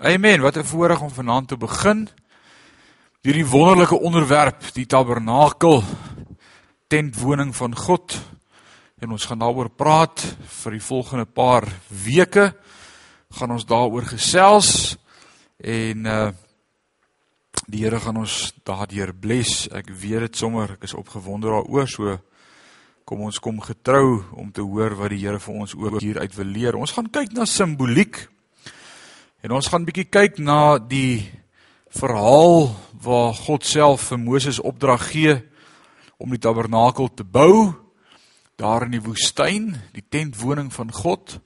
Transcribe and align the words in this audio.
Amen. 0.00 0.40
Wat 0.40 0.56
'n 0.56 0.64
voorreg 0.64 1.00
om 1.00 1.10
vanaand 1.10 1.48
te 1.48 1.56
begin. 1.56 2.08
Hierdie 3.20 3.46
wonderlike 3.46 4.00
onderwerp, 4.00 4.62
die 4.72 4.86
tabernakel, 4.86 5.82
tentwoning 6.86 7.56
van 7.56 7.76
God. 7.76 8.20
En 8.98 9.10
ons 9.10 9.24
gaan 9.24 9.38
daaroor 9.38 9.70
praat 9.70 10.36
vir 10.62 10.72
die 10.72 10.82
volgende 10.82 11.24
paar 11.24 11.68
weke. 12.04 12.54
Gaan 13.30 13.50
ons 13.50 13.64
daaroor 13.64 14.04
gesels 14.04 14.96
en 15.56 16.06
uh 16.06 16.30
die 17.66 17.82
Here 17.82 18.00
gaan 18.00 18.16
ons 18.16 18.52
daardeur 18.62 19.14
bless. 19.14 19.68
Ek 19.68 19.88
weet 19.88 20.20
dit 20.20 20.36
sommer, 20.36 20.70
ek 20.70 20.82
is 20.82 20.94
opgewonde 20.94 21.46
daaroor, 21.46 21.88
so 21.88 22.18
kom 23.04 23.20
ons 23.20 23.38
kom 23.38 23.60
getrou 23.60 24.24
om 24.32 24.52
te 24.52 24.60
hoor 24.60 24.94
wat 24.94 25.10
die 25.10 25.26
Here 25.26 25.40
vir 25.40 25.54
ons 25.54 25.74
ook 25.74 26.00
hier 26.00 26.18
uit 26.18 26.34
wil 26.34 26.46
leer. 26.46 26.76
Ons 26.76 26.92
gaan 26.92 27.10
kyk 27.10 27.32
na 27.32 27.44
simboliek. 27.44 28.28
En 29.38 29.52
ons 29.54 29.66
gaan 29.70 29.82
'n 29.82 29.86
bietjie 29.86 30.10
kyk 30.10 30.38
na 30.38 30.78
die 30.78 31.30
verhaal 31.94 32.74
waar 33.00 33.34
God 33.34 33.64
self 33.64 34.10
vir 34.10 34.18
Moses 34.18 34.58
opdrag 34.58 35.12
gee 35.12 35.42
om 36.18 36.30
die 36.30 36.42
tabernakel 36.42 37.08
te 37.14 37.22
bou 37.22 37.72
daar 38.56 38.82
in 38.82 38.90
die 38.90 39.02
woestyn, 39.02 39.76
die 39.92 40.02
tentwoning 40.10 40.72
van 40.72 40.90
God, 40.92 41.38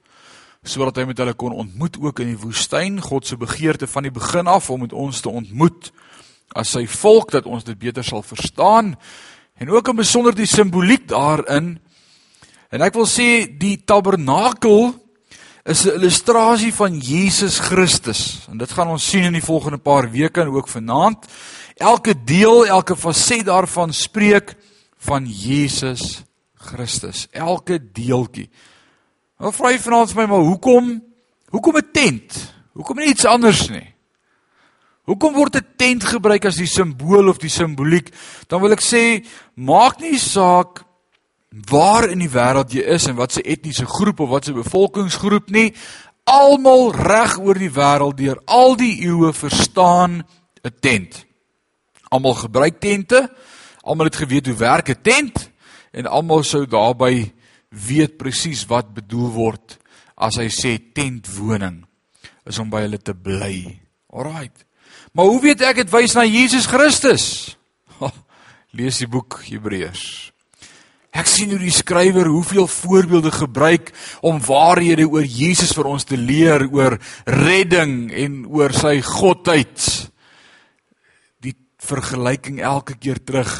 sodat 0.64 0.96
hy 0.96 1.04
met 1.04 1.18
hulle 1.18 1.34
kon 1.34 1.52
ontmoet 1.52 1.98
ook 2.00 2.20
in 2.20 2.32
die 2.32 2.40
woestyn, 2.40 3.00
God 3.00 3.26
se 3.26 3.36
begeerte 3.36 3.86
van 3.86 4.02
die 4.02 4.10
begin 4.10 4.46
af 4.46 4.70
om 4.70 4.80
met 4.80 4.92
ons 4.92 5.20
te 5.20 5.28
ontmoet 5.28 5.92
as 6.56 6.72
sy 6.72 6.86
volk 6.86 7.30
dat 7.30 7.44
ons 7.44 7.64
dit 7.64 7.78
beter 7.78 8.04
sal 8.04 8.22
verstaan 8.22 8.96
en 9.60 9.68
ook 9.68 9.88
in 9.88 9.96
besonder 9.96 10.34
die 10.34 10.46
simboliek 10.46 11.08
daarin. 11.08 11.78
En 12.70 12.80
ek 12.80 12.94
wil 12.94 13.06
sê 13.06 13.44
die 13.58 13.84
tabernakel 13.84 15.01
is 15.64 15.84
'n 15.84 15.94
illustrasie 15.94 16.74
van 16.74 16.98
Jesus 16.98 17.58
Christus. 17.58 18.46
En 18.50 18.58
dit 18.58 18.70
gaan 18.70 18.88
ons 18.88 19.08
sien 19.08 19.22
in 19.22 19.32
die 19.32 19.44
volgende 19.44 19.78
paar 19.78 20.10
weke 20.10 20.40
en 20.40 20.48
ook 20.48 20.68
vanaand. 20.68 21.26
Elke 21.76 22.24
deel, 22.24 22.66
elke 22.66 22.96
faset 22.96 23.44
daarvan 23.44 23.92
spreek 23.92 24.54
van 24.98 25.26
Jesus 25.26 26.22
Christus. 26.54 27.28
Elke 27.30 27.92
deeltjie. 27.92 28.50
Nou 29.38 29.52
vra 29.52 29.70
jy 29.70 29.78
vanaand 29.78 30.12
vir 30.12 30.22
my 30.22 30.28
maar 30.28 30.46
hoekom 30.46 31.02
hoekom 31.50 31.76
'n 31.76 31.90
tent? 31.92 32.54
Hoekom 32.72 32.96
nie 32.96 33.08
iets 33.08 33.24
anders 33.24 33.68
nie? 33.68 33.94
Hoekom 35.04 35.34
word 35.34 35.56
'n 35.56 35.66
tent 35.76 36.04
gebruik 36.04 36.44
as 36.44 36.56
die 36.56 36.66
simbool 36.66 37.28
of 37.28 37.38
die 37.38 37.50
simboliek? 37.50 38.14
Dan 38.46 38.60
wil 38.60 38.72
ek 38.72 38.82
sê 38.82 39.26
maak 39.54 40.00
nie 40.00 40.18
saak 40.18 40.84
waar 41.52 42.08
in 42.08 42.22
die 42.24 42.30
wêreld 42.32 42.72
jy 42.72 42.84
is 42.94 43.06
en 43.06 43.16
wat 43.18 43.32
se 43.32 43.42
etniese 43.42 43.86
groep 43.86 44.20
of 44.20 44.30
wat 44.32 44.48
se 44.48 44.54
bevolkingsgroep 44.56 45.50
nie, 45.52 45.72
almal 46.24 46.92
reg 46.96 47.36
oor 47.38 47.58
die 47.58 47.72
wêreld 47.72 48.16
deur 48.16 48.40
al 48.46 48.76
die 48.76 48.94
eeue 49.04 49.32
verstaan 49.32 50.22
'n 50.64 50.74
tent. 50.80 51.26
Almal 52.10 52.34
gebruik 52.34 52.80
tente. 52.80 53.28
Almal 53.82 54.06
het 54.06 54.16
geweet 54.16 54.46
hoe 54.46 54.56
werk 54.56 54.88
'n 54.88 55.02
tent 55.02 55.50
en 55.92 56.06
almal 56.06 56.42
sou 56.42 56.66
daarbey 56.66 57.32
weet 57.68 58.16
presies 58.16 58.66
wat 58.66 58.94
bedoel 58.94 59.30
word 59.30 59.78
as 60.16 60.36
hy 60.36 60.48
sê 60.48 60.78
tentwoning 60.92 61.84
is 62.46 62.58
om 62.58 62.70
by 62.70 62.80
hulle 62.80 62.98
te 62.98 63.14
bly. 63.14 63.80
Alraight. 64.12 64.64
Maar 65.12 65.24
hoe 65.24 65.40
weet 65.40 65.60
ek 65.60 65.76
dit 65.76 65.90
wys 65.90 66.14
na 66.14 66.24
Jesus 66.24 66.66
Christus? 66.66 67.56
Lees 68.76 68.98
die 68.98 69.08
boek 69.08 69.42
Hebreërs. 69.44 70.31
Ek 71.12 71.28
sien 71.28 71.50
hoe 71.52 71.60
die 71.60 71.74
skrywer 71.74 72.30
hoeveel 72.32 72.66
voorbeelde 72.66 73.30
gebruik 73.34 73.90
om 74.24 74.40
waarhede 74.40 75.04
oor 75.04 75.26
Jesus 75.28 75.74
vir 75.76 75.90
ons 75.90 76.08
te 76.08 76.16
leer 76.16 76.64
oor 76.72 76.96
redding 77.28 78.08
en 78.16 78.38
oor 78.48 78.72
sy 78.72 78.96
godheid. 79.04 79.76
Die 81.44 81.52
vergelyking 81.84 82.62
elke 82.64 82.96
keer 82.96 83.20
terug 83.20 83.52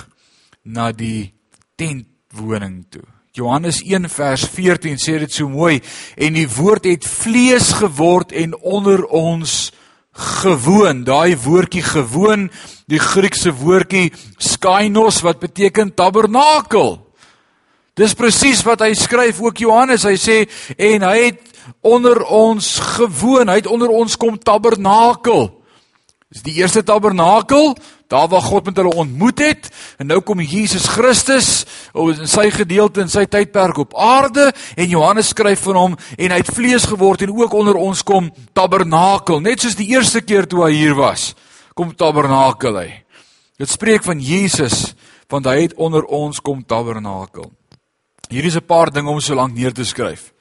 na 0.65 0.93
die 0.97 1.35
tentwoning 1.77 2.87
toe. 2.89 3.05
Johannes 3.37 3.83
1 3.85 4.09
vers 4.13 4.49
14 4.49 4.97
sê 5.01 5.19
dit 5.21 5.33
so 5.33 5.49
mooi 5.49 5.83
en 6.17 6.37
die 6.37 6.49
woord 6.49 6.89
het 6.89 7.05
vlees 7.09 7.69
geword 7.81 8.33
en 8.33 8.57
onder 8.57 9.05
ons 9.09 9.73
gewoon. 10.13 11.05
Daai 11.05 11.37
woordjie 11.37 11.85
gewoon, 11.85 12.51
die 12.89 13.01
Griekse 13.01 13.53
woordjie 13.57 14.13
skainos 14.37 15.21
wat 15.25 15.41
beteken 15.41 15.95
tabernakel. 15.97 17.02
Dis 17.99 18.15
presies 18.17 18.63
wat 18.65 18.81
hy 18.81 18.95
skryf 18.97 19.41
ook 19.45 19.61
Johannes. 19.61 20.07
Hy 20.09 20.17
sê 20.17 20.37
en 20.81 21.05
hy 21.05 21.17
het 21.27 21.43
onder 21.85 22.23
ons 22.25 22.79
gewoon, 22.97 23.51
hy 23.53 23.59
het 23.61 23.69
onder 23.69 23.93
ons 23.93 24.17
kom 24.17 24.39
tabernakel. 24.41 25.51
Dis 26.33 26.47
die 26.47 26.55
eerste 26.63 26.81
tabernakel, 26.81 27.75
daar 28.09 28.31
waar 28.33 28.45
God 28.45 28.71
met 28.71 28.81
hulle 28.81 28.95
ontmoet 28.97 29.43
het 29.45 29.69
en 30.01 30.09
nou 30.09 30.23
kom 30.25 30.41
Jesus 30.41 30.87
Christus 30.89 31.67
in 31.93 32.29
sy 32.29 32.47
gedeelte 32.53 33.05
in 33.05 33.13
sy 33.13 33.27
tydperk 33.29 33.83
op 33.85 33.97
aarde 34.01 34.49
en 34.77 34.89
Johannes 34.89 35.33
skryf 35.33 35.65
van 35.69 35.77
hom 35.77 35.97
en 36.17 36.33
hy 36.33 36.41
het 36.41 36.53
vlees 36.53 36.89
geword 36.89 37.25
en 37.25 37.37
ook 37.37 37.57
onder 37.57 37.77
ons 37.77 38.05
kom 38.05 38.31
tabernakel, 38.57 39.45
net 39.45 39.61
soos 39.61 39.77
die 39.77 39.91
eerste 39.93 40.25
keer 40.25 40.49
toe 40.49 40.65
hy 40.67 40.73
hier 40.77 40.97
was. 40.97 41.35
Kom 41.77 41.93
tabernakel 41.93 42.81
hy. 42.81 42.91
Dit 43.61 43.69
spreek 43.69 44.05
van 44.09 44.21
Jesus 44.21 44.95
want 45.33 45.49
hy 45.49 45.67
het 45.67 45.77
onder 45.81 46.09
ons 46.09 46.41
kom 46.41 46.65
tabernakel. 46.65 47.53
Hier 48.29 48.45
is 48.45 48.57
'n 48.57 48.67
paar 48.67 48.91
dinge 48.91 49.11
om 49.11 49.21
so 49.21 49.35
lank 49.35 49.55
neer 49.55 49.73
te 49.73 49.85
skryf. 49.85 50.33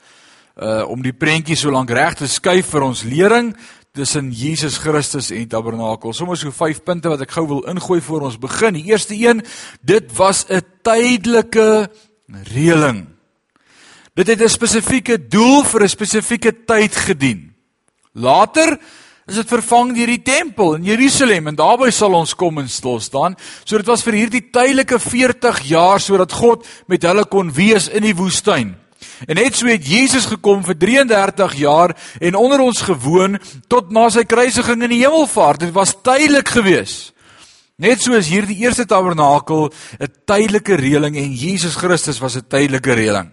Uh 0.56 0.90
om 0.90 1.02
die 1.02 1.14
prentjie 1.14 1.56
so 1.56 1.72
lank 1.72 1.90
reg 1.90 2.16
te 2.16 2.28
skuif 2.28 2.70
vir 2.70 2.82
ons 2.82 3.04
lering 3.04 3.56
tussen 3.94 4.32
Jesus 4.32 4.78
Christus 4.78 5.32
en 5.32 5.48
Tabernakel. 5.48 6.14
Sommige 6.14 6.38
so 6.46 6.52
vyf 6.52 6.84
punte 6.84 7.10
wat 7.10 7.22
ek 7.22 7.32
gou 7.32 7.48
wil 7.48 7.64
ingooi 7.68 8.02
voor 8.02 8.22
ons 8.22 8.38
begin. 8.40 8.74
Die 8.74 8.92
eerste 8.92 9.16
een, 9.16 9.44
dit 9.82 10.18
was 10.18 10.46
'n 10.50 10.62
tydelike 10.84 11.90
reëling. 12.54 13.08
Dit 14.16 14.28
het 14.28 14.42
'n 14.42 14.50
spesifieke 14.50 15.28
doel 15.28 15.64
vir 15.64 15.84
'n 15.84 15.90
spesifieke 15.90 16.52
tyd 16.66 16.96
gedien. 16.96 17.56
Later 18.14 18.80
is 19.32 19.40
dit 19.40 19.52
vervang 19.54 19.94
deur 19.96 20.12
die 20.12 20.24
tempel 20.26 20.76
in 20.76 20.86
Jerusalem 20.90 21.48
en 21.52 21.58
daarby 21.60 21.90
sal 21.96 22.18
ons 22.18 22.36
kom 22.36 22.60
en 22.60 22.68
stil 22.70 23.00
staan. 23.04 23.38
So 23.64 23.80
dit 23.80 23.88
was 23.88 24.04
vir 24.04 24.20
hierdie 24.20 24.44
tydelike 24.52 25.00
40 25.00 25.64
jaar 25.70 26.04
sodat 26.04 26.36
God 26.36 26.68
met 26.92 27.08
hulle 27.08 27.24
kon 27.32 27.52
wees 27.56 27.88
in 27.88 28.04
die 28.04 28.16
woestyn. 28.18 28.76
En 29.28 29.38
net 29.38 29.56
so 29.58 29.70
het 29.70 29.88
Jesus 29.88 30.28
gekom 30.30 30.66
vir 30.66 30.78
33 30.82 31.56
jaar 31.62 31.96
en 32.20 32.38
onder 32.40 32.62
ons 32.66 32.84
gewoon 32.86 33.40
tot 33.72 33.92
na 33.94 34.10
sy 34.10 34.26
kruisiging 34.28 34.84
in 34.84 34.96
die 34.96 35.02
hemelvaart. 35.06 35.68
Dit 35.68 35.74
was 35.76 35.96
tydelik 36.04 36.52
geweest. 36.52 37.14
Net 37.82 38.04
soos 38.04 38.30
hierdie 38.30 38.60
eerste 38.62 38.86
tabernakel 38.86 39.72
'n 40.00 40.12
tydelike 40.26 40.76
reëling 40.76 41.18
en 41.18 41.34
Jesus 41.34 41.76
Christus 41.76 42.20
was 42.20 42.36
'n 42.36 42.46
tydelike 42.48 42.94
reëling. 42.94 43.32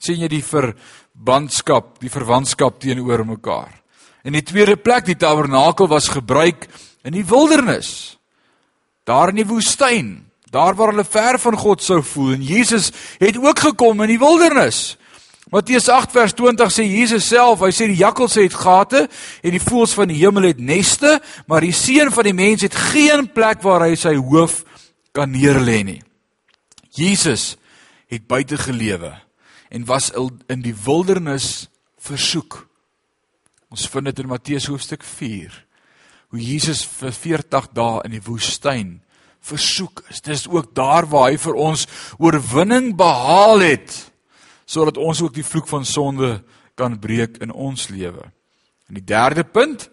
sien 0.00 0.20
jy 0.20 0.28
die 0.28 0.42
verbandskap, 0.42 1.98
die 2.00 2.10
verwantskap 2.10 2.78
teenoor 2.80 3.24
mekaar? 3.24 3.85
In 4.26 4.34
die 4.34 4.42
tweede 4.42 4.74
plek, 4.74 5.06
die 5.06 5.18
tabernakel 5.18 5.86
was 5.86 6.10
gebruik 6.10 6.66
in 7.06 7.14
die 7.14 7.24
wildernis. 7.26 8.18
Daar 9.06 9.30
in 9.30 9.38
die 9.38 9.46
woestyn, 9.46 10.26
daar 10.50 10.74
waar 10.74 10.90
hulle 10.90 11.06
ver 11.06 11.38
van 11.38 11.54
God 11.58 11.82
sou 11.84 12.00
voel 12.02 12.32
en 12.34 12.42
Jesus 12.42 12.90
het 13.20 13.38
ook 13.38 13.62
gekom 13.68 14.02
in 14.02 14.16
die 14.16 14.18
wildernis. 14.18 14.96
Matteus 15.54 15.86
8 15.86 16.10
vers 16.10 16.34
20 16.34 16.72
sê 16.74 16.82
Jesus 16.90 17.28
self, 17.30 17.62
hy 17.62 17.70
sê 17.70 17.86
die 17.86 18.00
jakkals 18.00 18.34
het 18.40 18.54
gate 18.58 19.04
en 19.06 19.54
die 19.54 19.62
voëls 19.62 19.94
van 19.94 20.10
die 20.10 20.18
hemel 20.18 20.48
het 20.48 20.58
neste, 20.58 21.20
maar 21.46 21.62
die 21.62 21.74
seun 21.76 22.10
van 22.10 22.26
die 22.26 22.34
mens 22.34 22.66
het 22.66 22.74
geen 22.74 23.28
plek 23.30 23.62
waar 23.62 23.86
hy 23.86 23.94
sy 23.94 24.16
hoof 24.18 24.64
kan 25.14 25.30
neerlê 25.30 25.84
nie. 25.86 26.00
Jesus 26.98 27.54
het 28.10 28.26
buite 28.26 28.58
gelewe 28.58 29.14
en 29.70 29.86
was 29.86 30.10
in 30.50 30.66
die 30.66 30.74
wildernis 30.74 31.68
versoek. 32.02 32.64
Ons 33.76 33.90
vind 33.92 34.08
dit 34.08 34.20
in 34.22 34.30
Matteus 34.30 34.70
hoofstuk 34.72 35.02
4 35.04 35.52
hoe 36.32 36.40
Jesus 36.40 36.80
vir 36.96 37.12
40 37.12 37.66
dae 37.76 37.98
in 38.08 38.14
die 38.16 38.22
woestyn 38.24 38.94
versoek 39.44 40.00
is. 40.08 40.22
Dis 40.24 40.46
ook 40.48 40.72
daar 40.74 41.04
waar 41.06 41.28
hy 41.28 41.36
vir 41.38 41.58
ons 41.60 41.84
oorwinning 42.16 42.94
behaal 42.96 43.60
het 43.66 43.98
sodat 44.64 44.96
ons 44.96 45.20
ook 45.22 45.36
die 45.36 45.44
vloek 45.44 45.68
van 45.68 45.84
sonde 45.84 46.38
kan 46.74 46.96
breek 46.98 47.36
in 47.44 47.52
ons 47.52 47.86
lewe. 47.92 48.24
En 48.88 48.96
die 48.96 49.04
derde 49.04 49.44
punt, 49.44 49.86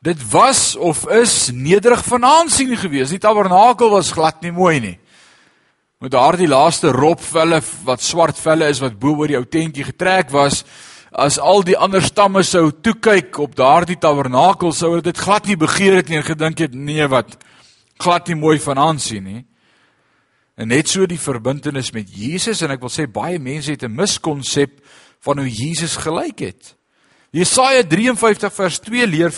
dit 0.00 0.24
was 0.32 0.72
of 0.74 1.04
is 1.12 1.52
nederig 1.52 2.00
van 2.08 2.24
aansien 2.24 2.74
gewees. 2.80 3.12
Die 3.12 3.22
tabernakel 3.22 3.92
was 3.92 4.14
glad 4.16 4.40
nie 4.42 4.56
mooi 4.56 4.80
nie. 4.80 4.96
Met 6.00 6.16
daardie 6.16 6.48
laaste 6.48 6.90
ropvelle 6.96 7.60
wat 7.84 8.02
swart 8.02 8.40
velle 8.40 8.72
is 8.72 8.80
wat 8.80 8.96
bo 8.98 9.20
oor 9.20 9.30
die 9.30 9.38
ou 9.38 9.44
tentjie 9.44 9.84
getrek 9.92 10.32
was, 10.32 10.64
as 11.12 11.38
al 11.38 11.62
die 11.64 11.76
ander 11.76 12.02
stamme 12.02 12.42
sou 12.44 12.70
toe 12.70 12.94
kyk 13.00 13.38
op 13.38 13.56
daardie 13.56 13.98
tabernakel 13.98 14.72
sou 14.72 14.92
hulle 14.92 15.04
dit 15.06 15.18
glad 15.18 15.46
nie 15.46 15.56
begeer 15.56 15.96
het 16.00 16.08
nie 16.08 16.20
en 16.20 16.26
gedink 16.26 16.58
het 16.58 16.74
nee 16.74 17.06
wat 17.08 17.38
glad 17.98 18.28
nie 18.28 18.38
mooi 18.38 18.58
van 18.60 18.78
aansien 18.78 19.24
nie. 19.24 19.44
En 20.58 20.68
net 20.68 20.88
so 20.90 21.06
die 21.06 21.20
verbintenis 21.20 21.92
met 21.94 22.10
Jesus 22.10 22.62
en 22.62 22.74
ek 22.74 22.82
wil 22.82 22.92
sê 22.92 23.06
baie 23.06 23.38
mense 23.38 23.70
het 23.70 23.84
'n 23.84 23.94
miskonsep 23.94 24.80
van 25.20 25.38
hoe 25.38 25.50
Jesus 25.50 25.96
gelyk 25.96 26.38
het. 26.38 26.74
Jesaja 27.30 27.82
53 27.82 28.52
vers 28.52 28.78
2 28.78 29.06
leer 29.06 29.32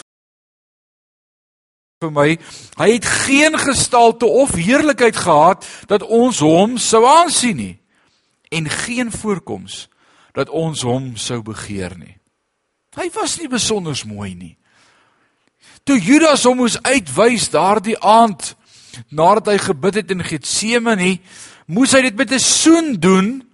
vir 2.00 2.10
my, 2.10 2.38
hy 2.78 2.92
het 2.92 3.04
geen 3.04 3.58
gestalte 3.58 4.24
of 4.24 4.54
heerlikheid 4.54 5.16
gehad 5.16 5.66
dat 5.86 6.02
ons 6.02 6.38
hom 6.40 6.78
sou 6.78 7.04
aansien 7.04 7.56
nie 7.56 7.78
en 8.48 8.68
geen 8.68 9.12
voorkoms 9.12 9.89
dat 10.32 10.48
ons 10.48 10.82
hom 10.82 11.16
sou 11.16 11.42
begeer 11.42 11.96
nie. 11.98 12.16
Hy 12.96 13.10
was 13.14 13.38
nie 13.38 13.48
besonder 13.48 13.98
mooi 14.06 14.34
nie. 14.34 14.56
Toe 15.84 15.98
Judas 15.98 16.44
hom 16.44 16.60
moes 16.62 16.78
uitwys 16.82 17.50
daardie 17.50 17.98
aand 17.98 18.54
nadat 19.14 19.46
hy 19.52 19.58
gebid 19.58 20.00
het 20.00 20.10
in 20.10 20.24
Getsemane, 20.26 21.20
moes 21.70 21.94
hy 21.94 22.02
dit 22.02 22.16
met 22.16 22.32
'n 22.32 22.38
soen 22.38 22.98
doen 22.98 23.50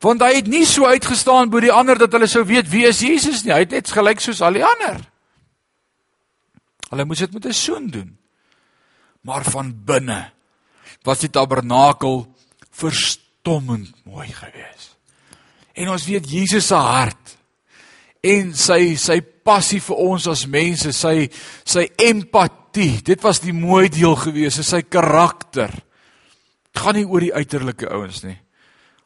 want 0.00 0.20
hy 0.20 0.34
het 0.36 0.46
nie 0.46 0.66
so 0.66 0.84
uitgestaan 0.84 1.48
bo 1.48 1.60
die 1.60 1.72
ander 1.72 1.96
dat 1.98 2.12
hulle 2.12 2.28
sou 2.28 2.44
weet 2.44 2.68
wie 2.68 2.84
is 2.86 3.00
Jesus 3.00 3.44
nie. 3.44 3.54
Hy 3.54 3.64
het 3.64 3.70
net 3.70 3.88
gelyk 3.88 4.20
soos 4.20 4.42
al 4.44 4.52
die 4.52 4.64
ander. 4.64 5.00
Hulle 6.90 7.04
moes 7.08 7.24
dit 7.24 7.32
met 7.32 7.46
'n 7.46 7.52
soen 7.52 7.88
doen. 7.88 8.18
Maar 9.22 9.44
van 9.44 9.72
binne 9.84 10.30
was 11.02 11.18
die 11.18 11.30
tabernakel 11.30 12.26
verstommend 12.70 13.94
mooi 14.04 14.28
geweest. 14.28 14.97
En 15.78 15.92
ons 15.94 16.06
weet 16.10 16.26
Jesus 16.26 16.66
se 16.70 16.78
hart 16.78 17.36
en 18.26 18.50
sy 18.58 18.96
sy 18.98 19.20
passie 19.46 19.80
vir 19.80 20.00
ons 20.02 20.26
as 20.30 20.42
mense, 20.50 20.90
sy 20.92 21.28
sy 21.62 21.86
empatie, 22.08 22.98
dit 23.06 23.22
was 23.24 23.40
die 23.40 23.54
mooi 23.54 23.86
deel 23.92 24.16
geweest, 24.18 24.64
sy 24.66 24.82
karakter. 24.90 25.72
Dit 26.68 26.82
gaan 26.82 26.98
nie 26.98 27.06
oor 27.06 27.24
die 27.24 27.34
uiterlike 27.34 27.88
ouens 27.94 28.24
nie. 28.26 28.36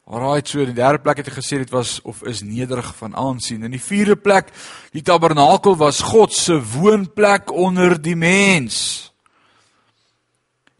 Alraai, 0.03 0.41
so 0.43 0.59
in 0.59 0.73
die 0.73 0.81
derde 0.81 0.99
plek 0.99 1.21
het 1.21 1.29
hy 1.31 1.37
gesê 1.37 1.61
dit 1.61 1.71
was 1.71 1.95
of 2.03 2.25
is 2.27 2.41
nederig 2.43 2.89
van 2.97 3.13
aansien. 3.15 3.63
In 3.63 3.71
die 3.71 3.81
vierde 3.81 4.17
plek, 4.19 4.49
die 4.91 5.03
tabernakel 5.05 5.77
was 5.79 6.01
God 6.03 6.35
se 6.35 6.57
woonplek 6.59 7.53
onder 7.55 7.95
die 7.95 8.17
mens. 8.19 9.02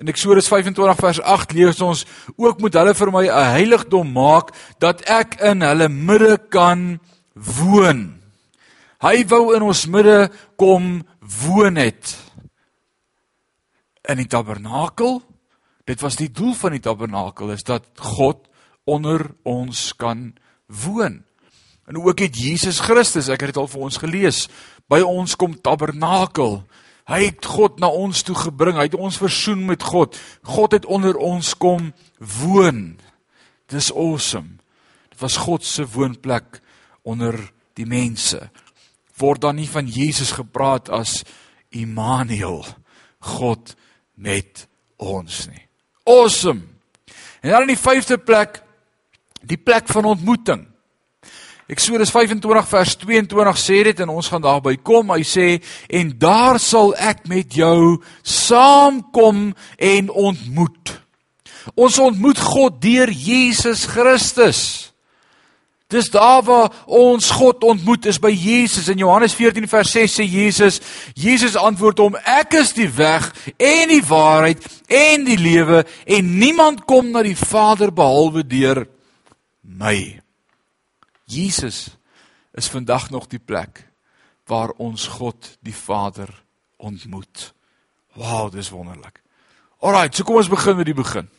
In 0.04 0.10
Eksodus 0.12 0.50
25 0.52 0.98
vers 1.00 1.20
8 1.24 1.54
lees 1.56 1.78
ons 1.80 2.02
ook 2.36 2.60
moet 2.60 2.76
hulle 2.76 2.92
vir 2.92 3.12
my 3.12 3.24
'n 3.24 3.52
heiligdom 3.56 4.10
maak 4.12 4.52
dat 4.84 5.00
ek 5.08 5.40
in 5.40 5.64
hulle 5.64 5.88
midde 5.88 6.38
kan 6.52 7.00
woon. 7.32 8.20
Hy 9.00 9.24
wou 9.32 9.56
in 9.56 9.64
ons 9.64 9.86
midde 9.88 10.30
kom 10.60 11.08
woon 11.48 11.76
het. 11.80 12.18
In 14.04 14.18
die 14.18 14.28
tabernakel, 14.28 15.22
dit 15.86 16.02
was 16.02 16.20
die 16.20 16.32
doel 16.32 16.54
van 16.54 16.72
die 16.72 16.84
tabernakel 16.84 17.52
is 17.52 17.64
dat 17.64 17.88
God 17.96 18.44
onder 18.84 19.32
ons 19.44 19.96
kan 19.96 20.36
woon. 20.68 21.24
En 21.88 21.96
ook 21.96 22.20
het 22.20 22.36
Jesus 22.36 22.80
Christus, 22.80 23.30
ek 23.30 23.40
het 23.40 23.54
dit 23.56 23.58
al 23.58 23.68
vir 23.68 23.82
ons 23.82 23.98
gelees, 23.98 24.50
by 24.90 25.00
ons 25.00 25.36
kom 25.36 25.56
tabernakel. 25.56 26.68
Hy 27.10 27.20
het 27.26 27.46
God 27.46 27.82
na 27.84 27.90
ons 27.92 28.24
toe 28.24 28.36
gebring. 28.38 28.78
Hy 28.80 28.88
het 28.88 28.96
ons 28.96 29.20
versoen 29.20 29.66
met 29.68 29.84
God. 29.84 30.16
God 30.48 30.76
het 30.78 30.86
onder 30.86 31.18
ons 31.20 31.54
kom 31.60 31.92
woon. 32.18 32.96
Dis 33.72 33.92
awesome. 33.92 34.60
Dit 35.12 35.20
was 35.24 35.38
God 35.44 35.66
se 35.68 35.86
woonplek 35.88 36.62
onder 37.04 37.36
die 37.78 37.88
mense. 37.90 38.40
Word 39.20 39.44
dan 39.44 39.60
nie 39.60 39.70
van 39.70 39.88
Jesus 39.88 40.34
gepraat 40.34 40.90
as 40.90 41.22
Immanuel, 41.74 42.66
God 43.34 43.74
met 44.16 44.68
ons 45.02 45.48
nie. 45.50 45.64
Awesome. 46.06 46.68
En 47.42 47.50
dan 47.50 47.66
in 47.66 47.74
die 47.74 47.82
5de 47.82 48.20
plek 48.22 48.62
die 49.44 49.58
plek 49.58 49.90
van 49.92 50.06
ontmoeting. 50.06 50.68
Eksodus 51.72 52.12
25 52.12 52.68
vers 52.68 52.96
22 53.00 53.60
sê 53.60 53.84
dit 53.88 54.00
en 54.04 54.10
ons 54.12 54.28
gaan 54.28 54.44
daarby 54.44 54.76
kom. 54.84 55.14
Hy 55.16 55.24
sê 55.24 55.48
en 55.88 56.12
daar 56.20 56.60
sal 56.60 56.92
ek 57.00 57.24
met 57.32 57.56
jou 57.56 58.02
saamkom 58.20 59.54
en 59.78 60.10
ontmoet. 60.10 60.98
Ons 61.80 62.00
ontmoet 62.04 62.40
God 62.40 62.82
deur 62.84 63.12
Jesus 63.12 63.86
Christus. 63.88 64.94
Dis 65.94 66.10
daar 66.12 66.42
waar 66.44 66.72
ons 66.90 67.30
God 67.38 67.64
ontmoet 67.64 68.08
is 68.10 68.20
by 68.20 68.32
Jesus. 68.34 68.90
In 68.90 68.98
Johannes 68.98 69.36
14 69.38 69.68
vers 69.70 69.92
6 69.94 70.18
sê 70.20 70.26
Jesus, 70.26 70.82
Jesus 71.16 71.56
antwoord 71.60 72.02
hom: 72.02 72.18
Ek 72.18 72.58
is 72.60 72.74
die 72.76 72.90
weg 72.90 73.30
en 73.56 73.94
die 73.94 74.02
waarheid 74.04 74.66
en 74.90 75.28
die 75.28 75.38
lewe 75.38 75.84
en 76.04 76.34
niemand 76.40 76.84
kom 76.90 77.14
na 77.14 77.24
die 77.24 77.38
Vader 77.38 77.94
behalwe 77.94 78.44
deur 78.48 78.84
my. 79.62 80.23
Jesus 81.26 81.98
is 82.54 82.70
vandag 82.70 83.10
nog 83.10 83.28
die 83.28 83.40
plek 83.40 83.88
waar 84.46 84.70
ons 84.78 85.08
God 85.08 85.58
die 85.64 85.76
Vader 85.76 86.30
ontmoet. 86.78 87.54
Wow, 88.14 88.52
dis 88.52 88.70
wonderlik. 88.70 89.22
Alraai, 89.80 90.10
so 90.12 90.24
kom 90.24 90.40
ons 90.40 90.52
begin 90.52 90.78
met 90.78 90.88
die 90.88 90.98
begin. 90.98 91.30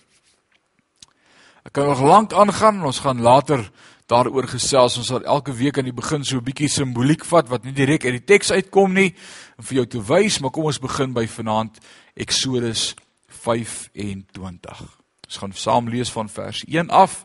Ek 1.64 1.72
kan 1.72 1.88
nog 1.88 2.02
lank 2.04 2.32
aangaan 2.36 2.82
ons 2.84 3.00
gaan 3.00 3.22
later 3.24 3.62
daaroor 4.10 4.48
gesels. 4.48 4.98
Ons 5.00 5.08
sal 5.12 5.24
elke 5.24 5.54
week 5.56 5.78
aan 5.78 5.88
die 5.88 5.96
begin 5.96 6.24
so 6.24 6.36
'n 6.36 6.44
bietjie 6.44 6.68
simboliek 6.68 7.24
vat 7.24 7.48
wat 7.48 7.64
nie 7.64 7.72
direk 7.72 8.04
uit 8.04 8.20
die 8.20 8.24
teks 8.36 8.50
uitkom 8.50 8.92
nie 8.92 9.14
en 9.56 9.64
vir 9.64 9.76
jou 9.76 9.86
te 9.86 10.02
wys, 10.02 10.40
maar 10.40 10.50
kom 10.50 10.64
ons 10.64 10.78
begin 10.78 11.12
by 11.12 11.26
vanaand 11.26 11.78
Eksodus 12.16 12.94
25. 13.28 14.82
Ons 15.24 15.36
gaan 15.36 15.52
saam 15.52 15.88
lees 15.88 16.12
van 16.12 16.28
vers 16.28 16.64
1 16.68 16.90
af. 16.90 17.24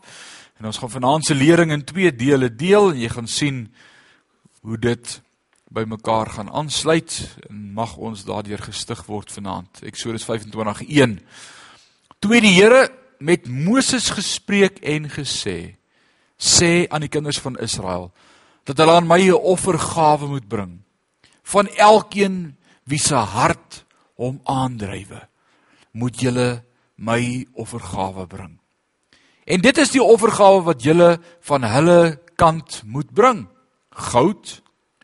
En 0.60 0.66
ons 0.68 0.76
gaan 0.76 0.92
vanaand 0.92 1.24
se 1.24 1.34
lering 1.34 1.70
in 1.72 1.84
twee 1.88 2.10
dele 2.12 2.50
deel 2.52 2.90
en 2.90 2.98
jy 3.00 3.08
gaan 3.08 3.28
sien 3.32 3.62
hoe 4.60 4.76
dit 4.76 5.12
by 5.72 5.86
mekaar 5.88 6.28
gaan 6.34 6.50
aansluit 6.52 7.14
en 7.48 7.62
mag 7.72 7.94
ons 7.96 8.26
daardeur 8.28 8.60
gestig 8.66 9.00
word 9.08 9.32
vanaand. 9.32 9.80
Eksodus 9.88 10.26
25:1. 10.28 11.16
Toe 12.20 12.40
die 12.44 12.52
Here 12.52 12.90
met 13.24 13.48
Moses 13.48 14.10
gespreek 14.12 14.82
en 14.84 15.08
gesê: 15.08 15.76
"Sê 16.36 16.84
aan 16.90 17.08
die 17.08 17.12
kinders 17.12 17.40
van 17.40 17.56
Israel 17.56 18.12
dat 18.64 18.76
hulle 18.76 19.00
aan 19.00 19.08
my 19.08 19.30
'n 19.30 19.32
offergawe 19.32 20.26
moet 20.28 20.48
bring 20.48 20.82
van 21.42 21.68
elkeen 21.68 22.56
wie 22.84 22.98
se 22.98 23.14
hart 23.14 23.84
hom 24.14 24.40
aandrywe, 24.44 25.28
moet 25.92 26.20
julle 26.20 26.64
my 26.96 27.46
offergawe 27.54 28.26
bring." 28.26 28.59
En 29.44 29.60
dit 29.60 29.78
is 29.78 29.92
die 29.94 30.02
offergawe 30.02 30.62
wat 30.66 30.82
julle 30.84 31.14
van 31.48 31.64
hulle 31.64 32.18
kant 32.36 32.82
moet 32.84 33.10
bring. 33.12 33.46
Goud 33.90 34.60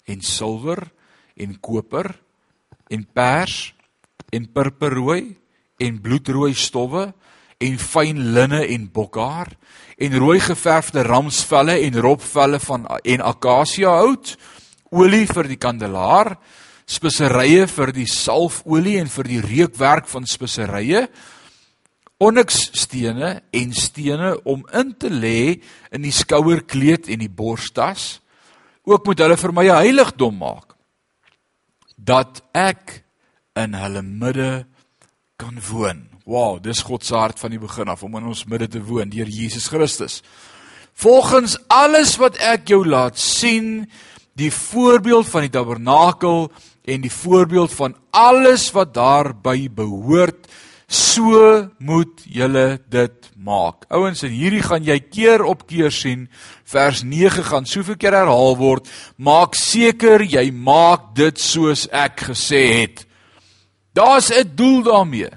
en 0.06 0.22
silwer 0.22 0.86
en 1.36 1.56
koper 1.60 2.12
en 2.88 3.06
pers 3.12 3.74
en 4.32 4.46
purperrooi 4.52 5.36
en 5.82 6.00
bloedrooi 6.02 6.54
stowwe 6.56 7.10
en 7.58 7.78
fyn 7.80 8.20
linne 8.36 8.62
en 8.68 8.86
bokhaar 8.92 9.50
en 9.96 10.18
rooi 10.20 10.38
geverfde 10.44 11.04
ramsvelle 11.06 11.78
en 11.86 12.00
ropvelle 12.04 12.60
van 12.60 12.86
en 12.86 13.24
akasia 13.24 13.96
hout 14.02 14.34
olie 14.92 15.24
vir 15.30 15.48
die 15.50 15.60
kandelaar 15.60 16.36
speserye 16.86 17.66
vir 17.70 17.92
die 17.96 18.08
salfolie 18.10 18.98
en 19.00 19.10
vir 19.10 19.30
die 19.32 19.40
reukwerk 19.42 20.08
van 20.10 20.28
speserye 20.28 21.06
onyxstene 22.22 23.32
en 23.52 23.72
stene 23.76 24.32
om 24.48 24.64
in 24.72 24.94
te 24.96 25.10
lê 25.12 25.60
in 25.92 26.06
die 26.06 26.14
skouerkleed 26.14 27.10
en 27.12 27.20
die 27.20 27.32
borstas. 27.32 28.20
Ook 28.86 29.06
moet 29.06 29.20
hulle 29.20 29.36
vir 29.36 29.52
my 29.52 29.66
'n 29.68 29.82
heiligdom 29.82 30.38
maak 30.38 30.76
dat 31.96 32.42
ek 32.54 33.04
in 33.56 33.74
hulle 33.74 34.02
midde 34.02 34.66
kan 35.36 35.58
woon. 35.70 36.08
Wow, 36.26 36.62
dis 36.62 36.82
God 36.82 37.04
se 37.04 37.14
hart 37.14 37.38
van 37.38 37.50
die 37.50 37.58
begin 37.58 37.88
af 37.88 38.02
om 38.02 38.16
in 38.16 38.26
ons 38.26 38.46
midde 38.46 38.68
te 38.68 38.82
woon 38.82 39.08
deur 39.08 39.28
Jesus 39.28 39.68
Christus. 39.68 40.22
Volgens 40.96 41.58
alles 41.68 42.16
wat 42.16 42.38
ek 42.40 42.68
jou 42.68 42.84
laat 42.86 43.18
sien, 43.18 43.86
die 44.36 44.52
voorbeeld 44.52 45.28
van 45.28 45.46
die 45.46 45.52
tabernakel 45.52 46.48
en 46.84 47.00
die 47.00 47.12
voorbeeld 47.12 47.72
van 47.72 47.96
alles 48.10 48.70
wat 48.72 48.94
daarby 48.94 49.68
behoort, 49.68 50.48
So 50.86 51.66
moet 51.82 52.22
julle 52.30 52.78
dit 52.88 53.30
maak. 53.34 53.88
Ouens, 53.90 54.22
en 54.22 54.30
hierdie 54.30 54.62
gaan 54.62 54.84
jy 54.86 55.00
keer 55.02 55.42
op 55.42 55.64
keer 55.66 55.90
sien. 55.90 56.28
Vers 56.66 57.02
9 57.02 57.42
gaan 57.48 57.66
soveel 57.66 57.98
keer 57.98 58.14
herhaal 58.14 58.54
word. 58.58 58.86
Maak 59.18 59.58
seker 59.58 60.22
jy 60.22 60.50
maak 60.54 61.10
dit 61.18 61.42
soos 61.42 61.88
ek 61.90 62.28
gesê 62.30 62.62
het. 62.82 63.06
Daar's 63.96 64.30
'n 64.30 64.54
doel 64.54 64.82
daarmee. 64.82 65.30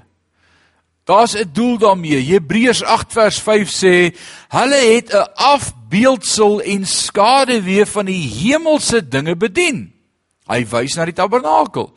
Daar's 1.04 1.34
'n 1.34 1.50
doel 1.52 1.78
daarmee. 1.78 2.22
Hebreërs 2.22 2.82
8 2.84 3.12
vers 3.12 3.38
5 3.40 3.68
sê, 3.68 4.14
hulle 4.48 4.80
het 4.94 5.10
'n 5.12 5.26
afbeeldsel 5.34 6.60
en 6.62 6.86
skaduwee 6.86 7.86
van 7.86 8.06
die 8.06 8.22
hemelse 8.22 9.08
dinge 9.08 9.36
bedien. 9.36 9.92
Hy 10.46 10.66
wys 10.66 10.94
na 10.94 11.04
die 11.04 11.14
tabernakel 11.14 11.92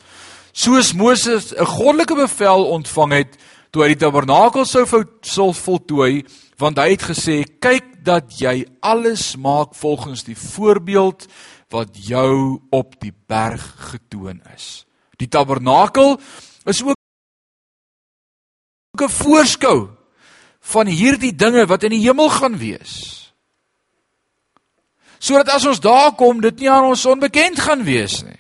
soos 0.54 0.94
Moses 0.94 1.52
'n 1.52 1.66
goddelike 1.66 2.16
bevel 2.16 2.66
ontvang 2.78 3.12
het 3.12 3.38
toe 3.72 3.84
hy 3.84 3.88
die 3.96 4.04
tabernakel 4.06 4.66
sou 4.66 4.86
sou 5.22 5.54
voltooi 5.54 6.24
want 6.58 6.78
hy 6.78 6.90
het 6.94 7.04
gesê 7.04 7.44
kyk 7.60 8.04
dat 8.04 8.40
jy 8.40 8.66
alles 8.82 9.36
maak 9.36 9.74
volgens 9.76 10.24
die 10.24 10.38
voorbeeld 10.38 11.28
wat 11.70 11.90
jou 11.98 12.62
op 12.72 13.00
die 13.02 13.14
berg 13.28 13.64
getoon 13.92 14.42
is 14.56 14.86
die 15.18 15.28
tabernakel 15.28 16.20
is 16.66 16.84
ook 16.84 16.96
'n 19.02 19.10
voorskou 19.10 19.90
van 20.64 20.88
hierdie 20.88 21.36
dinge 21.36 21.66
wat 21.68 21.84
in 21.84 21.96
die 21.96 22.04
hemel 22.06 22.30
gaan 22.32 22.56
wees. 22.58 22.94
Sodat 25.20 25.52
as 25.56 25.66
ons 25.68 25.82
daar 25.84 26.14
kom, 26.20 26.42
dit 26.44 26.64
nie 26.64 26.72
aan 26.72 26.92
ons 26.92 27.06
onbekend 27.08 27.60
gaan 27.64 27.84
wees 27.84 28.22
nie. 28.24 28.40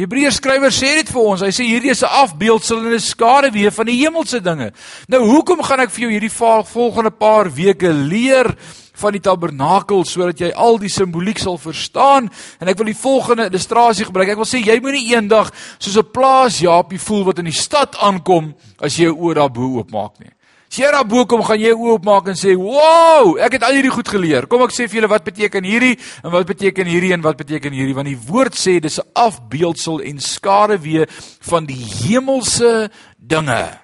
Hebreërs 0.00 0.38
skrywer 0.40 0.72
sê 0.72 0.94
dit 0.96 1.10
vir 1.12 1.20
ons. 1.20 1.42
Hy 1.44 1.50
sê 1.52 1.64
hierdie 1.68 1.90
is 1.92 2.02
'n 2.02 2.08
afbeeldsel 2.24 2.78
en 2.78 2.94
'n 2.94 3.00
skaduwee 3.00 3.70
van 3.70 3.86
die 3.86 4.00
hemelse 4.00 4.40
dinge. 4.40 4.72
Nou 5.08 5.20
hoekom 5.28 5.62
gaan 5.62 5.80
ek 5.80 5.90
vir 5.90 6.00
jou 6.00 6.10
hierdie 6.10 6.32
volgende 6.32 7.10
paar 7.10 7.52
weke 7.52 7.92
leer 7.92 8.56
van 8.94 9.12
die 9.12 9.20
tabernakel 9.20 10.04
sodat 10.04 10.40
jy 10.40 10.52
al 10.52 10.78
die 10.78 10.88
simboliek 10.88 11.38
sal 11.38 11.58
verstaan 11.58 12.30
en 12.60 12.68
ek 12.68 12.78
wil 12.78 12.86
die 12.86 13.02
volgende 13.02 13.48
illustrasie 13.50 14.04
gebruik. 14.04 14.28
Ek 14.28 14.40
wil 14.40 14.48
sê 14.48 14.64
jy 14.64 14.80
moenie 14.80 15.14
eendag 15.14 15.52
soos 15.78 15.96
'n 15.96 16.10
plaas 16.12 16.60
Japie 16.60 16.98
voel 16.98 17.24
wat 17.24 17.38
in 17.38 17.44
die 17.44 17.52
stad 17.52 17.96
aankom 17.96 18.54
as 18.80 18.96
jy 18.96 19.04
jou 19.04 19.16
oë 19.16 19.34
daarbo 19.34 19.60
oopmaak 19.60 20.18
nie. 20.20 20.32
As 20.70 20.78
jy 20.78 20.86
daar 20.94 21.02
bo 21.02 21.24
kom, 21.26 21.40
gaan 21.42 21.58
jy 21.58 21.72
oopmaak 21.74 22.28
en 22.30 22.36
sê, 22.38 22.54
"Wow, 22.54 23.36
ek 23.42 23.58
het 23.58 23.62
al 23.64 23.74
hierdie 23.74 23.90
goed 23.90 24.06
geleer." 24.06 24.46
Kom 24.46 24.62
ek 24.62 24.70
sê 24.70 24.86
vir 24.86 25.00
julle 25.00 25.08
wat 25.08 25.24
beteken 25.24 25.64
hierdie 25.64 25.98
en 26.22 26.30
wat 26.30 26.46
beteken 26.46 26.86
hierdie 26.86 27.12
en 27.12 27.20
wat 27.22 27.36
beteken 27.36 27.72
hierdie 27.72 27.94
want 27.94 28.06
die 28.06 28.16
woord 28.16 28.54
sê 28.54 28.80
dis 28.80 29.00
'n 29.00 29.10
afbeeldsel 29.14 30.00
en 30.00 30.20
skaduwee 30.20 31.06
van 31.40 31.66
die 31.66 31.84
hemelse 32.06 32.88
dinge. 33.18 33.80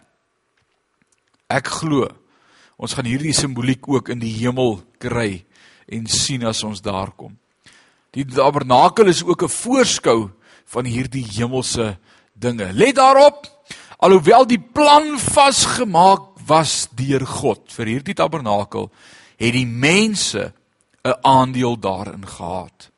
Ek 1.50 1.66
glo 1.66 2.08
ons 2.78 2.94
gaan 2.94 3.06
hierdie 3.06 3.32
simboliek 3.32 3.88
ook 3.88 4.08
in 4.08 4.20
die 4.20 4.32
hemel 4.32 4.80
kry 5.00 5.44
en 5.88 6.06
sien 6.06 6.44
as 6.44 6.62
ons 6.62 6.80
daar 6.80 7.10
kom. 7.16 7.36
Die 8.12 8.24
tabernakel 8.24 9.08
is 9.08 9.24
ook 9.24 9.42
'n 9.42 9.48
voorskou 9.48 10.30
van 10.66 10.84
hierdie 10.84 11.24
hemelse 11.24 11.98
dinge. 12.32 12.72
Let 12.72 12.94
daarop, 12.94 13.46
alhoewel 13.98 14.46
die 14.46 14.60
plan 14.60 15.18
vasgemaak 15.18 16.35
was 16.46 16.88
deur 16.96 17.26
God 17.26 17.72
vir 17.74 17.86
hierdie 17.86 18.16
tabernakel 18.16 18.90
het 19.36 19.52
die 19.52 19.66
mense 19.66 20.52
'n 21.04 21.14
aandeel 21.22 21.76
daarin 21.78 22.26
gehad. 22.26 22.90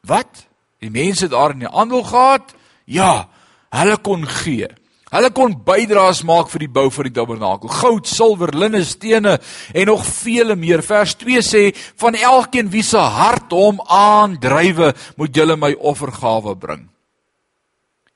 Wat? 0.00 0.46
Die 0.80 0.90
mense 0.90 1.28
daarin 1.28 1.62
'n 1.62 1.72
aandeel 1.72 2.02
gehad? 2.02 2.54
Ja, 2.84 3.28
hulle 3.70 3.96
kon 3.96 4.26
gee. 4.26 4.68
Hulle 5.12 5.28
kon 5.30 5.52
bydraes 5.64 6.22
maak 6.24 6.48
vir 6.48 6.64
die 6.64 6.72
bou 6.72 6.86
van 6.90 7.04
die 7.04 7.12
tabernakel. 7.12 7.68
Goud, 7.68 8.08
silwer, 8.08 8.48
linne, 8.56 8.80
stene 8.84 9.34
en 9.74 9.86
nog 9.86 10.06
vele 10.06 10.56
meer. 10.56 10.80
Vers 10.82 11.14
2 11.20 11.42
sê 11.44 11.76
van 12.00 12.14
elkeen 12.14 12.70
wie 12.72 12.82
se 12.82 12.98
hart 12.98 13.52
hom 13.52 13.80
aandrywe, 13.84 14.94
moet 15.16 15.36
julle 15.36 15.56
my 15.56 15.74
offergawe 15.74 16.56
bring. 16.56 16.88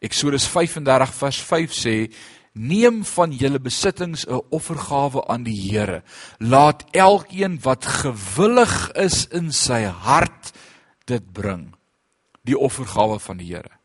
Eksodus 0.00 0.48
35 0.48 1.12
vers 1.20 1.42
5 1.42 1.76
sê 1.76 1.96
Neem 2.56 3.02
van 3.04 3.34
julle 3.36 3.60
besittings 3.60 4.24
'n 4.26 4.40
offergawe 4.50 5.26
aan 5.28 5.42
die 5.44 5.60
Here. 5.70 6.02
Laat 6.38 6.84
elkeen 6.90 7.58
wat 7.62 7.84
gewillig 7.84 8.92
is 8.92 9.26
in 9.30 9.52
sy 9.52 9.84
hart 9.84 10.52
dit 11.04 11.32
bring. 11.32 11.74
Die 12.44 12.58
offergawe 12.58 13.18
van 13.18 13.36
die 13.36 13.54
Here. 13.54 13.76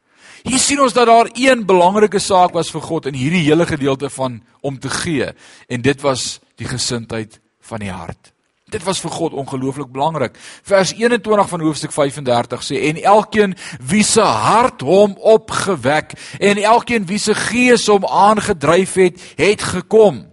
Hier 0.43 0.59
sien 0.59 0.79
ons 0.81 0.93
dat 0.93 1.07
daar 1.07 1.29
een 1.33 1.65
belangrike 1.65 2.19
saak 2.19 2.53
was 2.53 2.71
vir 2.71 2.81
God 2.81 3.05
in 3.05 3.13
hierdie 3.13 3.43
hele 3.45 3.65
gedeelte 3.65 4.09
van 4.09 4.41
om 4.61 4.79
te 4.79 4.89
gee 4.89 5.33
en 5.67 5.81
dit 5.81 6.01
was 6.01 6.39
die 6.55 6.67
gesindheid 6.67 7.39
van 7.59 7.79
die 7.79 7.91
hart. 7.91 8.33
Dit 8.71 8.83
was 8.87 9.01
vir 9.03 9.11
God 9.11 9.33
ongelooflik 9.35 9.89
belangrik. 9.91 10.37
Vers 10.63 10.93
21 10.95 11.49
van 11.49 11.63
hoofstuk 11.65 11.91
35 11.91 12.63
sê 12.63 12.79
en 12.87 13.01
elkeen 13.03 13.55
wie 13.83 14.03
se 14.07 14.23
hart 14.23 14.81
hom 14.81 15.17
opgewek 15.19 16.15
en 16.39 16.61
elkeen 16.61 17.05
wie 17.09 17.19
se 17.19 17.35
gees 17.35 17.89
hom 17.91 18.07
aangedryf 18.07 18.95
het, 18.95 19.19
het 19.35 19.65
gekom. 19.73 20.23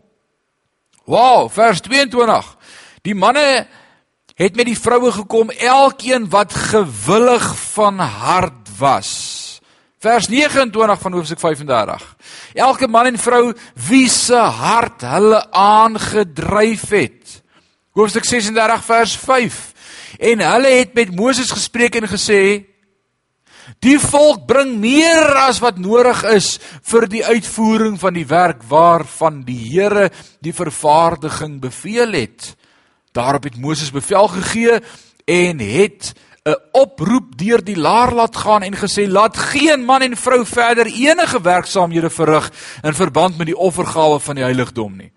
Wow, 1.09 1.51
vers 1.51 1.83
22. 1.83 2.55
Die 3.03 3.17
manne 3.19 3.67
het 4.39 4.55
met 4.55 4.71
die 4.71 4.79
vroue 4.79 5.11
gekom, 5.13 5.51
elkeen 5.51 6.29
wat 6.31 6.55
gewillig 6.55 7.49
van 7.75 7.99
hart 7.99 8.71
was. 8.79 9.11
Vers 9.99 10.29
29 10.31 11.01
van 11.01 11.13
hoofstuk 11.13 11.41
35. 11.43 12.05
Elke 12.55 12.87
man 12.87 13.11
en 13.11 13.19
vrou 13.19 13.51
wie 13.89 14.07
se 14.09 14.39
hart 14.39 15.03
hulle 15.03 15.41
aangedryf 15.51 16.87
het. 16.95 17.18
Hoofstuk 17.99 18.25
36 18.25 18.85
vers 18.85 19.17
5. 19.17 19.73
En 20.19 20.39
hulle 20.39 20.69
het 20.69 20.93
met 20.95 21.17
Moses 21.17 21.51
gespreek 21.51 21.97
en 21.99 22.07
gesê: 22.07 22.63
Die 23.83 23.99
volk 23.99 24.45
bring 24.47 24.77
meer 24.79 25.35
as 25.43 25.59
wat 25.59 25.81
nodig 25.83 26.23
is 26.31 26.61
vir 26.87 27.09
die 27.11 27.25
uitvoering 27.27 27.99
van 27.99 28.15
die 28.15 28.27
werk 28.27 28.63
waarvan 28.71 29.43
die 29.43 29.59
Here 29.73 30.13
die 30.39 30.55
vervaardiging 30.55 31.59
beveel 31.61 32.15
het. 32.15 32.55
Daarop 33.13 33.51
het 33.51 33.59
Moses 33.59 33.91
bevel 33.91 34.31
gegee 34.31 34.79
en 35.27 35.59
het 35.59 36.15
'n 36.47 36.55
oproep 36.73 37.37
deur 37.37 37.65
die 37.65 37.77
laar 37.77 38.15
laat 38.15 38.37
gaan 38.37 38.63
en 38.63 38.79
gesê 38.79 39.11
laat 39.11 39.37
geen 39.37 39.85
man 39.85 40.03
en 40.03 40.17
vrou 40.17 40.47
verder 40.47 40.87
enige 40.87 41.41
werksaamhede 41.41 42.11
verrig 42.11 42.53
in 42.83 42.95
verband 42.95 43.39
met 43.39 43.47
die 43.47 43.59
offergawe 43.59 44.21
van 44.21 44.35
die 44.35 44.45
heiligdom 44.45 44.97
nie. 44.97 45.13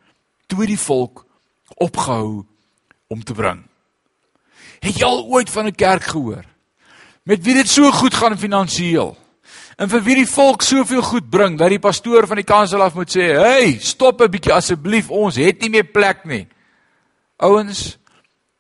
Toe 0.47 0.65
die 0.65 0.79
volk 0.79 1.25
opgehou 1.75 2.50
om 3.11 3.23
te 3.23 3.35
bring. 3.35 3.59
Het 4.81 5.01
jy 5.01 5.05
al 5.05 5.25
ooit 5.27 5.49
van 5.51 5.67
'n 5.67 5.75
kerk 5.75 6.03
gehoor 6.13 6.45
met 7.23 7.43
wie 7.43 7.53
dit 7.53 7.69
so 7.69 7.91
goed 7.91 8.13
gaan 8.13 8.37
finansiëel? 8.37 9.17
En 9.77 9.89
vir 9.89 10.03
wie 10.03 10.15
die 10.15 10.29
volk 10.29 10.61
soveel 10.61 11.01
goed 11.01 11.29
bring 11.29 11.57
dat 11.57 11.69
die 11.69 11.79
pastoor 11.79 12.27
van 12.27 12.39
die 12.39 12.47
kansel 12.47 12.81
af 12.81 12.93
moet 12.93 13.09
sê, 13.09 13.33
"Hey, 13.33 13.77
stop 13.79 14.21
'n 14.21 14.29
bietjie 14.29 14.53
asseblief, 14.53 15.09
ons 15.09 15.35
het 15.35 15.61
nie 15.61 15.69
meer 15.69 15.83
plek 15.83 16.25
nie." 16.25 16.47
Ouens, 17.37 17.97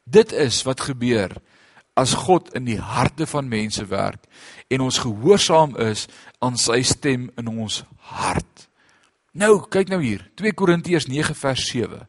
dit 0.03 0.31
is 0.31 0.63
wat 0.63 0.81
gebeur 0.81 1.31
as 1.93 2.13
God 2.13 2.53
in 2.53 2.65
die 2.65 2.79
harte 2.79 3.27
van 3.27 3.47
mense 3.47 3.85
werk 3.85 4.23
en 4.67 4.81
ons 4.81 4.97
gehoorsaam 4.97 5.77
is 5.77 6.07
aan 6.39 6.57
sy 6.57 6.81
stem 6.81 7.29
in 7.37 7.47
ons 7.47 7.83
hart. 7.97 8.67
Nou, 9.31 9.61
kyk 9.69 9.87
nou 9.87 10.01
hier, 10.03 10.31
2 10.35 10.53
Korintiërs 10.53 11.07
9 11.07 11.35
vers 11.35 11.67
7. 11.67 12.07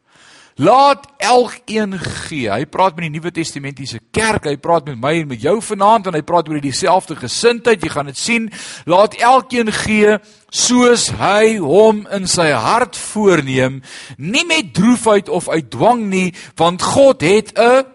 Laat 0.62 1.09
elkeen 1.19 1.97
gee. 1.99 2.47
Hy 2.47 2.66
praat 2.71 2.95
met 2.95 3.09
die 3.09 3.16
Nuwe 3.16 3.33
Testamentiese 3.35 3.99
kerk. 4.14 4.45
Hy 4.47 4.54
praat 4.62 4.87
met 4.87 5.00
my 5.00 5.11
en 5.23 5.33
met 5.33 5.42
jou 5.42 5.57
vanaand 5.64 6.07
en 6.07 6.14
hy 6.14 6.23
praat 6.23 6.47
oor 6.47 6.61
dieselfde 6.62 7.16
gesindheid. 7.19 7.83
Jy 7.83 7.90
gaan 7.90 8.11
dit 8.12 8.21
sien. 8.21 8.47
Laat 8.87 9.16
elkeen 9.19 9.73
gee 9.75 10.14
soos 10.54 11.09
hy 11.19 11.57
hom 11.59 12.04
in 12.14 12.31
sy 12.31 12.50
hart 12.54 12.95
voorneem, 13.00 13.81
nie 14.21 14.45
met 14.47 14.75
droefheid 14.76 15.31
of 15.33 15.49
uit 15.49 15.71
dwang 15.73 16.04
nie, 16.12 16.35
want 16.61 16.83
God 16.85 17.25
het 17.25 17.57
'n 17.59 17.87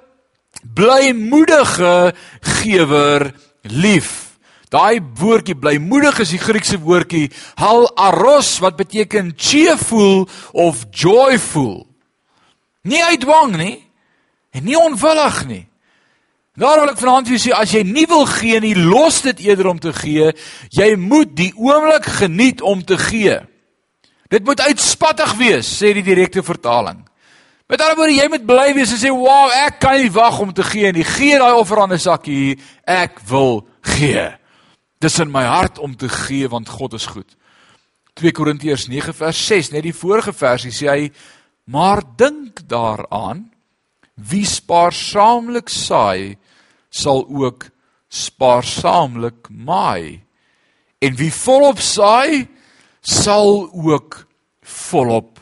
blymoedige 0.73 2.13
gewer 2.41 3.31
lief. 3.61 4.39
Daai 4.69 4.99
woordjie 5.15 5.55
blymoedig 5.55 6.19
is 6.19 6.29
die 6.35 6.41
Griekse 6.41 6.79
woordjie 6.79 7.29
hal 7.55 7.87
aros 7.95 8.59
wat 8.59 8.75
beteken 8.75 9.33
cheerful 9.37 10.27
of 10.51 10.85
joyful. 10.91 11.87
Nie 12.87 13.03
uit 13.03 13.21
dwang 13.21 13.57
nie 13.59 13.75
en 14.55 14.63
nie 14.65 14.77
onwillig 14.79 15.41
nie. 15.49 15.65
Daarom 16.57 16.87
wil 16.87 16.93
ek 16.95 17.01
vanaand 17.01 17.27
vir 17.29 17.35
jou 17.37 17.43
sê 17.43 17.53
as 17.53 17.73
jy 17.75 17.83
nie 17.85 18.07
wil 18.09 18.25
gee 18.25 18.57
nie, 18.63 18.73
los 18.73 19.19
dit 19.27 19.43
eerder 19.45 19.67
om 19.69 19.81
te 19.81 19.91
gee. 19.93 20.31
Jy 20.73 20.87
moet 20.97 21.35
die 21.37 21.51
oomblik 21.53 22.07
geniet 22.17 22.63
om 22.65 22.81
te 22.81 22.97
gee. 22.97 23.35
Dit 24.33 24.47
moet 24.47 24.63
uitspattig 24.65 25.35
wees, 25.37 25.69
sê 25.69 25.93
die 25.93 26.05
direkte 26.05 26.41
vertaling. 26.43 27.03
Met 27.67 27.83
ander 27.83 27.99
woorde, 27.99 28.15
jy 28.15 28.25
moet 28.31 28.47
bly 28.47 28.71
wees 28.73 28.93
en 28.95 28.99
sê, 28.99 29.11
"Wow, 29.11 29.51
ek 29.51 29.79
kan 29.79 30.01
nie 30.01 30.09
wag 30.11 30.39
om 30.39 30.53
te 30.53 30.63
gee 30.63 30.91
nie. 30.91 31.03
Gee 31.03 31.37
daai 31.37 31.53
offer 31.53 31.81
aan 31.81 31.93
'n 31.93 31.99
sakkie 31.99 32.35
hier. 32.35 32.57
Ek 32.85 33.19
wil 33.27 33.67
gee." 33.81 34.31
Dis 34.99 35.19
in 35.19 35.31
my 35.31 35.43
hart 35.43 35.77
om 35.77 35.95
te 35.95 36.09
gee 36.09 36.47
want 36.47 36.69
God 36.69 36.93
is 36.93 37.05
goed. 37.05 37.35
2 38.13 38.31
Korintiërs 38.31 38.87
9 38.87 39.13
vers 39.13 39.47
6, 39.47 39.71
net 39.71 39.83
die 39.83 39.93
vorige 39.93 40.33
versie 40.33 40.71
sê 40.71 40.89
hy 40.89 41.11
Maar 41.67 42.01
dink 42.15 42.63
daaraan 42.69 43.47
wie 44.15 44.45
spaarsaamlik 44.47 45.69
saai 45.69 46.37
sal 46.89 47.25
ook 47.27 47.67
spaarsaamlik 48.07 49.49
maai 49.51 50.23
en 51.03 51.17
wie 51.19 51.31
volop 51.33 51.79
saai 51.83 52.47
sal 53.03 53.67
ook 53.71 54.23
volop 54.63 55.39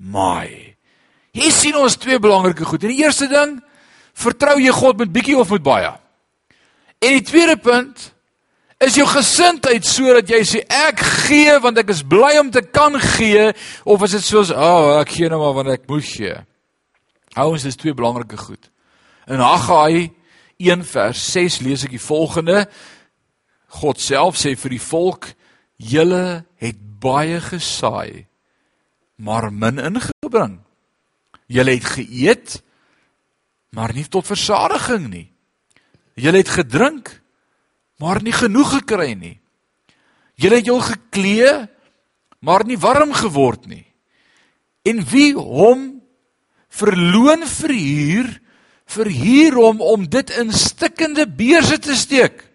maai. 0.00 0.76
Hier 1.36 1.52
sien 1.54 1.76
ons 1.78 1.96
twee 2.00 2.18
belangrike 2.18 2.64
goed. 2.66 2.82
En 2.82 2.92
die 2.92 3.04
eerste 3.04 3.28
ding, 3.30 3.58
vertrou 4.16 4.56
jy 4.58 4.72
God 4.74 4.98
met 4.98 5.12
bietjie 5.12 5.38
of 5.38 5.52
met 5.54 5.62
baie? 5.62 5.92
En 7.00 7.14
die 7.16 7.24
tweede 7.24 7.56
punt, 7.56 8.10
is 8.80 8.96
jou 8.96 9.06
gesindheid 9.08 9.84
sodat 9.84 10.30
jy 10.32 10.40
sê 10.48 10.62
ek 10.64 11.02
gee 11.26 11.56
want 11.60 11.78
ek 11.82 11.90
is 11.92 12.00
bly 12.06 12.32
om 12.40 12.48
te 12.52 12.62
kan 12.64 12.96
gee 13.16 13.50
of 13.84 14.04
is 14.06 14.16
dit 14.16 14.24
soos 14.24 14.52
o 14.54 14.56
oh, 14.56 14.92
ek 15.00 15.12
gee 15.18 15.28
nou 15.28 15.40
maar 15.42 15.58
want 15.58 15.74
ek 15.74 15.84
moet 15.90 16.06
gee. 16.06 16.36
Ouens 17.36 17.66
is 17.68 17.76
twee 17.78 17.94
belangrike 17.94 18.38
goed. 18.40 18.70
In 19.28 19.42
Haggai 19.44 20.08
1 20.58 20.86
vers 20.88 21.26
6 21.36 21.60
lees 21.66 21.84
ek 21.86 21.94
die 21.94 22.02
volgende 22.02 22.64
God 23.80 24.00
self 24.02 24.40
sê 24.40 24.56
vir 24.58 24.74
die 24.78 24.82
volk 24.82 25.34
Julle 25.80 26.44
het 26.60 26.76
baie 27.00 27.40
gesaai, 27.40 28.26
maar 29.16 29.48
min 29.48 29.80
ingebring. 29.80 30.58
Julle 31.48 31.72
het 31.72 31.86
geëet, 31.96 32.58
maar 33.72 33.94
nie 33.96 34.04
tot 34.04 34.28
versadiging 34.28 35.08
nie. 35.08 35.26
Julle 36.20 36.42
het 36.42 36.52
gedrink, 36.52 37.14
maar 38.00 38.22
nie 38.24 38.34
genoeg 38.34 38.78
gekry 38.80 39.12
nie. 39.14 39.36
Julle 40.40 40.60
het 40.62 40.68
jou 40.70 40.80
geklee, 40.80 41.52
maar 42.40 42.64
nie 42.64 42.78
warm 42.80 43.12
geword 43.12 43.66
nie. 43.68 43.84
En 44.88 45.02
wie 45.10 45.34
hom 45.36 46.00
verloon 46.72 47.44
verhuur, 47.44 48.30
verhuur 48.90 49.58
hom 49.58 49.82
om 49.84 50.06
dit 50.08 50.32
in 50.40 50.52
stikkende 50.56 51.26
beurse 51.28 51.76
te 51.82 51.96
steek. 51.98 52.46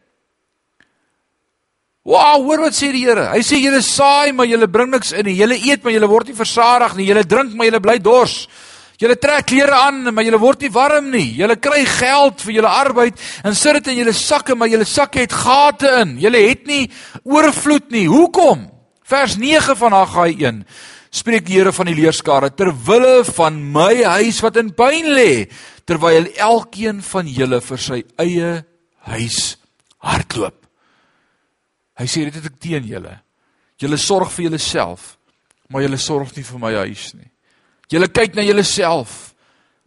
Wow, 2.06 2.44
hoor 2.46 2.68
wat 2.68 2.76
sê 2.78 2.92
die 2.94 3.02
Here? 3.06 3.32
Hy 3.32 3.42
sê 3.42 3.58
julle 3.58 3.82
saai, 3.82 4.30
maar 4.34 4.46
julle 4.46 4.70
bring 4.70 4.92
niks 4.94 5.14
in 5.18 5.26
nie. 5.26 5.40
Julle 5.40 5.58
eet, 5.58 5.82
maar 5.82 5.94
julle 5.94 6.10
word 6.10 6.30
nie 6.30 6.38
versadig 6.38 6.94
nie. 6.98 7.08
Julle 7.10 7.24
drink, 7.26 7.56
maar 7.58 7.66
julle 7.66 7.82
bly 7.82 7.96
dors. 7.98 8.44
Julle 9.02 9.18
trek 9.20 9.50
klere 9.50 9.76
aan, 9.76 10.14
maar 10.14 10.24
julle 10.24 10.40
word 10.40 10.62
nie 10.64 10.72
warm 10.72 11.10
nie. 11.12 11.28
Julle 11.36 11.58
kry 11.60 11.84
geld 11.98 12.44
vir 12.46 12.54
julle 12.60 12.72
arbeid 12.72 13.20
en 13.44 13.58
sit 13.58 13.82
dit 13.82 13.92
in 13.92 14.04
julle 14.04 14.14
sakke, 14.16 14.56
maar 14.56 14.72
julle 14.72 14.88
sakke 14.88 15.26
het 15.26 15.36
gate 15.36 15.92
in. 16.02 16.16
Julle 16.24 16.46
het 16.48 16.64
nie 16.70 16.86
oorvloed 17.28 17.92
nie. 17.92 18.06
Hoekom? 18.08 18.70
Vers 19.06 19.36
9 19.38 19.76
van 19.78 19.94
Haggai 19.94 20.32
1 20.40 20.64
spreek 21.16 21.46
die 21.48 21.60
Here 21.60 21.72
van 21.76 21.88
die 21.88 21.96
leerskare 21.96 22.50
ter 22.52 22.72
wille 22.88 23.24
van 23.38 23.60
my 23.76 24.04
huis 24.18 24.42
wat 24.44 24.58
in 24.60 24.74
pyn 24.76 25.12
lê 25.16 25.46
terwyl 25.88 26.28
elkeen 26.34 27.04
van 27.06 27.30
julle 27.30 27.62
vir 27.64 27.84
sy 27.86 28.02
eie 28.20 28.50
huis 29.12 29.40
hardloop. 30.04 30.58
Hy 31.96 32.08
sê 32.12 32.26
dit 32.28 32.36
het 32.36 32.50
ek 32.50 32.58
teen 32.60 32.90
julle. 32.90 33.14
Julle 33.80 34.00
sorg 34.00 34.32
vir 34.34 34.50
julleself, 34.50 35.16
maar 35.70 35.86
julle 35.86 36.00
sorg 36.02 36.34
nie 36.36 36.44
vir 36.48 36.60
my 36.60 36.74
huis 36.84 37.14
nie. 37.16 37.30
Julle 37.92 38.08
kyk 38.08 38.36
na 38.36 38.42
julleself, 38.42 39.34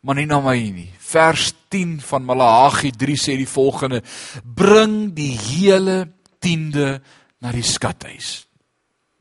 maar 0.03 0.15
nie 0.15 0.27
na 0.27 0.41
my 0.41 0.59
nie. 0.71 0.91
Vers 0.99 1.53
10 1.71 1.99
van 2.01 2.25
Malagi 2.25 2.93
3 2.93 3.17
sê 3.17 3.37
die 3.37 3.49
volgende: 3.49 4.03
Bring 4.43 5.15
die 5.17 5.35
hele 5.37 6.05
tiende 6.39 7.01
na 7.41 7.53
die 7.53 7.67
skathuis 7.67 8.49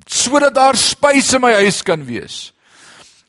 sodat 0.07 0.55
daar 0.55 0.77
spys 0.79 1.33
in 1.35 1.43
my 1.43 1.53
huis 1.61 1.81
kan 1.83 2.03
wees. 2.07 2.51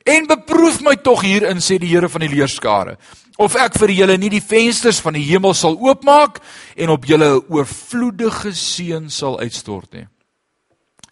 En 0.07 0.29
beproef 0.31 0.81
my 0.85 0.97
tog 1.03 1.25
hierin 1.27 1.61
sê 1.61 1.77
die 1.79 1.91
Here 1.91 2.09
van 2.09 2.25
die 2.25 2.33
leerskare 2.33 2.97
of 3.39 3.55
ek 3.55 3.77
vir 3.79 3.93
julle 3.95 4.17
nie 4.19 4.33
die 4.33 4.43
vensters 4.43 4.99
van 5.03 5.15
die 5.15 5.27
hemel 5.29 5.55
sal 5.55 5.77
oopmaak 5.79 6.41
en 6.75 6.91
op 6.91 7.05
julle 7.07 7.39
'n 7.39 7.45
oorvloedige 7.49 8.51
seën 8.55 9.11
sal 9.11 9.39
uitstort 9.39 9.93
nie. 9.93 10.07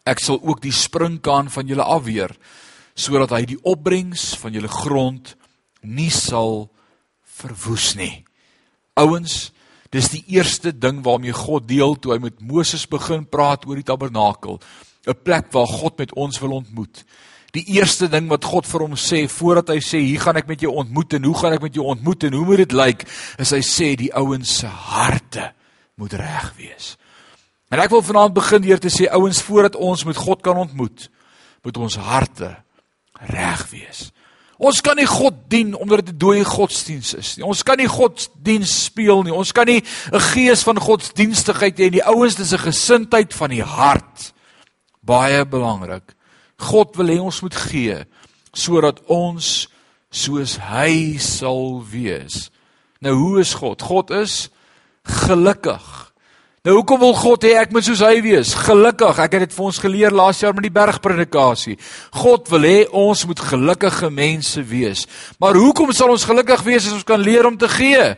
Ek 0.04 0.18
sal 0.18 0.40
ook 0.42 0.60
die 0.62 0.72
springkaan 0.72 1.50
van 1.50 1.66
julle 1.66 1.82
afweer 1.82 2.30
sodat 2.96 3.34
hy 3.36 3.44
die 3.44 3.60
opbrengs 3.62 4.32
van 4.40 4.56
julle 4.56 4.72
grond 4.72 5.34
nie 5.84 6.10
sal 6.10 6.66
verwoes 7.36 7.92
nie. 7.98 8.24
Ouens, 8.96 9.50
dis 9.92 10.08
die 10.10 10.24
eerste 10.34 10.72
ding 10.72 11.02
waarmee 11.04 11.36
God 11.36 11.68
deel 11.68 11.94
toe 12.00 12.14
hy 12.16 12.20
met 12.24 12.40
Moses 12.40 12.86
begin 12.88 13.26
praat 13.28 13.68
oor 13.68 13.76
die 13.76 13.86
tabernakel. 13.86 14.58
'n 15.06 15.22
plek 15.22 15.52
waar 15.52 15.68
God 15.70 15.98
met 15.98 16.12
ons 16.14 16.38
wil 16.42 16.58
ontmoet. 16.58 17.04
Die 17.54 17.64
eerste 17.78 18.08
ding 18.08 18.28
wat 18.28 18.44
God 18.44 18.66
vir 18.66 18.80
hom 18.80 18.96
sê 18.98 19.28
voordat 19.30 19.68
hy 19.68 19.78
sê 19.80 20.00
hier 20.02 20.20
gaan 20.20 20.36
ek 20.36 20.48
met 20.48 20.60
jou 20.60 20.72
ontmoet 20.74 21.14
en 21.16 21.24
hoe 21.24 21.36
gaan 21.38 21.54
ek 21.56 21.62
met 21.62 21.74
jou 21.74 21.86
ontmoet 21.86 22.24
en 22.24 22.32
hoe 22.32 22.44
moet 22.44 22.62
dit 22.64 22.72
lyk, 22.72 23.06
is 23.38 23.52
hy 23.54 23.62
sê 23.62 23.94
die 23.96 24.12
ouens 24.12 24.58
se 24.58 24.66
harte 24.66 25.52
moet 25.96 26.12
reg 26.12 26.52
wees. 26.58 26.96
En 27.70 27.80
ek 27.80 27.90
wil 27.90 28.02
vanaand 28.02 28.34
begin 28.34 28.62
deur 28.62 28.82
te 28.82 28.90
sê 28.92 29.06
ouens 29.08 29.40
voordat 29.42 29.78
ons 29.78 30.04
met 30.04 30.16
God 30.16 30.42
kan 30.42 30.58
ontmoet, 30.58 31.08
moet 31.62 31.76
ons 31.76 31.96
harte 31.96 32.50
reg 33.20 33.70
wees. 33.70 34.10
Ons 34.56 34.80
kan 34.80 34.96
nie 34.96 35.06
God 35.08 35.34
dien 35.52 35.74
omdat 35.76 36.06
dit 36.06 36.14
'n 36.14 36.18
dooie 36.18 36.44
godsdiens 36.44 37.14
is 37.14 37.36
nie. 37.36 37.44
Ons 37.44 37.62
kan 37.62 37.76
nie 37.76 37.88
godsdiens 37.88 38.84
speel 38.84 39.22
nie. 39.22 39.32
Ons 39.32 39.52
kan 39.52 39.66
nie 39.66 39.82
'n 40.12 40.20
gees 40.20 40.62
van 40.62 40.80
godsdienstigheid 40.80 41.78
hê 41.78 41.82
nie. 41.82 42.00
Die 42.00 42.06
ouens 42.06 42.34
dis 42.34 42.52
'n 42.52 42.58
gesindheid 42.58 43.34
van 43.34 43.50
die 43.50 43.62
hart 43.62 44.32
baie 45.00 45.44
belangrik. 45.44 46.14
God 46.58 46.96
wil 46.96 47.06
hê 47.06 47.20
ons 47.20 47.40
moet 47.40 47.54
gee 47.54 48.04
sodat 48.52 49.00
ons 49.06 49.68
soos 50.10 50.56
hy 50.56 51.18
sal 51.18 51.84
wees. 51.84 52.50
Nou 53.00 53.14
hoe 53.14 53.40
is 53.40 53.54
God? 53.54 53.82
God 53.82 54.10
is 54.10 54.48
gelukkig. 55.04 56.05
Nou 56.66 56.80
hoekom 56.80 56.98
wil 56.98 57.12
God 57.14 57.44
hê 57.46 57.52
ek 57.60 57.70
moet 57.70 57.86
soos 57.86 58.00
hy 58.02 58.16
wees? 58.24 58.50
Gelukkig. 58.66 59.20
Ek 59.22 59.36
het 59.36 59.44
dit 59.44 59.52
vir 59.54 59.66
ons 59.68 59.76
geleer 59.78 60.14
laas 60.18 60.40
jaar 60.42 60.54
met 60.56 60.64
die 60.66 60.74
bergpredikasie. 60.74 61.76
God 62.18 62.50
wil 62.50 62.66
hê 62.66 62.80
ons 62.90 63.22
moet 63.30 63.42
gelukkige 63.52 64.10
mense 64.10 64.64
wees. 64.66 65.04
Maar 65.38 65.54
hoekom 65.62 65.92
sal 65.94 66.10
ons 66.10 66.26
gelukkig 66.26 66.64
wees 66.66 66.88
as 66.88 66.96
ons 66.96 67.06
kan 67.06 67.22
leer 67.22 67.46
om 67.46 67.54
te 67.54 67.70
gee? 67.70 68.08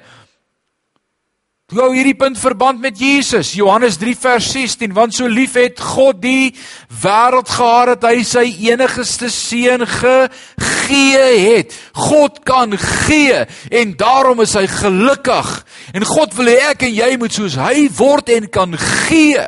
Hoe 1.69 1.83
hou 1.83 1.91
hierdie 1.93 2.17
punt 2.17 2.39
verband 2.41 2.81
met 2.81 2.97
Jesus? 2.97 3.51
Johannes 3.53 3.99
3 4.01 4.15
vers 4.17 4.47
16, 4.55 4.93
want 4.97 5.13
so 5.13 5.29
lief 5.29 5.53
het 5.61 5.77
God 5.85 6.23
die 6.23 6.55
wêreld 7.03 7.51
gehad 7.53 7.91
dat 7.91 8.07
hy 8.09 8.23
sy 8.25 8.45
enigste 8.71 9.29
seun 9.29 9.85
gegee 9.85 11.27
het. 11.43 11.75
God 11.93 12.41
kan 12.49 12.73
gee 12.73 13.43
en 13.69 13.93
daarom 14.01 14.41
is 14.47 14.57
hy 14.57 14.65
gelukkig. 14.79 15.51
En 15.93 16.09
God 16.09 16.33
wil 16.39 16.49
hê 16.55 16.71
ek 16.71 16.87
en 16.89 16.97
jy 17.03 17.11
moet 17.21 17.37
soos 17.37 17.59
hy 17.61 17.85
word 18.01 18.33
en 18.39 18.49
kan 18.49 18.73
gee. 19.05 19.45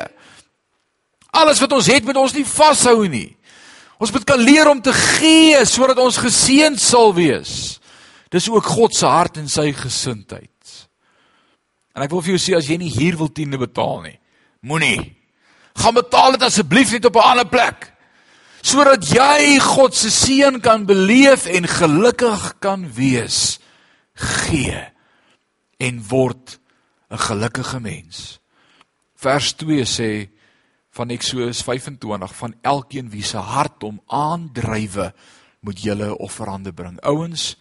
Alles 1.33 1.65
wat 1.65 1.73
ons 1.73 1.89
het 1.89 2.05
moet 2.05 2.21
ons 2.21 2.37
nie 2.37 2.45
vashou 2.45 2.99
nie. 3.09 3.31
Ons 3.97 4.13
moet 4.13 4.29
kan 4.29 4.45
leer 4.45 4.69
om 4.69 4.77
te 4.77 4.93
gee 4.93 5.65
sodat 5.65 5.97
ons 6.05 6.21
geseënd 6.21 6.77
sal 6.85 7.15
wees. 7.17 7.81
Dis 8.29 8.45
ook 8.53 8.75
God 8.77 8.93
se 8.93 9.09
hart 9.09 9.41
en 9.41 9.49
sy 9.49 9.71
gesindheid. 9.73 10.51
En 11.95 12.03
ek 12.05 12.11
wil 12.13 12.23
vir 12.23 12.35
jou 12.35 12.41
sê 12.41 12.57
as 12.57 12.69
jy 12.69 12.77
nie 12.79 12.91
hier 12.91 13.17
wil 13.19 13.31
tiende 13.31 13.59
betaal 13.59 14.01
nie, 14.05 14.17
moenie. 14.63 15.15
Gaan 15.75 15.95
betaal 15.95 16.35
dit 16.35 16.45
asseblief 16.47 16.91
net 16.91 17.05
op 17.05 17.15
'n 17.15 17.29
ander 17.31 17.47
plek. 17.47 17.91
Sodat 18.61 19.03
jy 19.09 19.59
God 19.59 19.95
se 19.95 20.09
seën 20.09 20.61
kan 20.61 20.85
beleef 20.85 21.45
en 21.45 21.67
gelukkig 21.67 22.59
kan 22.59 22.85
wees. 22.93 23.59
Gee 24.13 24.91
en 25.79 26.03
word 26.07 26.59
'n 27.09 27.17
gelukkige 27.17 27.79
mens. 27.79 28.39
Vers 29.15 29.53
2 29.53 29.85
sê 29.85 30.29
van 30.91 31.09
Eksodus 31.09 31.61
25 31.61 32.35
van 32.35 32.55
elkeen 32.61 33.09
wie 33.09 33.23
se 33.23 33.37
hart 33.37 33.81
hom 33.81 34.01
aandrywe 34.07 35.13
moet 35.59 35.81
julle 35.81 36.17
offerande 36.17 36.73
bring. 36.73 36.99
Ouens, 37.01 37.55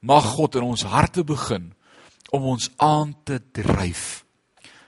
mag 0.00 0.24
God 0.24 0.54
in 0.54 0.62
ons 0.62 0.82
harte 0.82 1.24
begin 1.24 1.72
om 2.34 2.50
ons 2.54 2.70
aan 2.82 3.14
te 3.26 3.38
dryf 3.54 4.24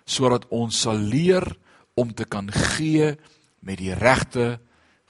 sodat 0.07 0.47
ons 0.55 0.71
sal 0.87 0.99
leer 0.99 1.45
om 1.99 2.13
te 2.15 2.27
kan 2.31 2.47
gee 2.53 3.15
met 3.67 3.81
die 3.81 3.95
regte 3.95 4.61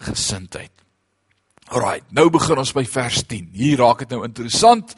gesindheid. 0.00 0.72
Alraai, 1.68 2.00
nou 2.16 2.28
begin 2.32 2.62
ons 2.62 2.72
by 2.72 2.84
vers 2.88 3.24
10. 3.28 3.50
Hier 3.52 3.80
raak 3.82 4.04
dit 4.04 4.14
nou 4.14 4.22
interessant. 4.24 4.94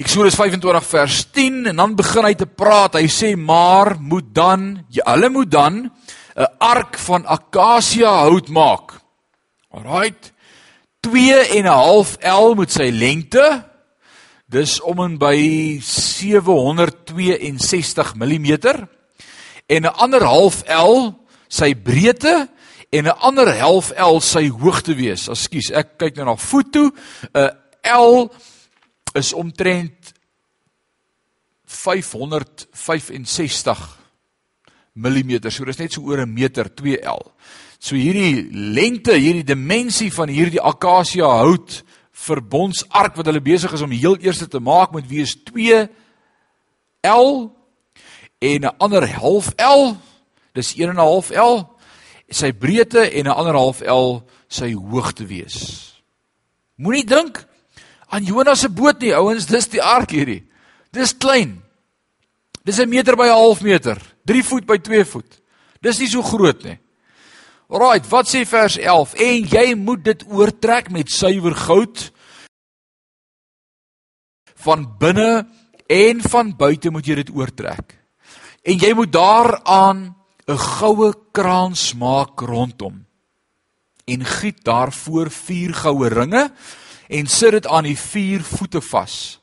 Eksodus 0.00 0.34
25 0.34 0.88
vers 0.88 1.18
10 1.36 1.70
en 1.70 1.82
dan 1.82 1.94
begin 1.94 2.26
hy 2.26 2.32
te 2.40 2.48
praat. 2.48 2.98
Hy 2.98 3.06
sê 3.12 3.34
maar 3.38 3.94
moet 4.00 4.32
dan, 4.34 4.66
jy 4.90 5.04
alle 5.06 5.30
moet 5.30 5.50
dan 5.52 5.84
'n 6.34 6.50
ark 6.58 6.98
van 6.98 7.26
akasia 7.26 8.10
hout 8.26 8.48
maak. 8.48 8.98
Alraai. 9.70 10.14
2 11.00 11.58
en 11.58 11.64
'n 11.64 11.70
half 11.70 12.16
L 12.22 12.54
moet 12.54 12.72
sy 12.72 12.90
lengte 12.90 13.73
Dis 14.44 14.76
om 14.84 15.00
en 15.00 15.14
by 15.18 15.80
762 15.80 18.14
mm 18.14 18.58
en 19.66 19.82
'n 19.82 19.86
ander 19.86 20.20
half 20.20 20.62
L 20.68 21.14
sy 21.48 21.74
breedte 21.74 22.48
en 22.92 23.06
'n 23.06 23.18
ander 23.20 23.58
half 23.58 23.92
L 23.96 24.20
sy 24.20 24.48
hoogte 24.48 24.94
wees. 24.94 25.28
Ekskuus, 25.28 25.70
ek 25.72 25.98
kyk 25.98 26.16
nou 26.16 26.24
na 26.24 26.36
foto. 26.36 26.90
'n 27.34 27.50
L 27.84 28.30
is 29.14 29.32
omtrent 29.32 30.12
565 31.66 33.98
mm. 34.94 35.50
So 35.50 35.64
dis 35.64 35.78
net 35.78 35.92
so 35.92 36.02
oor 36.02 36.20
'n 36.20 36.34
meter 36.34 36.68
2L. 36.68 37.32
So 37.78 37.96
hierdie 37.96 38.48
lengte, 38.50 39.12
hierdie 39.12 39.44
dimensie 39.44 40.12
van 40.12 40.28
hierdie 40.28 40.60
akasia 40.60 41.26
hout 41.26 41.84
verbondsark 42.14 43.16
wat 43.18 43.26
hulle 43.26 43.42
besig 43.42 43.72
is 43.74 43.82
om 43.82 43.90
heel 43.90 44.16
eerste 44.22 44.46
te 44.48 44.60
maak 44.62 44.94
met 44.94 45.06
wie 45.10 45.24
is 45.24 45.34
2 45.50 45.88
L 47.10 47.50
en 48.38 48.60
'n 48.64 48.76
ander 48.78 49.08
half 49.18 49.50
L. 49.58 49.96
Dis 50.54 50.74
1 50.74 50.88
en 50.88 50.96
'n 50.96 51.06
half 51.10 51.30
L 51.30 51.74
sy 52.28 52.52
breedte 52.52 53.10
en 53.10 53.26
'n 53.26 53.34
ander 53.34 53.54
half 53.54 53.80
L 53.80 54.22
sy 54.48 54.72
hoogte 54.72 55.26
wees. 55.26 55.94
Moenie 56.76 57.04
dink 57.04 57.44
aan 58.08 58.24
Jonas 58.24 58.60
se 58.60 58.68
boot 58.68 59.00
nie, 59.00 59.14
ouens, 59.14 59.46
dis 59.46 59.68
die 59.68 59.82
ark 59.82 60.10
hierdie. 60.10 60.44
Dis 60.92 61.16
klein. 61.16 61.62
Dis 62.64 62.78
'n 62.78 62.88
meter 62.88 63.16
by 63.16 63.26
'n 63.26 63.38
half 63.38 63.60
meter, 63.62 64.00
3 64.24 64.42
voet 64.42 64.66
by 64.66 64.78
2 64.78 65.04
voet. 65.04 65.40
Dis 65.80 65.98
nie 65.98 66.08
so 66.08 66.22
groot 66.22 66.64
nie. 66.64 66.78
Alraait, 67.74 68.04
wat 68.06 68.28
sê 68.30 68.44
vers 68.46 68.76
11? 68.78 69.16
En 69.18 69.46
jy 69.50 69.72
moet 69.74 70.02
dit 70.06 70.20
oortrek 70.30 70.92
met 70.94 71.10
suiwer 71.10 71.56
goud 71.58 72.04
van 74.62 74.84
binne 75.00 75.42
en 75.90 76.20
van 76.22 76.52
buite 76.54 76.92
moet 76.94 77.08
jy 77.10 77.16
dit 77.24 77.32
oortrek. 77.34 77.96
En 78.62 78.78
jy 78.78 78.92
moet 78.94 79.10
daaraan 79.10 80.14
'n 80.46 80.58
goue 80.58 81.10
kraans 81.32 81.94
maak 81.98 82.40
rondom. 82.40 83.06
En 84.06 84.24
giet 84.24 84.64
daarvoor 84.64 85.30
vier 85.30 85.74
goue 85.74 86.08
ringe 86.08 86.52
en 87.08 87.26
sit 87.26 87.50
dit 87.50 87.66
aan 87.66 87.84
die 87.84 87.98
vier 87.98 88.42
voete 88.42 88.80
vas 88.80 89.40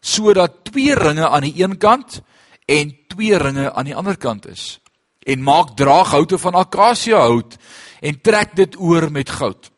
sodat 0.00 0.64
twee 0.64 0.94
ringe 0.94 1.28
aan 1.28 1.42
die 1.42 1.62
een 1.62 1.78
kant 1.78 2.22
en 2.64 2.96
twee 3.08 3.36
ringe 3.36 3.72
aan 3.72 3.84
die 3.84 3.96
ander 3.96 4.16
kant 4.16 4.46
is 4.46 4.80
en 5.26 5.42
maak 5.42 5.74
draaghoute 5.78 6.38
van 6.38 6.54
akasia 6.54 7.24
hout 7.26 7.56
en 8.00 8.20
trek 8.22 8.54
dit 8.56 8.76
oor 8.78 9.08
met 9.10 9.30
goud. 9.30 9.70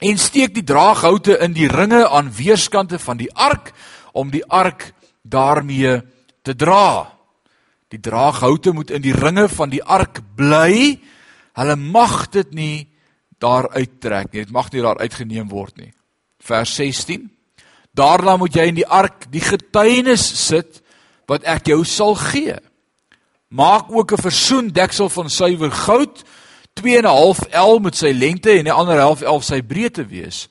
En 0.00 0.18
steek 0.18 0.54
die 0.56 0.64
draaghoute 0.64 1.36
in 1.44 1.52
die 1.56 1.68
ringe 1.68 2.06
aan 2.08 2.32
weerskante 2.32 2.98
van 2.98 3.20
die 3.20 3.30
ark 3.32 3.72
om 4.12 4.30
die 4.32 4.44
ark 4.44 4.92
daarmee 5.22 6.00
te 6.42 6.56
dra. 6.56 7.10
Die 7.92 8.00
draaghoute 8.00 8.72
moet 8.72 8.90
in 8.90 9.04
die 9.04 9.14
ringe 9.14 9.48
van 9.48 9.70
die 9.72 9.82
ark 9.82 10.20
bly. 10.36 10.98
Hulle 11.54 11.76
mag 11.76 12.28
dit 12.34 12.50
nie 12.54 12.88
daar 13.38 13.68
uittrek 13.76 14.32
nie. 14.32 14.44
Dit 14.44 14.52
mag 14.52 14.72
nie 14.72 14.82
daar 14.82 15.00
uitgeneem 15.00 15.48
word 15.48 15.76
nie. 15.76 15.92
Vers 16.44 16.74
16 16.80 17.30
Daarna 17.94 18.34
moet 18.36 18.56
jy 18.58 18.66
in 18.72 18.78
die 18.80 18.88
ark 18.90 19.28
die 19.30 19.42
getuienis 19.42 20.24
sit 20.48 20.80
wat 21.30 21.46
ek 21.46 21.70
jou 21.70 21.84
sal 21.86 22.16
gee. 22.18 22.56
Maak 23.54 23.86
ook 23.88 24.12
'n 24.12 24.20
versoendeksel 24.20 25.08
van 25.08 25.30
suiwer 25.30 25.72
goud, 25.72 26.22
2 26.72 26.96
en 26.96 27.02
'n 27.02 27.06
half 27.06 27.38
L 27.52 27.78
met 27.78 27.96
sy 27.96 28.10
lengte 28.10 28.50
en 28.50 28.64
die 28.64 28.72
ander 28.72 28.98
half 28.98 29.20
L 29.20 29.40
sy 29.40 29.62
breedte 29.62 30.06
wees. 30.06 30.48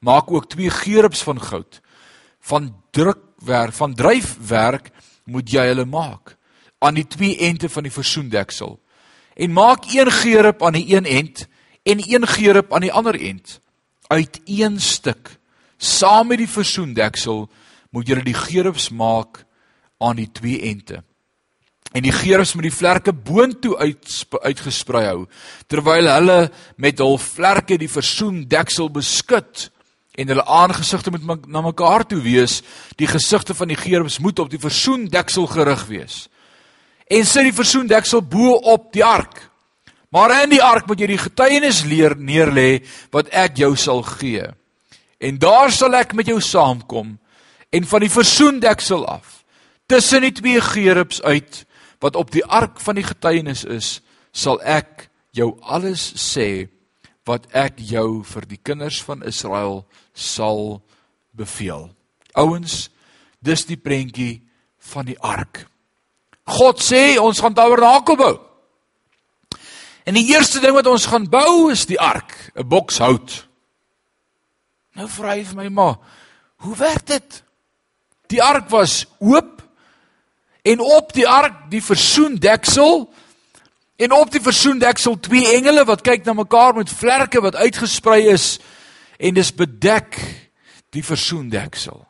Maak 0.00 0.30
ook 0.30 0.48
twee 0.48 0.70
gerubs 0.70 1.22
van 1.22 1.40
goud. 1.40 1.80
Van 2.40 2.76
drukwerk, 2.90 3.72
van 3.72 3.94
dryfwerk 3.94 4.90
moet 5.24 5.50
jy 5.50 5.66
hulle 5.66 5.84
maak 5.84 6.36
aan 6.78 6.94
die 6.94 7.06
twee 7.06 7.38
ente 7.38 7.68
van 7.68 7.82
die 7.82 7.92
versoendeksel. 7.92 8.80
En 9.34 9.52
maak 9.52 9.84
een 9.94 10.10
gerub 10.10 10.62
aan 10.62 10.72
die 10.72 10.96
een 10.96 11.04
end 11.04 11.46
en 11.82 12.12
een 12.12 12.26
gerub 12.26 12.74
aan 12.74 12.80
die 12.80 12.92
ander 12.92 13.20
end 13.20 13.60
uit 14.06 14.40
een 14.44 14.80
stuk 14.80 15.38
saam 15.76 16.26
met 16.26 16.38
die 16.38 16.48
versoendeksel 16.48 17.50
moet 17.90 18.06
julle 18.06 18.22
die 18.22 18.34
gerubs 18.34 18.90
maak 18.90 19.44
aan 19.98 20.16
die 20.16 20.28
twee 20.32 20.60
ente. 20.60 21.02
En 21.92 22.04
die 22.04 22.12
gerubs 22.12 22.54
moet 22.56 22.70
die 22.70 22.74
vlerke 22.74 23.12
boontoe 23.12 23.76
uit 23.76 24.14
uitgesprei 24.42 25.04
hou 25.10 25.26
terwyl 25.68 26.08
hulle 26.08 26.38
met 26.80 27.00
hul 27.04 27.18
vlerke 27.20 27.76
die 27.80 27.90
versoendeksel 27.90 28.88
beskud 28.92 29.68
en 30.16 30.28
hulle 30.28 30.44
aangesigte 30.44 31.12
moet 31.12 31.46
na 31.48 31.62
mekaar 31.64 32.04
toe 32.08 32.20
wees. 32.24 32.60
Die 33.00 33.08
gesigte 33.08 33.54
van 33.56 33.72
die 33.72 33.80
gerubs 33.80 34.18
moet 34.20 34.40
op 34.40 34.50
die 34.52 34.60
versoendeksel 34.60 35.48
gerig 35.52 35.86
wees. 35.88 36.26
En 37.08 37.26
sit 37.28 37.48
die 37.48 37.56
versoendeksel 37.56 38.24
bo 38.24 38.56
op 38.72 38.92
die 38.92 39.04
ark. 39.04 39.48
Maar 40.12 40.42
in 40.42 40.52
die 40.52 40.62
ark 40.62 40.88
moet 40.88 41.00
jy 41.00 41.08
die 41.14 41.20
getuienis 41.20 41.84
leer 41.88 42.16
neerlê 42.16 42.82
wat 43.12 43.32
ek 43.32 43.56
jou 43.62 43.72
sal 43.80 44.02
gee. 44.18 44.44
En 45.20 45.38
daar 45.40 45.72
sal 45.72 45.96
ek 45.96 46.12
met 46.16 46.28
jou 46.28 46.40
saamkom 46.40 47.14
en 47.72 47.88
van 47.88 48.04
die 48.04 48.12
versoendeksel 48.12 49.06
af 49.08 49.40
tussen 49.88 50.24
die 50.24 50.34
twee 50.36 50.60
gerubs 50.60 51.22
uit 51.22 51.62
wat 52.02 52.18
op 52.18 52.30
die 52.34 52.44
ark 52.44 52.80
van 52.82 52.98
die 52.98 53.06
getuienis 53.06 53.64
is, 53.64 54.00
sal 54.34 54.58
ek 54.66 55.08
jou 55.36 55.54
alles 55.62 56.02
sê 56.18 56.66
wat 57.28 57.46
ek 57.54 57.78
jou 57.78 58.22
vir 58.26 58.46
die 58.50 58.58
kinders 58.58 58.98
van 59.06 59.22
Israel 59.22 59.84
sal 60.12 60.82
beveel. 61.30 61.92
Ouens, 62.34 62.88
dis 63.38 63.64
die 63.68 63.78
prentjie 63.78 64.40
van 64.92 65.06
die 65.06 65.18
ark. 65.22 65.66
God 66.58 66.82
sê 66.82 67.20
ons 67.22 67.38
gaan 67.40 67.54
tabernakel 67.54 68.18
bou. 68.18 68.34
En 70.02 70.18
die 70.18 70.26
eerste 70.32 70.58
ding 70.58 70.74
wat 70.74 70.90
ons 70.90 71.06
gaan 71.06 71.28
bou 71.30 71.70
is 71.70 71.86
die 71.86 72.00
ark, 72.00 72.34
'n 72.56 72.66
boks 72.66 72.98
hout. 72.98 73.46
Nou 74.98 75.08
vra 75.08 75.36
hy 75.36 75.44
vir 75.44 75.56
my 75.56 75.68
maar, 75.68 75.96
hoe 76.56 76.76
werk 76.76 77.06
dit? 77.06 77.42
Die 78.26 78.42
ark 78.42 78.68
was 78.70 79.06
oop 79.20 79.51
en 80.62 80.80
op 80.80 81.12
die 81.14 81.26
ark 81.28 81.66
die 81.70 81.82
versoendeksel 81.82 83.08
en 83.96 84.12
op 84.12 84.30
die 84.32 84.42
versoendeksel 84.42 85.18
twee 85.20 85.54
engele 85.56 85.84
wat 85.88 86.04
kyk 86.06 86.24
na 86.26 86.34
mekaar 86.38 86.74
met 86.74 86.90
vlerke 86.90 87.42
wat 87.42 87.58
uitgesprei 87.58 88.26
is 88.32 88.56
en 89.18 89.34
dis 89.34 89.52
bedek 89.54 90.18
die 90.92 91.04
versoendeksel. 91.04 92.00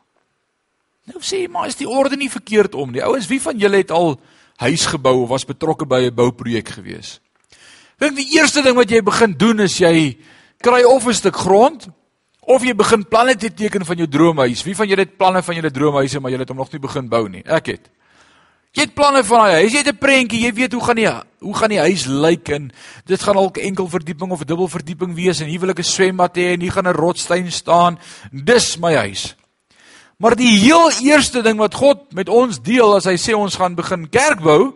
Nou 1.09 1.19
sê 1.19 1.43
jy 1.43 1.49
maar 1.51 1.67
is 1.67 1.79
die 1.79 1.89
orde 1.89 2.17
nie 2.17 2.31
verkeerd 2.31 2.75
om 2.75 2.93
nie. 2.93 3.03
Ouens, 3.03 3.27
wie 3.27 3.41
van 3.41 3.59
julle 3.59 3.81
het 3.81 3.91
al 3.91 4.15
huis 4.63 4.85
gebou 4.87 5.23
of 5.23 5.33
was 5.33 5.45
betrokke 5.45 5.85
by 5.85 6.07
'n 6.07 6.15
bouprojek 6.15 6.69
gewees? 6.69 7.19
Dink 7.99 8.15
die 8.15 8.37
eerste 8.37 8.61
ding 8.61 8.75
wat 8.75 8.89
jy 8.89 9.01
begin 9.01 9.33
doen 9.37 9.59
is 9.59 9.77
jy 9.77 10.17
kry 10.61 10.83
of 10.83 11.07
'n 11.07 11.13
stuk 11.13 11.35
grond 11.35 11.89
Of 12.43 12.65
jy 12.65 12.73
begin 12.75 13.05
planne 13.07 13.37
te 13.39 13.53
teken 13.53 13.85
van 13.85 13.97
jou 13.97 14.07
droomhuis. 14.07 14.63
Wie 14.63 14.75
van 14.75 14.87
julle 14.87 15.05
het 15.05 15.17
planne 15.17 15.43
van 15.43 15.55
julle 15.55 15.71
droomhuise 15.71 16.19
maar 16.19 16.33
julle 16.33 16.43
het 16.43 16.51
hom 16.51 16.57
nog 16.57 16.71
nie 16.71 16.81
begin 16.83 17.07
bou 17.07 17.29
nie? 17.29 17.43
Ek 17.45 17.71
het. 17.71 17.87
Jy 18.73 18.87
het 18.87 18.95
planne 18.97 19.21
van 19.25 19.43
daai 19.45 19.61
huis. 19.61 19.71
Jy 19.71 19.83
het 19.83 19.93
'n 19.93 19.97
prentjie. 19.97 20.41
Jy 20.45 20.53
weet 20.53 20.73
hoe 20.73 20.83
gaan 20.83 20.95
die 20.95 21.09
hoe 21.39 21.55
gaan 21.55 21.69
die 21.69 21.79
huis 21.79 22.05
lyk 22.05 22.49
en 22.49 22.71
dit 23.05 23.21
gaan 23.21 23.35
dalk 23.35 23.57
enkel 23.57 23.87
verdieping 23.87 24.31
of 24.31 24.41
'n 24.41 24.45
dubbel 24.45 24.67
verdieping 24.67 25.13
wees 25.13 25.41
en 25.41 25.47
hier 25.47 25.59
wil 25.59 25.69
ek 25.69 25.79
'n 25.79 25.83
swembad 25.83 26.35
hê 26.37 26.53
en 26.53 26.61
hier 26.61 26.71
gaan 26.71 26.87
'n 26.87 26.95
rotssteen 26.95 27.51
staan. 27.51 27.99
Dis 28.31 28.77
my 28.77 28.95
huis. 28.95 29.35
Maar 30.17 30.35
die 30.35 30.59
heel 30.59 30.91
eerste 31.01 31.41
ding 31.41 31.57
wat 31.57 31.73
God 31.73 32.13
met 32.13 32.29
ons 32.29 32.61
deel 32.61 32.95
as 32.95 33.05
hy 33.05 33.17
sê 33.17 33.35
ons 33.35 33.55
gaan 33.55 33.75
begin 33.75 34.09
kerk 34.09 34.41
bou, 34.41 34.73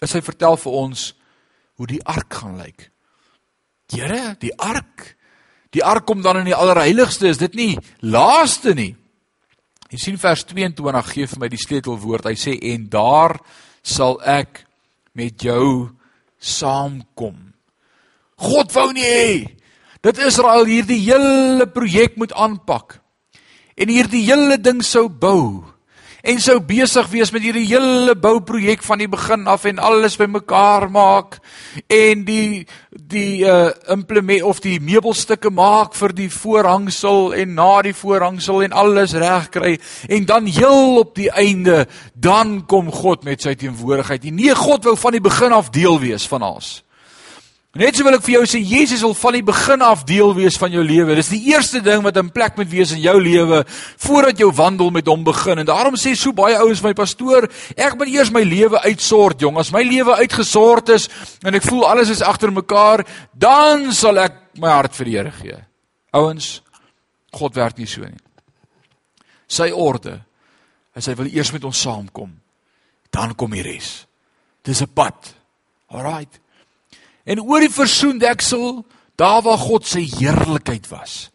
is 0.00 0.12
hy 0.12 0.20
vertel 0.20 0.56
vir 0.56 0.72
ons 0.72 1.14
hoe 1.74 1.86
die 1.86 2.04
ark 2.04 2.34
gaan 2.34 2.56
lyk. 2.56 2.90
Here, 3.92 4.36
die 4.38 4.56
ark 4.56 5.16
Die 5.70 5.84
ark 5.86 6.06
kom 6.06 6.22
dan 6.22 6.40
in 6.40 6.48
die 6.50 6.56
allerheiligste, 6.56 7.28
is 7.30 7.38
dit 7.38 7.54
nie 7.54 7.74
laaste 8.02 8.74
nie. 8.74 8.94
Jy 9.90 9.98
sien 9.98 10.18
vers 10.22 10.44
22 10.46 11.06
gee 11.10 11.26
vir 11.26 11.40
my 11.42 11.48
die 11.50 11.58
sleutelwoord. 11.58 12.28
Hy 12.30 12.38
sê 12.38 12.56
en 12.72 12.86
daar 12.90 13.36
sal 13.82 14.20
ek 14.22 14.64
met 15.18 15.42
jou 15.42 15.90
saamkom. 16.38 17.36
God 18.40 18.72
wou 18.72 18.88
nie 18.96 19.04
hê 19.04 19.32
dat 20.00 20.20
Israel 20.24 20.64
hierdie 20.68 21.00
hele 21.02 21.66
projek 21.68 22.16
moet 22.16 22.32
aanpak 22.32 23.00
en 23.80 23.90
hierdie 23.92 24.22
hele 24.24 24.56
ding 24.60 24.80
sou 24.84 25.08
bou 25.12 25.66
en 26.22 26.40
sou 26.40 26.58
besig 26.60 27.08
wees 27.12 27.32
met 27.32 27.44
hierdie 27.44 27.66
hele 27.68 28.14
bouprojek 28.18 28.82
van 28.84 29.00
die 29.00 29.08
begin 29.08 29.46
af 29.50 29.64
en 29.68 29.78
alles 29.78 30.18
bymekaar 30.20 30.88
maak 30.90 31.38
en 31.86 32.24
die 32.28 32.66
die 32.90 33.44
uh 33.44 33.70
implement 33.90 34.42
of 34.42 34.60
die 34.60 34.78
meubelstukke 34.80 35.50
maak 35.50 35.94
vir 35.94 36.12
die 36.16 36.28
voorhangsel 36.30 37.32
en 37.34 37.54
na 37.54 37.82
die 37.86 37.94
voorhangsel 37.94 38.62
en 38.66 38.72
alles 38.72 39.14
reg 39.14 39.48
kry 39.54 39.78
en 40.08 40.26
dan 40.26 40.46
heel 40.46 40.98
op 41.00 41.14
die 41.14 41.30
einde 41.30 41.86
dan 42.14 42.66
kom 42.66 42.90
God 42.92 43.24
met 43.24 43.42
sy 43.42 43.54
teenwoordigheid. 43.54 44.28
Nee, 44.30 44.54
God 44.54 44.84
wou 44.84 44.96
van 44.96 45.16
die 45.16 45.24
begin 45.24 45.52
af 45.56 45.70
deel 45.74 45.98
wees 46.00 46.26
van 46.28 46.42
ons. 46.42 46.80
Net 47.78 47.94
so 47.94 48.02
wil 48.02 48.16
ek 48.16 48.24
vir 48.26 48.32
jou 48.34 48.46
sê 48.50 48.58
Jesus 48.66 49.04
wil 49.04 49.12
van 49.14 49.36
die 49.36 49.44
begin 49.46 49.82
af 49.86 50.00
deel 50.02 50.32
wees 50.34 50.56
van 50.58 50.72
jou 50.74 50.82
lewe. 50.82 51.14
Dis 51.14 51.28
die 51.30 51.52
eerste 51.52 51.78
ding 51.86 52.00
wat 52.02 52.16
in 52.18 52.32
plek 52.34 52.56
moet 52.58 52.66
wees 52.66 52.90
in 52.96 52.98
jou 53.04 53.14
lewe 53.22 53.60
voordat 54.02 54.42
jou 54.42 54.48
wandel 54.58 54.90
met 54.90 55.06
hom 55.06 55.22
begin. 55.22 55.62
En 55.62 55.68
daarom 55.68 55.94
sê 55.94 56.16
so 56.18 56.34
baie 56.34 56.58
ouens 56.58 56.82
my 56.82 56.90
pastoor, 56.98 57.46
ek 57.78 57.94
moet 58.00 58.10
eers 58.10 58.32
my 58.34 58.42
lewe 58.42 58.80
uitsort, 58.88 59.46
jong. 59.46 59.60
As 59.62 59.70
my 59.70 59.84
lewe 59.86 60.18
uitgesort 60.18 60.90
is 60.96 61.06
en 61.46 61.54
ek 61.54 61.68
voel 61.68 61.86
alles 61.92 62.10
is 62.10 62.24
agter 62.26 62.50
mekaar, 62.50 63.04
dan 63.38 63.92
sal 63.94 64.18
ek 64.18 64.42
my 64.58 64.74
hart 64.74 64.98
vir 64.98 65.06
die 65.06 65.16
Here 65.20 65.36
gee. 65.38 65.62
Ouens, 66.18 66.50
God 67.38 67.54
werk 67.54 67.78
nie 67.78 67.86
so 67.86 68.02
nie. 68.02 68.18
Sy 69.46 69.70
orde 69.70 70.18
is 70.98 71.06
hy 71.06 71.14
wil 71.22 71.30
eers 71.30 71.54
met 71.54 71.70
ons 71.70 71.86
saamkom. 71.86 72.34
Dan 73.14 73.38
kom 73.38 73.54
die 73.54 73.62
res. 73.62 74.08
Dis 74.66 74.82
'n 74.82 74.90
pad. 74.90 75.34
Alraight. 75.94 76.39
En 77.30 77.42
oor 77.46 77.62
die 77.62 77.70
versoendeksel, 77.70 78.80
daar 79.14 79.42
waar 79.46 79.60
God 79.60 79.86
se 79.86 80.00
heerlikheid 80.02 80.88
was. 80.90 81.30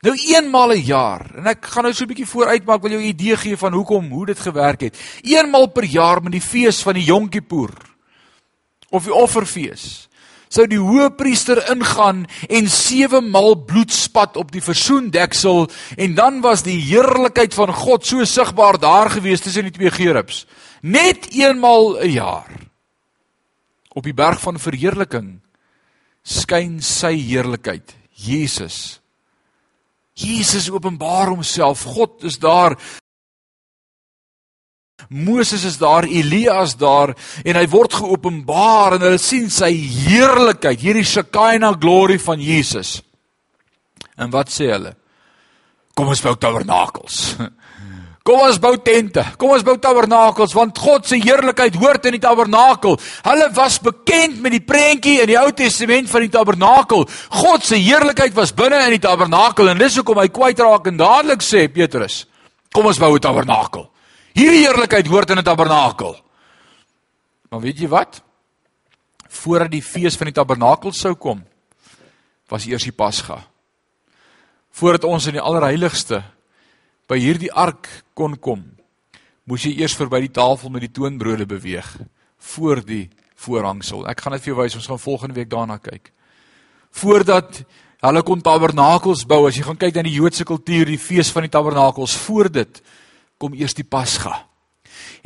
Nou 0.00 0.14
eenmal 0.16 0.72
'n 0.72 0.84
jaar, 0.86 1.26
en 1.36 1.46
ek 1.46 1.66
gaan 1.66 1.82
nou 1.82 1.94
so 1.94 2.04
'n 2.04 2.08
bietjie 2.08 2.32
vooruit 2.32 2.64
maak, 2.64 2.82
wil 2.82 2.90
jou 2.90 3.02
'n 3.02 3.12
idee 3.14 3.36
gee 3.36 3.56
van 3.56 3.72
hoekom 3.72 4.10
hoe 4.10 4.26
dit 4.26 4.38
gewerk 4.38 4.80
het. 4.80 4.96
Eenmal 5.22 5.66
per 5.66 5.84
jaar 5.84 6.22
met 6.22 6.32
die 6.32 6.40
fees 6.40 6.82
van 6.82 6.94
die 6.94 7.04
Yom 7.04 7.28
Kippur 7.28 7.70
of 8.90 9.04
die 9.04 9.14
offerfees. 9.14 10.08
Sou 10.48 10.66
die 10.66 10.78
hoëpriester 10.78 11.70
ingaan 11.70 12.26
en 12.48 12.70
sewe 12.70 13.20
maal 13.20 13.54
bloed 13.54 13.92
spat 13.92 14.36
op 14.36 14.52
die 14.52 14.62
versoendeksel 14.62 15.68
en 15.96 16.14
dan 16.14 16.40
was 16.40 16.62
die 16.62 16.80
heerlikheid 16.80 17.54
van 17.54 17.72
God 17.72 18.06
so 18.06 18.24
sigbaar 18.24 18.78
daar 18.78 19.10
gewees 19.10 19.40
tussen 19.40 19.62
die 19.62 19.72
twee 19.72 19.90
gerubs. 19.90 20.46
Net 20.80 21.28
eenmal 21.32 21.98
'n 22.00 22.10
jaar 22.10 22.65
op 23.96 24.04
die 24.04 24.16
berg 24.16 24.40
van 24.44 24.60
verheerliking 24.60 25.36
skyn 26.26 26.80
sy 26.82 27.14
heerlikheid, 27.16 27.94
Jesus. 28.18 28.98
Jesus 30.16 30.70
openbaar 30.72 31.30
homself. 31.30 31.84
God 31.84 32.24
is 32.26 32.38
daar. 32.42 32.74
Moses 35.08 35.64
is 35.64 35.76
daar, 35.78 36.08
Elia 36.08 36.58
is 36.64 36.74
daar 36.80 37.12
en 37.44 37.58
hy 37.60 37.66
word 37.70 37.94
geopenbaar 38.00 38.96
en 38.96 39.04
hulle 39.06 39.20
sien 39.22 39.50
sy 39.52 39.70
heerlikheid, 39.76 40.80
hierdie 40.82 41.06
Shekinah 41.06 41.76
glory 41.78 42.16
van 42.18 42.42
Jesus. 42.42 42.96
En 44.16 44.32
wat 44.34 44.50
sê 44.50 44.72
hulle? 44.72 44.96
Kom 45.96 46.10
ons 46.10 46.24
bou 46.24 46.34
tabernakels. 46.40 47.36
Kom 48.26 48.40
ons 48.42 48.56
bou 48.58 48.72
tente. 48.82 49.22
Kom 49.38 49.52
ons 49.54 49.62
bou 49.62 49.76
tabernakels 49.78 50.54
want 50.56 50.78
God 50.82 51.06
se 51.06 51.18
heerlikheid 51.22 51.76
hoort 51.78 52.08
in 52.10 52.16
die 52.16 52.22
tabernakel. 52.22 52.96
Hulle 53.22 53.46
was 53.54 53.78
bekend 53.78 54.40
met 54.42 54.56
die 54.56 54.64
prentjie 54.66 55.20
in 55.22 55.30
die 55.30 55.38
Ou 55.38 55.52
Testament 55.54 56.10
van 56.10 56.26
die 56.26 56.32
tabernakel. 56.34 57.06
God 57.38 57.66
se 57.66 57.78
heerlikheid 57.78 58.34
was 58.34 58.54
binne 58.56 58.82
in 58.88 58.96
die 58.96 59.04
tabernakel 59.04 59.70
en 59.70 59.78
dis 59.78 60.00
hoekom 60.00 60.18
hy 60.18 60.26
kwyt 60.34 60.64
raak 60.64 60.90
en 60.90 60.98
dadelik 60.98 61.46
sê 61.46 61.68
Petrus, 61.70 62.24
kom 62.74 62.90
ons 62.90 62.98
bou 62.98 63.14
'n 63.14 63.22
tabernakel. 63.22 63.86
Hierdie 64.34 64.66
heerlikheid 64.66 65.06
hoort 65.06 65.30
in 65.30 65.38
'n 65.38 65.44
tabernakel. 65.44 66.16
Maar 67.50 67.60
weet 67.60 67.78
jy 67.78 67.88
wat? 67.88 68.22
Voordat 69.28 69.70
die 69.70 69.82
fees 69.82 70.16
van 70.16 70.26
die 70.26 70.34
tabernakel 70.34 70.92
sou 70.92 71.14
kom, 71.14 71.44
was 72.48 72.66
eers 72.66 72.82
die 72.82 72.92
Pasga. 72.92 73.46
Voordat 74.72 75.04
ons 75.04 75.26
in 75.26 75.32
die 75.32 75.40
allerheiligste 75.40 76.24
by 77.06 77.18
hierdie 77.20 77.52
ark 77.52 77.88
kon 78.14 78.36
kom, 78.42 78.64
moes 79.46 79.64
jy 79.66 79.76
eers 79.80 79.94
verby 79.98 80.24
die 80.24 80.34
tafel 80.34 80.72
met 80.74 80.86
die 80.86 80.92
toonbrode 80.94 81.46
beweeg 81.46 81.88
voor 82.54 82.82
die 82.84 83.06
voorhangsel. 83.42 84.06
Ek 84.10 84.20
gaan 84.22 84.34
dit 84.36 84.44
vir 84.44 84.52
jou 84.52 84.60
wys, 84.60 84.76
ons 84.78 84.88
gaan 84.90 85.02
volgende 85.02 85.36
week 85.38 85.50
daarna 85.52 85.78
kyk. 85.82 86.10
Voordat 86.96 87.62
hulle 88.06 88.22
kon 88.26 88.42
tabernakels 88.42 89.24
bou, 89.28 89.44
as 89.48 89.58
jy 89.58 89.64
gaan 89.66 89.78
kyk 89.80 89.96
na 89.96 90.06
die 90.06 90.16
Joodse 90.16 90.46
kultuur, 90.48 90.88
die 90.88 91.00
fees 91.00 91.30
van 91.34 91.46
die 91.46 91.52
tabernakels, 91.52 92.16
voor 92.26 92.50
dit 92.52 92.80
kom 93.40 93.54
eers 93.56 93.76
die 93.76 93.86
Pasga. 93.86 94.46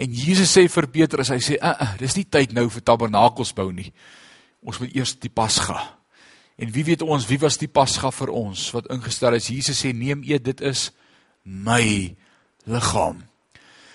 En 0.01 0.13
Jesus 0.17 0.51
sê 0.53 0.67
vir 0.71 0.89
Petrus, 0.91 1.31
hy 1.31 1.39
sê, 1.39 1.57
"Uh, 1.61 1.75
uh 1.81 1.97
dis 1.99 2.17
nie 2.17 2.25
tyd 2.25 2.53
nou 2.53 2.69
vir 2.69 2.83
tabernakels 2.83 3.53
bou 3.53 3.71
nie. 3.73 3.93
Ons 4.63 4.81
moet 4.81 4.95
eers 4.97 5.15
die 5.15 5.29
Pasga." 5.29 5.97
En 6.59 6.71
wie 6.71 6.85
weet 6.85 7.03
ons, 7.03 7.27
wie 7.27 7.39
was 7.39 7.57
die 7.57 7.69
Pasga 7.69 8.11
vir 8.11 8.29
ons 8.31 8.71
wat 8.73 8.87
ingestel 8.91 9.35
is? 9.35 9.49
Jesus 9.49 9.85
sê, 9.85 9.95
"Neem 9.95 10.23
eet, 10.25 10.45
dit 10.45 10.61
is 10.61 10.91
my 11.43 12.17
liggaam." 12.65 13.31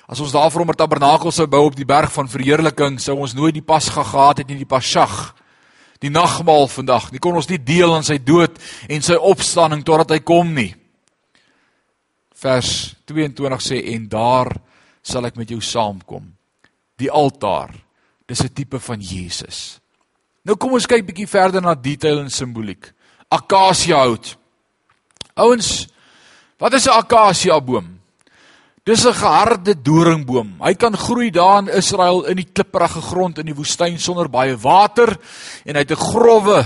As 0.08 0.20
ons 0.20 0.32
daarvoor 0.32 0.62
'n 0.62 0.76
tabernakel 0.76 1.32
sou 1.32 1.48
bou 1.48 1.66
op 1.66 1.76
die 1.76 1.86
berg 1.86 2.12
van 2.12 2.30
verheerliking, 2.30 3.00
sou 3.02 3.18
ons 3.18 3.34
nooit 3.34 3.54
die 3.54 3.62
Pasga 3.62 4.04
gehad 4.04 4.38
het 4.38 4.48
nie, 4.48 4.58
die 4.58 4.66
Pasjag. 4.66 5.36
Die 6.00 6.10
nagmaal 6.10 6.68
vandag, 6.68 7.12
nie 7.12 7.20
kon 7.20 7.36
ons 7.36 7.48
nie 7.48 7.64
deel 7.64 7.96
aan 7.96 8.04
sy 8.04 8.18
dood 8.18 8.60
en 8.90 9.02
sy 9.02 9.16
opstanding 9.16 9.84
totdat 9.84 10.10
hy 10.10 10.20
kom 10.20 10.54
nie. 10.54 10.76
Vers 12.36 12.96
22 13.06 13.62
sê 13.62 13.94
en 13.94 14.08
daar 14.08 14.52
sal 15.02 15.26
ek 15.26 15.36
met 15.36 15.50
jou 15.50 15.62
saamkom. 15.62 16.34
Die 16.98 17.10
altaar, 17.12 17.74
dis 18.28 18.44
'n 18.44 18.54
tipe 18.54 18.80
van 18.80 19.00
Jesus. 19.02 19.80
Nou 20.44 20.56
kom 20.56 20.74
ons 20.74 20.86
kyk 20.86 21.06
bietjie 21.06 21.28
verder 21.28 21.62
na 21.62 21.74
detail 21.74 22.20
en 22.20 22.30
simboliek. 22.30 22.92
Akasia 23.30 23.98
hout. 23.98 24.38
Ouens, 25.36 25.88
wat 26.58 26.74
is 26.74 26.86
'n 26.88 26.98
akasia 26.98 27.62
boom? 27.62 28.00
Dis 28.84 29.06
'n 29.06 29.14
geharde 29.14 29.82
doringboom. 29.82 30.56
Hy 30.60 30.74
kan 30.74 30.98
groei 30.98 31.32
daar 31.32 31.60
in 31.60 31.68
Israel 31.68 32.26
in 32.26 32.36
die 32.36 32.52
klipprige 32.54 33.02
grond 33.02 33.38
in 33.38 33.46
die 33.46 33.56
woestyn 33.56 34.00
sonder 34.00 34.30
baie 34.30 34.58
water 34.58 35.18
en 35.66 35.76
hy 35.76 35.82
het 35.82 35.92
'n 35.92 36.06
grouwe 36.14 36.66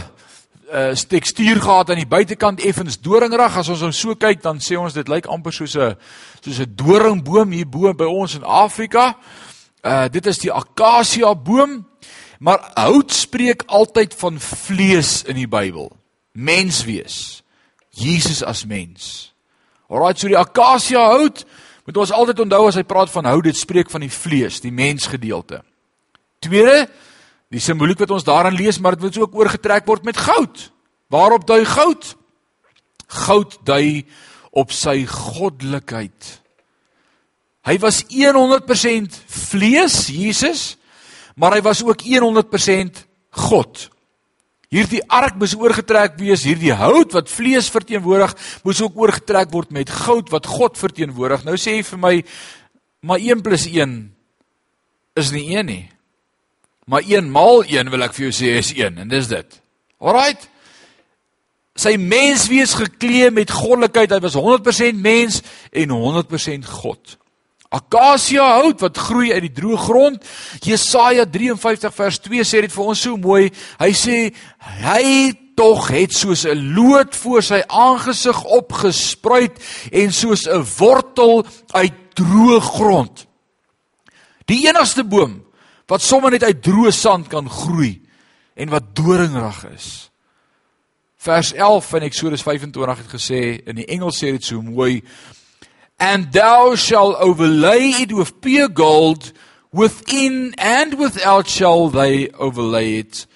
uh, 0.72 0.92
tekstuur 0.92 1.62
gehad 1.62 1.90
aan 1.90 1.96
die 1.96 2.08
buitekant 2.08 2.60
effens 2.60 3.00
doringrig. 3.00 3.58
As 3.58 3.70
ons 3.70 3.82
hom 3.82 3.92
so 3.92 4.16
kyk, 4.16 4.42
dan 4.42 4.60
sê 4.60 4.78
ons 4.78 4.94
dit 4.94 5.08
lyk 5.08 5.26
amper 5.26 5.54
soos 5.54 5.76
'n 5.76 5.96
soos 6.42 6.60
'n 6.60 6.76
doringboom 6.76 7.52
hier 7.52 7.70
bo 7.70 7.94
by 7.94 8.06
ons 8.06 8.36
in 8.36 8.44
Afrika. 8.44 9.16
Uh 9.84 10.08
dit 10.08 10.26
is 10.26 10.38
die 10.38 10.52
akasia 10.52 11.36
boom. 11.36 11.86
Maar 12.40 12.72
hout 12.74 13.12
spreek 13.12 13.64
altyd 13.68 14.14
van 14.16 14.40
vlees 14.40 15.24
in 15.24 15.36
die 15.36 15.48
Bybel. 15.48 15.92
Mens 16.32 16.84
wees. 16.84 17.44
Jesus 17.90 18.44
as 18.44 18.66
mens. 18.66 19.34
Alraai, 19.90 20.14
so 20.16 20.30
die 20.30 20.38
akasia 20.38 21.02
hout 21.16 21.46
Moet 21.90 21.98
ons 22.04 22.12
altyd 22.14 22.44
onthou 22.44 22.68
as 22.70 22.76
hy 22.78 22.84
praat 22.86 23.10
van 23.10 23.26
hou 23.26 23.40
dit 23.42 23.58
spreek 23.58 23.90
van 23.90 24.04
die 24.06 24.14
vlees, 24.14 24.60
die 24.62 24.70
mensgedeelte. 24.70 25.64
Tweede, 26.38 26.84
die 27.50 27.62
simboliek 27.66 28.04
wat 28.04 28.12
ons 28.14 28.28
daarin 28.28 28.54
lees, 28.54 28.78
maar 28.78 28.94
dit 28.94 29.08
moet 29.08 29.18
ook 29.18 29.40
oorgetrek 29.42 29.88
word 29.90 30.06
met 30.06 30.20
goud. 30.22 30.68
Waarop 31.10 31.48
dui 31.50 31.64
goud? 31.66 32.12
Goud 33.26 33.58
dui 33.66 34.06
op 34.54 34.70
sy 34.70 35.02
goddelikheid. 35.10 36.30
Hy 37.66 37.76
was 37.82 38.04
100% 38.14 39.18
vlees, 39.50 39.98
Jesus, 40.14 40.64
maar 41.34 41.58
hy 41.58 41.64
was 41.66 41.82
ook 41.82 42.06
100% 42.06 43.02
God. 43.50 43.90
Hierdie 44.70 45.02
ark 45.10 45.40
moes 45.42 45.56
oorgetrek 45.58 46.20
wees, 46.22 46.44
hierdie 46.46 46.76
hout 46.78 47.16
wat 47.18 47.32
vlees 47.34 47.72
verteenwoordig, 47.74 48.36
moes 48.62 48.82
ook 48.86 49.00
oorgetrek 49.02 49.50
word 49.54 49.72
met 49.74 49.90
goud 49.90 50.30
wat 50.30 50.46
God 50.46 50.78
verteenwoordig. 50.78 51.42
Nou 51.48 51.58
sê 51.58 51.80
jy 51.80 51.86
vir 51.88 52.02
my, 52.04 52.14
maar 53.02 53.18
1 53.18 53.42
+ 53.42 53.66
1 53.66 53.96
is 55.18 55.32
nie 55.34 55.48
1 55.58 55.66
nie. 55.66 55.86
Maar 56.86 57.02
1 57.02 57.32
maal 57.34 57.64
1 57.66 57.90
wil 57.90 58.06
ek 58.06 58.14
vir 58.14 58.30
jou 58.30 58.34
sê 58.34 58.54
is 58.60 58.72
1 58.78 59.02
en 59.02 59.10
dis 59.10 59.28
dit. 59.28 59.60
Alraight. 60.00 60.46
Sy 61.80 61.96
menswees 61.98 62.74
geklee 62.78 63.30
met 63.32 63.52
goddelikheid. 63.52 64.12
Hy 64.12 64.20
was 64.22 64.38
100% 64.38 65.02
mens 65.02 65.42
en 65.72 65.94
100% 65.96 66.66
God. 66.66 67.18
Akasia 67.70 68.46
hout 68.62 68.82
wat 68.82 68.98
groei 68.98 69.30
uit 69.34 69.44
die 69.46 69.54
droë 69.54 69.78
grond. 69.78 70.24
Jesaja 70.66 71.28
53 71.30 71.94
vers 71.94 72.18
2 72.26 72.46
sê 72.48 72.64
dit 72.66 72.74
vir 72.74 72.90
ons 72.94 73.04
so 73.06 73.18
mooi. 73.22 73.52
Hy 73.78 73.92
sê 73.94 74.18
hy 74.82 75.06
tog 75.60 75.90
het 75.94 76.14
soos 76.16 76.46
'n 76.46 76.74
loot 76.74 77.16
voor 77.16 77.44
sy 77.44 77.62
aangesig 77.68 78.44
opgespruit 78.44 79.54
en 79.92 80.12
soos 80.12 80.48
'n 80.48 80.66
wortel 80.80 81.46
uit 81.74 81.94
droë 82.16 82.60
grond. 82.62 83.28
Die 84.46 84.68
enigste 84.68 85.04
boom 85.04 85.44
wat 85.88 86.02
sommer 86.02 86.32
net 86.32 86.44
uit 86.44 86.62
droë 86.62 86.92
sand 86.92 87.28
kan 87.28 87.50
groei 87.50 88.02
en 88.56 88.70
wat 88.70 88.96
doringrig 88.96 89.66
is. 89.76 90.10
Vers 91.18 91.54
11 91.54 91.94
in 91.94 92.02
Eksodus 92.02 92.42
25 92.42 92.98
het 92.98 93.12
gesê 93.12 93.60
in 93.68 93.76
die 93.76 93.86
Engels 93.86 94.18
sê 94.18 94.32
dit 94.32 94.44
so 94.44 94.62
mooi 94.62 95.04
and 96.00 96.32
thou 96.32 96.76
shalt 96.76 97.18
overlay 97.20 97.92
it 98.04 98.14
with 98.14 98.42
pure 98.42 98.70
gold. 98.70 99.34
Within 99.72 100.56
and 100.58 100.98
without 100.98 101.48
shall 101.48 101.90
they 101.90 102.30
overlay 102.30 102.98
it 103.00 103.28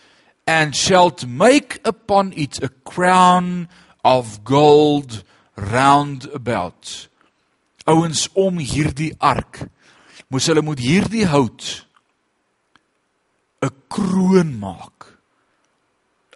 and 0.47 0.75
shalt 0.75 1.25
make 1.25 1.79
upon 1.85 2.33
it 2.33 2.63
a 2.63 2.69
crown 2.69 3.69
of 4.03 4.43
gold 4.43 5.23
round 5.55 6.25
about. 6.33 7.07
Ouens 7.85 8.29
om 8.33 8.57
hierdie 8.57 9.13
ark 9.19 9.67
moes 10.31 10.47
hulle 10.49 10.63
moet 10.65 10.79
hierdie 10.81 11.27
hout 11.29 11.85
'n 13.61 13.71
kroon 13.87 14.57
maak. 14.59 15.19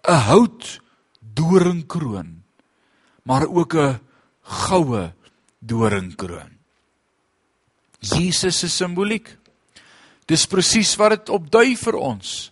'n 0.07 0.21
hout 0.29 0.79
doringkroon 1.19 2.43
maar 3.23 3.47
ook 3.47 3.73
'n 3.73 3.99
goue 4.41 5.11
doringkroon. 5.67 6.53
Jesus 7.99 8.61
se 8.61 8.69
simboliek. 8.69 9.27
Dis 10.27 10.45
presies 10.49 10.93
wat 10.99 11.15
dit 11.15 11.33
opdui 11.33 11.75
vir 11.79 11.97
ons. 11.99 12.51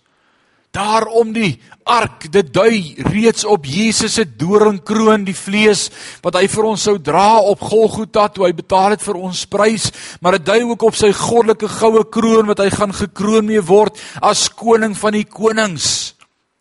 Daarom 0.76 1.30
die 1.32 1.54
ark, 1.88 2.26
dit 2.32 2.48
dui 2.52 2.96
reeds 3.08 3.46
op 3.48 3.64
Jesus 3.64 4.18
se 4.18 4.26
doringkroon, 4.28 5.24
die 5.24 5.36
vlees 5.36 5.86
wat 6.24 6.36
hy 6.36 6.44
vir 6.52 6.68
ons 6.68 6.84
sou 6.88 6.96
dra 7.00 7.38
op 7.48 7.62
Golgotha 7.64 8.26
toe 8.32 8.44
hy 8.48 8.52
betaal 8.56 8.96
het 8.96 9.04
vir 9.04 9.16
ons 9.16 9.44
prys, 9.48 9.88
maar 10.20 10.36
dit 10.36 10.44
dui 10.50 10.58
ook 10.66 10.88
op 10.90 10.98
sy 10.98 11.12
goddelike 11.16 11.70
goue 11.78 12.04
kroon 12.12 12.50
wat 12.50 12.60
hy 12.64 12.68
gaan 12.74 12.92
gekroon 12.96 13.48
mee 13.48 13.62
word 13.64 13.96
as 14.20 14.48
koning 14.52 14.96
van 14.98 15.16
die 15.16 15.24
konings. 15.24 16.12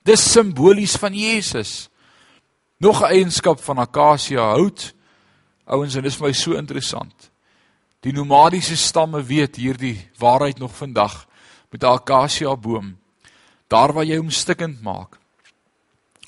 Dis 0.06 0.24
simbolies 0.32 0.96
van 1.02 1.16
Jesus. 1.18 1.90
Nog 2.80 3.02
'n 3.02 3.12
eienskap 3.12 3.60
van 3.60 3.80
akasia 3.80 4.54
hout 4.56 4.94
Ouens, 5.66 5.96
en 5.96 6.06
dit 6.06 6.12
is 6.12 6.20
my 6.22 6.32
so 6.34 6.54
interessant. 6.54 7.32
Die 8.06 8.14
nomadiese 8.14 8.78
stamme 8.78 9.24
weet 9.26 9.58
hierdie 9.58 9.98
waarheid 10.22 10.60
nog 10.62 10.76
vandag 10.78 11.26
met 11.72 11.84
'n 11.84 11.86
akasia 11.86 12.56
boom. 12.56 12.98
Daar 13.68 13.94
waar 13.94 14.06
jy 14.06 14.18
hom 14.18 14.30
stikkend 14.30 14.82
maak. 14.82 15.18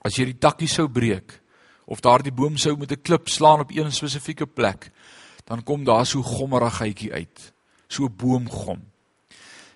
As 0.01 0.15
jy 0.15 0.25
die 0.25 0.37
takkie 0.39 0.67
sou 0.67 0.87
breek 0.89 1.41
of 1.85 2.01
daardie 2.01 2.31
boom 2.31 2.57
sou 2.57 2.77
met 2.77 2.91
'n 2.91 3.01
klip 3.01 3.29
slaan 3.29 3.59
op 3.59 3.71
een 3.71 3.91
spesifieke 3.91 4.47
plek, 4.47 4.91
dan 5.45 5.63
kom 5.63 5.83
daar 5.83 6.05
so 6.05 6.21
gommerigheidjie 6.21 7.13
uit, 7.13 7.53
so 7.87 8.09
boomgom. 8.09 8.81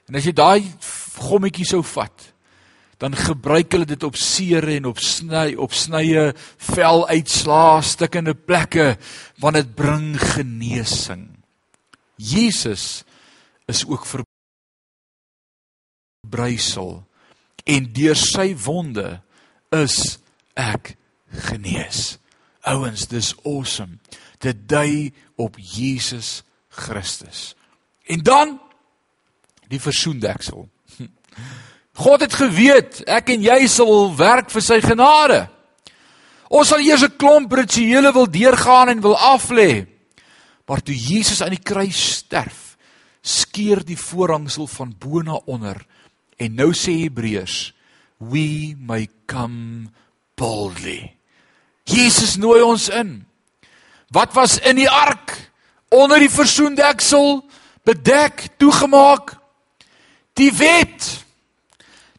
En 0.08 0.16
as 0.16 0.24
jy 0.24 0.34
daai 0.34 0.66
gommetjie 1.18 1.66
sou 1.66 1.84
vat, 1.84 2.34
dan 3.02 3.16
gebruik 3.18 3.72
hulle 3.74 3.88
dit 3.90 4.04
op 4.06 4.16
seere 4.16 4.76
en 4.78 4.86
op 4.86 5.00
sny 5.02 5.56
op 5.58 5.74
snye, 5.74 6.34
vel 6.70 7.08
uitslaa, 7.10 7.82
stikkende 7.82 8.36
plekke 8.38 8.98
want 9.42 9.58
dit 9.58 9.72
bring 9.76 10.14
genesing. 10.22 11.24
Jesus 12.22 13.02
is 13.66 13.82
ook 13.90 14.06
verbrysel 16.22 17.02
en 17.66 17.90
deur 17.94 18.18
sy 18.18 18.54
wonde 18.66 19.22
is 19.74 20.20
ek 20.54 20.94
genees. 21.50 22.20
Ouens, 22.70 23.08
dis 23.10 23.34
awesome. 23.42 23.98
Dit 24.46 24.70
dui 24.70 25.10
op 25.42 25.58
Jesus 25.58 26.44
Christus. 26.70 27.56
En 28.06 28.22
dan 28.22 28.60
die 29.74 29.82
versoendeksel. 29.82 30.70
God 32.02 32.24
het 32.26 32.34
geweet 32.34 33.04
ek 33.06 33.30
en 33.36 33.44
jy 33.46 33.60
sal 33.70 34.10
werk 34.18 34.50
vir 34.50 34.64
sy 34.66 34.80
genade. 34.82 35.44
Ons 36.52 36.72
sal 36.74 36.82
eers 36.84 37.04
'n 37.04 37.18
klomp 37.18 37.54
rituele 37.54 38.12
wil 38.12 38.28
deurgaan 38.28 38.90
en 38.90 39.02
wil 39.02 39.16
aflê. 39.16 39.86
Maar 40.68 40.82
toe 40.82 40.96
Jesus 40.96 41.42
aan 41.42 41.56
die 41.56 41.64
kruis 41.64 42.00
sterf, 42.24 42.78
skeur 43.22 43.84
die 43.84 43.98
voorhangsel 43.98 44.68
van 44.68 44.96
bo 44.98 45.22
na 45.22 45.38
onder 45.46 45.86
en 46.38 46.56
nou 46.56 46.72
sê 46.74 47.04
Hebreërs, 47.04 47.74
we 48.18 48.76
may 48.80 49.10
come 49.28 49.92
boldly. 50.36 51.14
Jesus 51.86 52.38
nooi 52.38 52.62
ons 52.62 52.90
in. 52.90 53.26
Wat 54.12 54.34
was 54.34 54.60
in 54.60 54.76
die 54.76 54.90
ark 54.90 55.52
onder 55.90 56.20
die 56.20 56.32
versoendeksel 56.32 57.44
bedek, 57.84 58.48
toegemaak? 58.58 59.38
Die 60.34 60.52
wet. 60.56 61.26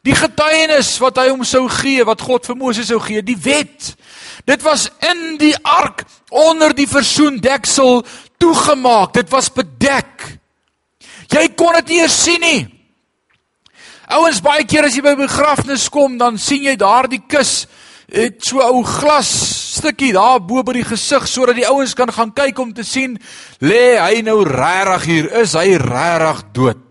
Die 0.03 0.15
getuienis 0.15 0.97
wat 0.99 1.21
hy 1.21 1.29
hom 1.29 1.45
sou 1.47 1.63
gee, 1.71 2.03
wat 2.03 2.21
God 2.21 2.43
vir 2.49 2.57
Moses 2.59 2.89
sou 2.91 2.99
gee, 2.99 3.21
die 3.23 3.37
wet. 3.39 3.93
Dit 4.43 4.63
was 4.65 4.89
in 4.99 5.37
die 5.39 5.55
ark 5.63 6.03
onder 6.27 6.75
die 6.75 6.89
versoendeksel 6.91 8.01
toegemaak. 8.41 9.13
Dit 9.15 9.31
was 9.31 9.47
bedek. 9.53 10.27
Jy 11.31 11.45
kon 11.55 11.77
dit 11.79 11.93
nie 11.93 12.01
eens 12.03 12.19
sien 12.25 12.43
nie. 12.43 12.61
Ouens 14.11 14.43
baie 14.43 14.67
keer 14.67 14.89
as 14.89 14.97
jy 14.97 15.05
by 15.05 15.15
begrafnis 15.23 15.87
kom, 15.89 16.19
dan 16.19 16.35
sien 16.35 16.67
jy 16.67 16.75
daardie 16.75 17.23
kus 17.23 17.63
het 18.11 18.43
so 18.43 18.59
'n 18.59 18.75
ou 18.75 18.83
glas 18.83 19.31
stukkie 19.79 20.11
daar 20.13 20.43
bo 20.43 20.61
by 20.63 20.73
die 20.73 20.83
gesig 20.83 21.25
sodat 21.27 21.55
die 21.55 21.65
ouens 21.65 21.95
kan 21.95 22.11
gaan 22.11 22.33
kyk 22.33 22.59
om 22.59 22.73
te 22.73 22.83
sien 22.83 23.17
lê 23.59 23.97
hy 23.97 24.21
nou 24.21 24.43
regtig 24.43 25.03
hier, 25.05 25.31
is 25.41 25.53
hy 25.53 25.77
regtig 25.79 26.43
dood 26.53 26.82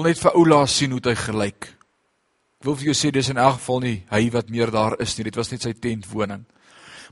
wil 0.00 0.08
net 0.08 0.20
vir 0.22 0.36
Oula 0.38 0.64
sien 0.70 0.94
hoe 0.94 1.02
hy 1.04 1.12
gelyk. 1.18 1.66
Ek 2.60 2.68
wil 2.68 2.76
vir 2.78 2.90
jou 2.90 2.96
sê 2.96 3.10
dis 3.12 3.28
in 3.32 3.40
elk 3.40 3.58
geval 3.58 3.80
nie 3.84 3.96
hy 4.08 4.22
wat 4.32 4.48
meer 4.52 4.72
daar 4.72 4.96
is 5.02 5.12
nie. 5.16 5.26
Dit 5.28 5.36
was 5.36 5.50
net 5.52 5.64
sy 5.64 5.74
tentwoning. 5.76 6.46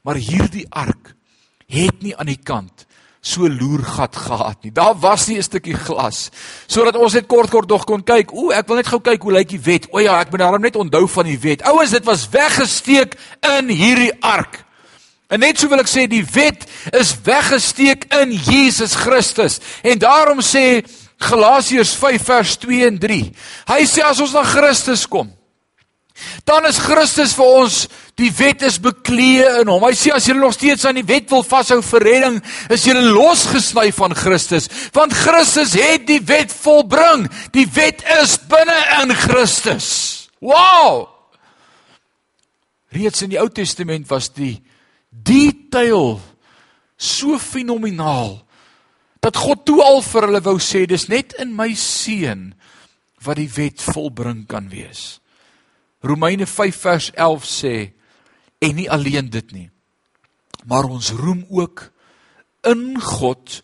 Maar 0.07 0.21
hierdie 0.23 0.65
ark 0.73 1.13
het 1.69 2.01
nie 2.01 2.15
aan 2.17 2.31
die 2.31 2.41
kant 2.41 2.87
so 3.21 3.49
loergat 3.51 4.17
gehad 4.17 4.65
nie. 4.65 4.73
Daar 4.73 4.95
was 4.97 5.27
nie 5.29 5.37
'n 5.37 5.43
stukkie 5.43 5.75
glas 5.77 6.31
sodat 6.67 6.97
ons 6.97 7.13
net 7.13 7.27
kort 7.27 7.51
kort 7.51 7.69
dog 7.69 7.85
kon 7.85 8.03
kyk. 8.03 8.33
O, 8.33 8.51
ek 8.51 8.69
wil 8.69 8.77
net 8.77 8.87
gou 8.87 9.01
kyk 9.01 9.23
hoe 9.23 9.33
lyk 9.33 9.49
die 9.49 9.61
wet. 9.61 9.87
O 9.93 9.99
ja, 9.99 10.21
ek 10.21 10.31
moet 10.31 10.41
daarom 10.41 10.63
net 10.63 10.77
onthou 10.77 11.07
van 11.09 11.27
die 11.27 11.39
wet. 11.39 11.63
Ouens, 11.63 11.91
dit 11.91 12.05
was 12.05 12.29
weggesteek 12.29 13.17
in 13.59 13.69
hierdie 13.69 14.13
ark. 14.23 14.65
En 15.29 15.41
net 15.41 15.59
so 15.59 15.69
wil 15.69 15.81
ek 15.81 15.89
sê 15.89 16.09
die 16.09 16.25
wet 16.25 16.65
is 16.93 17.17
weggesteek 17.23 18.09
in 18.15 18.33
Jesus 18.33 18.95
Christus. 18.95 19.61
En 19.83 19.99
daarom 19.99 20.41
sê 20.41 20.85
Galasiërs 21.19 21.97
5 21.99 22.29
vers 22.29 22.55
2 22.63 22.87
en 22.87 22.99
3. 23.03 23.19
Hy 23.73 23.83
sê 23.91 24.05
as 24.07 24.21
ons 24.23 24.35
na 24.37 24.45
Christus 24.47 25.07
kom, 25.11 25.33
dan 26.47 26.67
is 26.67 26.81
Christus 26.83 27.35
vir 27.39 27.51
ons 27.61 27.83
die 28.19 28.31
wet 28.35 28.65
is 28.67 28.81
bekleë 28.83 29.61
in 29.61 29.71
hom. 29.71 29.85
Hy 29.87 29.95
sê 29.95 30.11
as 30.15 30.27
jy 30.27 30.35
nog 30.35 30.57
steeds 30.57 30.87
aan 30.89 30.99
die 30.99 31.07
wet 31.07 31.29
wil 31.31 31.45
vashou 31.47 31.79
vir 31.93 32.07
redding, 32.07 32.41
is 32.75 32.87
jy 32.87 32.97
losgesny 32.99 33.93
van 33.95 34.15
Christus, 34.19 34.67
want 34.97 35.15
Christus 35.15 35.77
het 35.79 36.09
die 36.09 36.21
wet 36.27 36.55
volbring. 36.55 37.29
Die 37.55 37.69
wet 37.77 38.03
is 38.19 38.39
binne 38.51 38.79
in 39.03 39.15
Christus. 39.15 39.91
Wow! 40.43 41.07
Reeds 42.95 43.23
in 43.23 43.35
die 43.35 43.41
Ou 43.41 43.49
Testament 43.53 44.09
was 44.11 44.31
die 44.33 44.57
detail 45.13 46.19
so 46.99 47.39
fenomenaal 47.39 48.39
dat 49.25 49.37
God 49.37 49.65
toe 49.67 49.81
al 49.85 50.03
vir 50.03 50.29
hulle 50.29 50.43
wou 50.45 50.59
sê 50.63 50.85
dis 50.87 51.09
net 51.09 51.35
in 51.43 51.55
my 51.57 51.73
seun 51.75 52.53
wat 53.25 53.41
die 53.41 53.51
wet 53.51 53.83
volbring 53.83 54.45
kan 54.47 54.69
wees. 54.71 55.19
Romeine 56.07 56.47
5 56.47 56.77
vers 56.85 57.11
11 57.17 57.49
sê 57.51 57.75
en 58.63 58.79
nie 58.79 58.87
alleen 58.91 59.31
dit 59.31 59.53
nie 59.53 59.69
maar 60.69 60.85
ons 60.85 61.11
roem 61.17 61.45
ook 61.49 61.89
in 62.69 63.01
God 63.01 63.61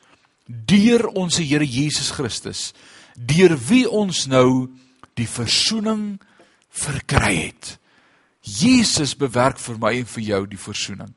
deur 0.47 1.07
ons 1.17 1.37
Here 1.37 1.67
Jesus 1.67 2.12
Christus 2.17 2.73
deur 3.14 3.57
wie 3.69 3.85
ons 3.90 4.25
nou 4.27 4.69
die 5.14 5.29
verzoening 5.31 6.17
verkry 6.75 7.35
het. 7.37 7.77
Jesus 8.43 9.14
bewerk 9.14 9.61
vir 9.62 9.77
my 9.79 9.93
en 10.01 10.09
vir 10.11 10.25
jou 10.27 10.40
die 10.51 10.59
verzoening. 10.59 11.12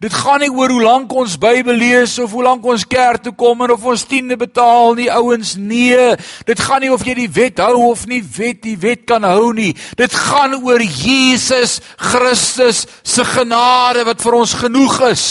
Dit 0.00 0.14
gaan 0.16 0.40
nie 0.40 0.48
oor 0.48 0.72
hoe 0.72 0.80
lank 0.80 1.10
ons 1.12 1.34
Bybel 1.36 1.76
lees 1.76 2.14
of 2.22 2.32
hoe 2.32 2.44
lank 2.46 2.64
ons 2.64 2.86
kerk 2.88 3.20
toe 3.20 3.34
kom 3.36 3.66
en 3.66 3.74
of 3.74 3.82
ons 3.84 4.06
tiende 4.08 4.38
betaal 4.40 4.94
nie, 4.96 5.10
ouens, 5.12 5.58
nee. 5.60 6.14
Dit 6.48 6.62
gaan 6.64 6.80
nie 6.80 6.88
of 6.92 7.04
jy 7.04 7.18
die 7.18 7.28
wet 7.36 7.60
hou 7.60 7.90
of 7.90 8.06
nie 8.08 8.22
wet 8.24 8.62
die 8.64 8.78
wet 8.80 9.04
kan 9.10 9.26
hou 9.28 9.50
nie. 9.52 9.74
Dit 10.00 10.16
gaan 10.16 10.56
oor 10.62 10.80
Jesus 10.80 11.82
Christus 12.00 12.86
se 13.04 13.26
genade 13.28 14.06
wat 14.08 14.24
vir 14.24 14.38
ons 14.40 14.56
genoeg 14.62 14.96
is. 15.10 15.26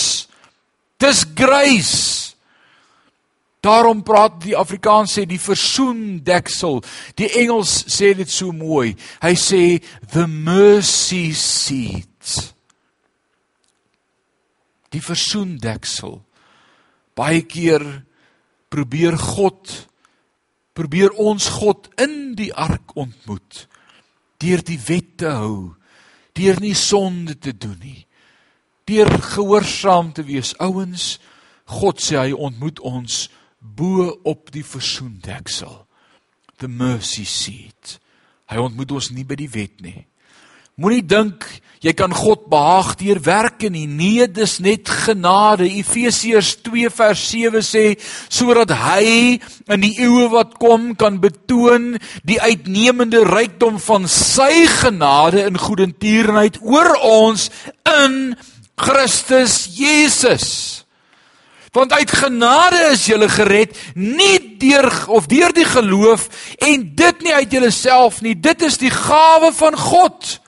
Dis 1.01 1.23
grace. 1.34 2.36
Daarom 3.65 4.05
praat 4.05 4.38
die 4.45 4.53
Afrikaans 4.55 5.17
sê 5.17 5.25
die 5.27 5.41
versoendeksel. 5.41 6.77
Die 7.17 7.32
Engels 7.41 7.73
sê 7.89 8.13
dit 8.21 8.29
so 8.29 8.53
mooi. 8.53 8.93
Hy 9.25 9.34
sê 9.34 9.63
the 10.13 10.29
mercy 10.29 11.34
seat 11.34 12.53
die 14.93 15.04
versoendeksel. 15.04 16.19
Baie 17.17 17.43
keer 17.47 17.84
probeer 18.69 19.17
God 19.17 19.89
probeer 20.80 21.12
ons 21.19 21.49
God 21.60 21.89
in 21.99 22.38
die 22.39 22.54
ark 22.56 22.93
ontmoet 22.95 23.65
deur 24.39 24.62
die 24.63 24.80
wet 24.88 25.17
te 25.19 25.32
hou, 25.36 25.73
deur 26.38 26.62
nie 26.63 26.75
sonde 26.78 27.34
te 27.36 27.52
doen 27.52 27.75
nie, 27.84 28.06
deur 28.88 29.10
gehoorsaam 29.34 30.13
te 30.15 30.23
wees. 30.23 30.54
Ouens, 30.63 31.17
God 31.67 31.99
sê 31.99 32.15
hy 32.21 32.32
ontmoet 32.32 32.80
ons 32.88 33.25
bo 33.60 34.08
op 34.23 34.47
die 34.56 34.63
versoendeksel, 34.63 35.82
the 36.63 36.71
mercy 36.71 37.25
seat. 37.28 37.97
Hy 38.47 38.63
ontmoet 38.63 38.95
ons 38.95 39.12
nie 39.12 39.28
by 39.28 39.36
die 39.41 39.52
wet 39.52 39.84
nie. 39.84 40.06
Moenie 40.80 41.04
dink 41.04 41.43
jy 41.84 41.91
kan 41.99 42.15
God 42.15 42.38
behaag 42.49 42.95
deur 42.99 43.19
werke 43.23 43.69
nie. 43.69 43.85
Nee, 43.88 44.27
dis 44.31 44.57
net 44.59 44.89
genade. 44.89 45.67
Efesiërs 45.69 46.55
2 46.65 46.89
vers 46.93 47.23
7 47.31 47.63
sê 47.65 47.85
sodat 48.27 48.73
hy 48.75 49.38
in 49.69 49.85
die 49.85 49.95
eeue 50.01 50.27
wat 50.33 50.57
kom 50.62 50.91
kan 50.99 51.21
betoon 51.23 51.95
die 52.27 52.39
uitnemende 52.41 53.23
rykdom 53.27 53.79
van 53.83 54.09
sy 54.09 54.65
genade 54.79 55.45
in 55.45 55.59
goedertierenheid 55.62 56.59
oor 56.65 56.95
ons 57.05 57.49
in 58.03 58.35
Christus 58.79 59.65
Jesus. 59.77 60.45
Want 61.71 61.93
uit 61.93 62.12
genade 62.12 62.79
is 62.91 63.05
jy 63.05 63.27
gered 63.29 63.77
nie 63.93 64.58
deur 64.58 64.89
of 65.08 65.27
deur 65.29 65.54
die 65.54 65.67
geloof 65.69 66.25
en 66.65 66.85
dit 66.97 67.25
nie 67.25 67.33
uit 67.33 67.52
jouself 67.52 68.21
nie. 68.25 68.33
Dit 68.33 68.65
is 68.65 68.79
die 68.81 68.93
gawe 68.93 69.52
van 69.54 69.77
God 69.77 70.39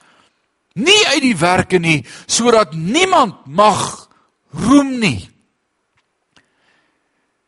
nie 0.74 1.00
uit 1.14 1.22
die 1.22 1.36
werke 1.36 1.78
nie 1.78 2.00
sodat 2.26 2.74
niemand 2.74 3.46
mag 3.46 4.08
roem 4.52 4.98
nie. 5.00 5.28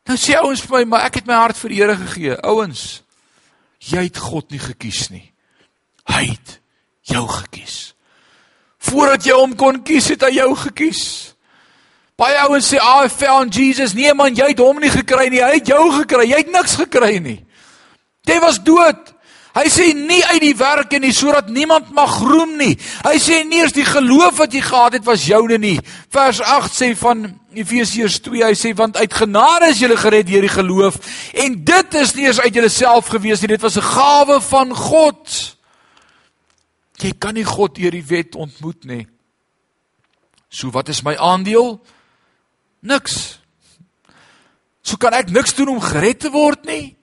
Nou 0.05 0.17
sê 0.21 0.37
ouens 0.37 0.61
vir 0.61 0.79
my, 0.79 0.85
maar 0.85 1.07
ek 1.09 1.21
het 1.21 1.29
my 1.29 1.37
hart 1.41 1.59
vir 1.59 1.73
die 1.73 1.81
Here 1.81 1.97
gegee. 1.97 2.37
Ouens, 2.45 3.03
jy 3.81 4.05
het 4.05 4.21
God 4.21 4.51
nie 4.53 4.61
gekies 4.61 5.09
nie. 5.13 5.25
Hy 6.09 6.27
het 6.29 6.59
jou 7.09 7.25
gekies. 7.29 7.95
Voordat 8.85 9.25
jy 9.25 9.37
hom 9.39 9.55
kon 9.57 9.81
kies, 9.85 10.11
het 10.13 10.27
hy 10.27 10.35
jou 10.37 10.51
gekies. 10.67 11.05
Baie 12.21 12.37
ouens 12.45 12.69
sê, 12.69 12.79
"I 12.79 13.09
found 13.09 13.55
Jesus." 13.55 13.95
Nee 13.95 14.15
man, 14.15 14.35
jy 14.35 14.49
het 14.49 14.59
hom 14.59 14.79
nie 14.79 14.91
gekry 14.91 15.29
nie. 15.29 15.43
Hy 15.43 15.55
het 15.55 15.67
jou 15.67 15.93
gekry. 15.93 16.29
Jy 16.29 16.37
het 16.37 16.53
niks 16.53 16.77
gekry 16.77 17.19
nie. 17.19 17.45
Jy 18.25 18.41
was 18.41 18.63
dood. 18.63 19.14
Hy 19.55 19.69
sê 19.71 19.85
nie 19.95 20.19
uit 20.33 20.41
die 20.43 20.57
werke 20.59 20.99
nie 20.99 21.13
sodat 21.15 21.47
niemand 21.53 21.93
mag 21.95 22.11
roem 22.27 22.57
nie. 22.59 22.73
Hy 23.05 23.15
sê 23.23 23.45
nie 23.47 23.61
eers 23.63 23.75
die 23.77 23.87
geloof 23.87 24.41
wat 24.41 24.55
jy 24.55 24.63
gehad 24.67 24.97
het 24.99 25.05
was 25.07 25.29
joune 25.29 25.61
nie. 25.63 25.77
Vers 26.11 26.41
8 26.43 26.75
sê 26.75 26.89
van 26.99 27.23
Efesiërs 27.55 28.19
2, 28.25 28.43
hy 28.43 28.57
sê 28.59 28.73
want 28.75 28.99
uit 28.99 29.15
genade 29.15 29.69
is 29.71 29.79
jy 29.79 29.95
gered 29.95 30.27
deur 30.27 30.43
die 30.43 30.51
geloof 30.51 30.99
en 31.45 31.55
dit 31.71 31.99
is 32.01 32.15
nie 32.17 32.27
eers 32.27 32.41
uit 32.43 32.59
jouself 32.59 33.13
gewees 33.15 33.45
nie, 33.45 33.53
dit 33.55 33.63
was 33.63 33.79
'n 33.79 33.87
gawe 33.95 34.41
van 34.41 34.75
God. 34.75 35.57
Jy 36.99 37.13
kan 37.19 37.35
nie 37.35 37.45
God 37.45 37.77
deur 37.77 37.91
die 37.91 38.07
wet 38.07 38.35
ontmoet 38.35 38.85
nie. 38.85 39.07
So 40.49 40.71
wat 40.71 40.89
is 40.89 41.03
my 41.03 41.15
aandeel? 41.15 41.81
Niks. 42.81 43.39
So 44.83 44.97
kan 44.97 45.13
ek 45.13 45.31
niks 45.31 45.55
doen 45.55 45.69
om 45.69 45.81
gered 45.81 46.21
te 46.21 46.31
word 46.31 46.65
nie? 46.65 46.97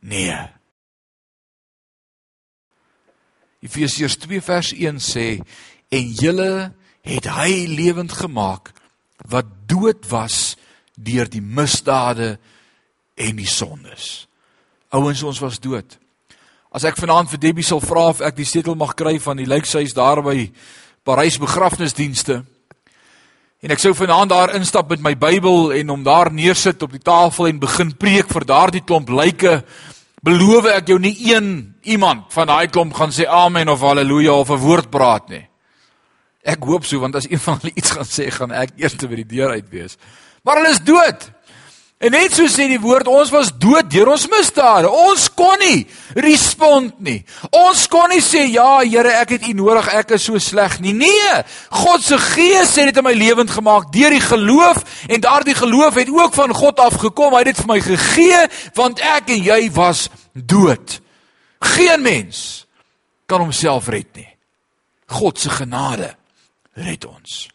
Nee. 0.00 0.57
Efesiërs 3.64 4.18
2 4.22 4.42
vers 4.44 4.72
1 4.72 5.00
sê 5.02 5.28
en 5.90 6.10
julle 6.20 6.72
het 7.08 7.26
hy 7.38 7.66
lewend 7.70 8.12
gemaak 8.12 8.70
wat 9.28 9.48
dood 9.66 10.06
was 10.10 10.56
deur 10.94 11.26
die 11.30 11.42
misdade 11.42 12.36
en 13.18 13.38
die 13.38 13.48
sondes. 13.50 14.28
Ouens 14.94 15.22
ons 15.22 15.40
was 15.42 15.58
dood. 15.58 15.98
As 16.70 16.84
ek 16.86 16.98
vanaand 17.00 17.30
vir 17.32 17.42
Debbie 17.48 17.66
sal 17.66 17.82
vra 17.82 18.08
of 18.12 18.22
ek 18.22 18.36
die 18.38 18.46
sleutel 18.46 18.76
mag 18.78 18.94
kry 18.98 19.16
van 19.22 19.40
die 19.40 19.48
lijkhuis 19.48 19.96
daar 19.96 20.22
by 20.22 20.50
Parys 21.06 21.38
begrafnisdienste 21.40 22.42
en 23.58 23.74
ek 23.74 23.80
sou 23.82 23.90
vanaand 23.96 24.30
daar 24.30 24.54
instap 24.54 24.92
met 24.92 25.02
my 25.02 25.14
Bybel 25.18 25.72
en 25.80 25.88
hom 25.90 26.02
daar 26.06 26.30
neersit 26.30 26.82
op 26.84 26.92
die 26.94 27.02
tafel 27.02 27.48
en 27.48 27.62
begin 27.62 27.90
preek 27.98 28.30
vir 28.30 28.46
daardie 28.46 28.84
klomp 28.86 29.10
lyke 29.10 29.62
beloof 30.28 30.68
ek 30.76 30.92
jou 30.92 30.98
nie 31.00 31.16
een 31.32 31.74
iemand 31.88 32.28
van 32.34 32.50
daai 32.50 32.68
klomp 32.72 32.94
gaan 32.96 33.12
sê 33.14 33.26
amen 33.26 33.68
of 33.72 33.80
haleluja 33.80 34.32
of 34.32 34.50
'n 34.50 34.60
woord 34.60 34.90
praat 34.90 35.28
nie. 35.28 35.44
Ek 36.44 36.62
hoop 36.64 36.84
so 36.84 37.00
want 37.00 37.16
as 37.16 37.30
een 37.30 37.40
van 37.40 37.58
hulle 37.60 37.72
iets 37.74 37.90
gaan 37.90 38.04
sê, 38.08 38.30
gaan 38.30 38.52
ek 38.52 38.70
eers 38.76 38.96
by 38.96 39.16
die 39.22 39.26
deur 39.36 39.50
uit 39.50 39.68
wees. 39.70 39.96
Maar 40.44 40.56
hulle 40.56 40.70
is 40.70 40.80
dood. 40.80 41.30
En 41.98 42.12
net 42.14 42.30
so 42.30 42.46
sê 42.46 42.68
die 42.70 42.78
woord, 42.78 43.08
ons 43.10 43.30
was 43.34 43.48
dood 43.58 43.88
deur 43.90 44.12
ons 44.12 44.28
misdade. 44.30 44.86
Ons 44.86 45.24
kon 45.34 45.58
nie 45.58 45.80
respond 46.14 46.94
nie. 47.02 47.24
Ons 47.50 47.88
kon 47.90 48.06
nie 48.12 48.22
sê 48.22 48.44
ja, 48.52 48.84
Here, 48.84 49.16
ek 49.18 49.32
het 49.34 49.48
U 49.50 49.54
nodig, 49.58 49.88
ek 49.98 50.14
is 50.14 50.28
so 50.28 50.38
sleg 50.38 50.76
nie. 50.84 50.94
Nee, 50.94 51.32
God 51.74 52.06
se 52.06 52.20
Gees 52.22 52.76
het 52.78 52.92
dit 52.92 53.00
in 53.02 53.06
my 53.06 53.16
lewend 53.18 53.50
gemaak 53.50 53.90
deur 53.94 54.14
die 54.14 54.22
geloof 54.22 54.84
en 55.10 55.26
daardie 55.26 55.56
geloof 55.58 55.98
het 55.98 56.12
ook 56.14 56.38
van 56.38 56.54
God 56.54 56.84
af 56.86 57.00
gekom. 57.02 57.34
Hy 57.34 57.42
het 57.42 57.50
dit 57.50 57.62
vir 57.64 57.72
my 57.72 57.80
gegee 57.82 58.46
want 58.78 59.02
ek 59.02 59.34
en 59.34 59.42
jy 59.50 59.60
was 59.74 60.06
dood. 60.38 61.00
Geen 61.74 62.06
mens 62.06 62.68
kan 63.26 63.42
homself 63.42 63.90
red 63.90 64.06
nie. 64.14 64.28
God 65.18 65.42
se 65.42 65.50
genade 65.50 66.12
red 66.78 67.08
ons. 67.10 67.48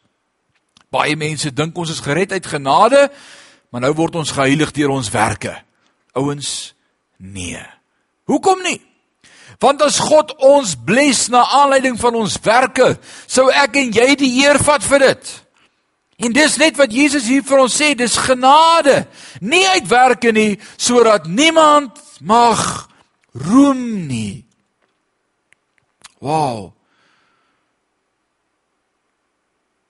Baie 0.91 1.15
mense 1.15 1.49
dink 1.55 1.77
ons 1.79 1.95
is 1.95 2.03
gered 2.03 2.35
uit 2.35 2.51
genade, 2.51 3.07
maar 3.73 3.81
nou 3.81 3.93
word 3.97 4.19
ons 4.21 4.31
geheilig 4.31 4.69
deur 4.75 4.91
ons 4.93 5.09
werke. 5.09 5.55
Ouens, 6.13 6.75
nee. 7.17 7.61
Hoekom 8.29 8.61
nie? 8.61 8.77
Want 9.63 9.81
as 9.81 9.97
God 9.97 10.35
ons 10.45 10.75
bless 10.77 11.31
na 11.33 11.41
aanleiding 11.57 11.97
van 11.97 12.19
ons 12.19 12.35
werke, 12.45 12.93
sou 13.25 13.47
ek 13.49 13.79
en 13.81 13.89
jy 13.95 14.13
die 14.19 14.29
eer 14.43 14.61
vat 14.61 14.85
vir 14.85 15.07
dit. 15.07 15.33
En 16.21 16.35
dis 16.35 16.59
net 16.61 16.77
wat 16.77 16.93
Jesus 16.93 17.25
hier 17.31 17.41
vir 17.41 17.63
ons 17.63 17.79
sê, 17.81 17.93
dis 17.97 18.19
genade, 18.27 19.07
nie 19.41 19.65
uit 19.73 19.89
werke 19.89 20.31
nie, 20.35 20.59
sodat 20.77 21.25
niemand 21.25 21.97
mag 22.21 22.61
roem 23.33 24.05
nie. 24.05 24.45
Wow. 26.21 26.69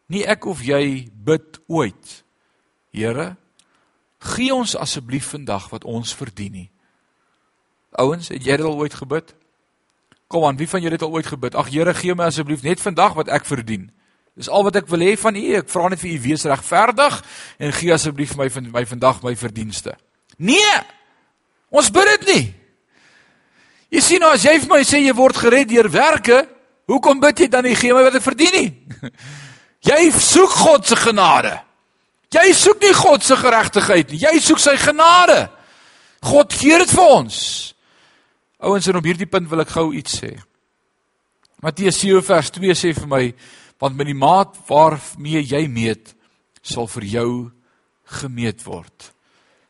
Nie 0.07 0.23
ek 0.29 0.47
of 0.47 0.63
jy 0.63 1.09
bid 1.11 1.59
ooit. 1.67 2.21
Here, 2.93 3.33
gee 4.23 4.53
ons 4.53 4.75
asseblief 4.79 5.33
vandag 5.33 5.69
wat 5.73 5.83
ons 5.83 6.13
verdien 6.15 6.51
nie. 6.51 6.69
Ouens, 7.99 8.29
het 8.31 8.45
jy 8.45 8.57
dit 8.57 8.65
al 8.65 8.79
ooit 8.79 8.93
gebid? 8.93 9.33
Kom 10.31 10.45
aan, 10.47 10.57
wie 10.57 10.69
van 10.69 10.81
julle 10.81 10.97
het 10.97 11.05
al 11.05 11.13
ooit 11.13 11.27
gebid? 11.29 11.55
Ag 11.55 11.69
Here, 11.69 11.93
gee 11.93 12.15
my 12.15 12.31
asseblief 12.31 12.63
net 12.65 12.81
vandag 12.81 13.13
wat 13.19 13.29
ek 13.29 13.45
verdien. 13.45 13.91
Dis 14.33 14.49
al 14.49 14.65
wat 14.65 14.79
ek 14.79 14.89
wil 14.89 15.03
hê 15.05 15.13
van 15.19 15.37
U. 15.37 15.43
Ek 15.59 15.69
vra 15.69 15.91
net 15.93 16.01
vir 16.01 16.15
U 16.15 16.19
wees 16.23 16.45
regverdig 16.49 17.19
en 17.61 17.75
gee 17.77 17.93
asseblief 17.93 18.33
my 18.39 18.49
my 18.73 18.85
vandag 18.89 19.21
my 19.21 19.35
verdienste. 19.37 19.93
Nee. 20.41 20.73
Ons 21.69 21.91
bid 21.93 22.09
dit 22.15 22.27
nie. 22.31 22.45
Jy 23.93 24.01
sien 24.01 24.23
nou 24.25 24.31
as 24.33 24.45
jy 24.45 24.55
vir 24.63 24.71
my 24.71 24.81
sê 24.87 25.03
jy 25.03 25.13
word 25.13 25.37
gered 25.37 25.69
deur 25.69 25.89
werke, 25.93 26.39
hoekom 26.89 27.19
bid 27.21 27.43
jy 27.43 27.47
dan 27.53 27.67
nie 27.67 27.77
gee 27.77 27.93
my 27.93 28.01
wat 28.07 28.17
ek 28.17 28.25
verdien 28.25 28.55
nie? 28.57 28.69
Jy 29.83 30.13
soek 30.15 30.53
God 30.63 30.87
se 30.87 30.95
genade. 30.95 31.51
Jy 32.33 32.53
soek 32.57 32.81
nie 32.81 32.93
God 32.97 33.25
se 33.25 33.37
geregtigheid 33.37 34.11
nie. 34.11 34.23
Jy 34.23 34.39
soek 34.41 34.61
sy 34.61 34.73
genade. 34.81 35.45
God 36.23 36.53
gee 36.55 36.77
dit 36.81 36.93
vir 36.95 37.11
ons. 37.19 37.37
Ouens, 38.63 38.87
en 38.87 38.99
op 38.99 39.07
hierdie 39.07 39.29
punt 39.29 39.49
wil 39.51 39.63
ek 39.65 39.73
gou 39.75 39.89
iets 39.97 40.21
sê. 40.21 40.31
Matteus 41.63 41.99
7 41.99 42.23
vers 42.23 42.51
2 42.55 42.75
sê 42.75 42.93
vir 42.95 43.09
my, 43.11 43.23
want 43.79 43.97
met 43.99 44.07
die 44.07 44.17
maat 44.17 44.55
waarmee 44.67 45.43
jy 45.43 45.65
meet, 45.71 46.13
sal 46.63 46.87
vir 46.91 47.07
jou 47.11 47.29
gemeet 48.21 48.63
word. 48.63 49.11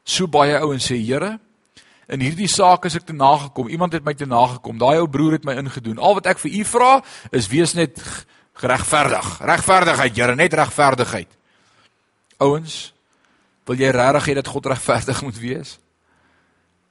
So 0.06 0.30
baie 0.30 0.58
ouens 0.62 0.86
sê, 0.90 1.00
Here, 1.02 1.38
in 2.12 2.22
hierdie 2.22 2.50
saak 2.52 2.86
is 2.90 2.98
ek 3.00 3.08
te 3.10 3.18
nagekom. 3.18 3.70
Iemand 3.72 3.96
het 3.98 4.06
my 4.06 4.14
te 4.18 4.28
nagekom. 4.30 4.78
Daai 4.82 5.00
ou 5.02 5.08
broer 5.10 5.40
het 5.40 5.48
my 5.48 5.56
ingedoen. 5.62 6.02
Al 6.02 6.20
wat 6.20 6.30
ek 6.34 6.42
vir 6.44 6.60
u 6.60 6.66
vra 6.68 6.92
is 7.34 7.50
wees 7.50 7.74
net 7.78 8.02
geregverdig. 8.62 9.40
Regverdigheid, 9.42 10.18
Here, 10.18 10.36
net 10.38 10.54
regverdigheid. 10.54 11.32
Ouens, 12.44 12.94
wil 13.68 13.80
jy 13.80 13.90
regtig 13.96 14.30
hê 14.30 14.36
dat 14.40 14.52
God 14.52 14.70
regverdig 14.74 15.24
moet 15.24 15.40
wees? 15.40 15.78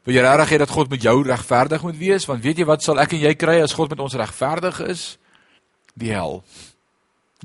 Wil 0.06 0.16
jy 0.16 0.24
regtig 0.24 0.54
hê 0.54 0.58
dat 0.64 0.72
God 0.72 0.90
met 0.90 1.04
jou 1.04 1.16
regverdig 1.26 1.82
moet 1.86 1.98
wees? 2.00 2.26
Want 2.26 2.42
weet 2.42 2.62
jy 2.62 2.66
wat 2.68 2.84
sal 2.84 3.00
ek 3.02 3.14
en 3.16 3.24
jy 3.26 3.34
kry 3.38 3.60
as 3.62 3.74
God 3.76 3.92
met 3.92 4.02
ons 4.02 4.16
regverdig 4.18 4.80
is? 4.88 5.04
Die 5.98 6.10
hel. 6.14 6.40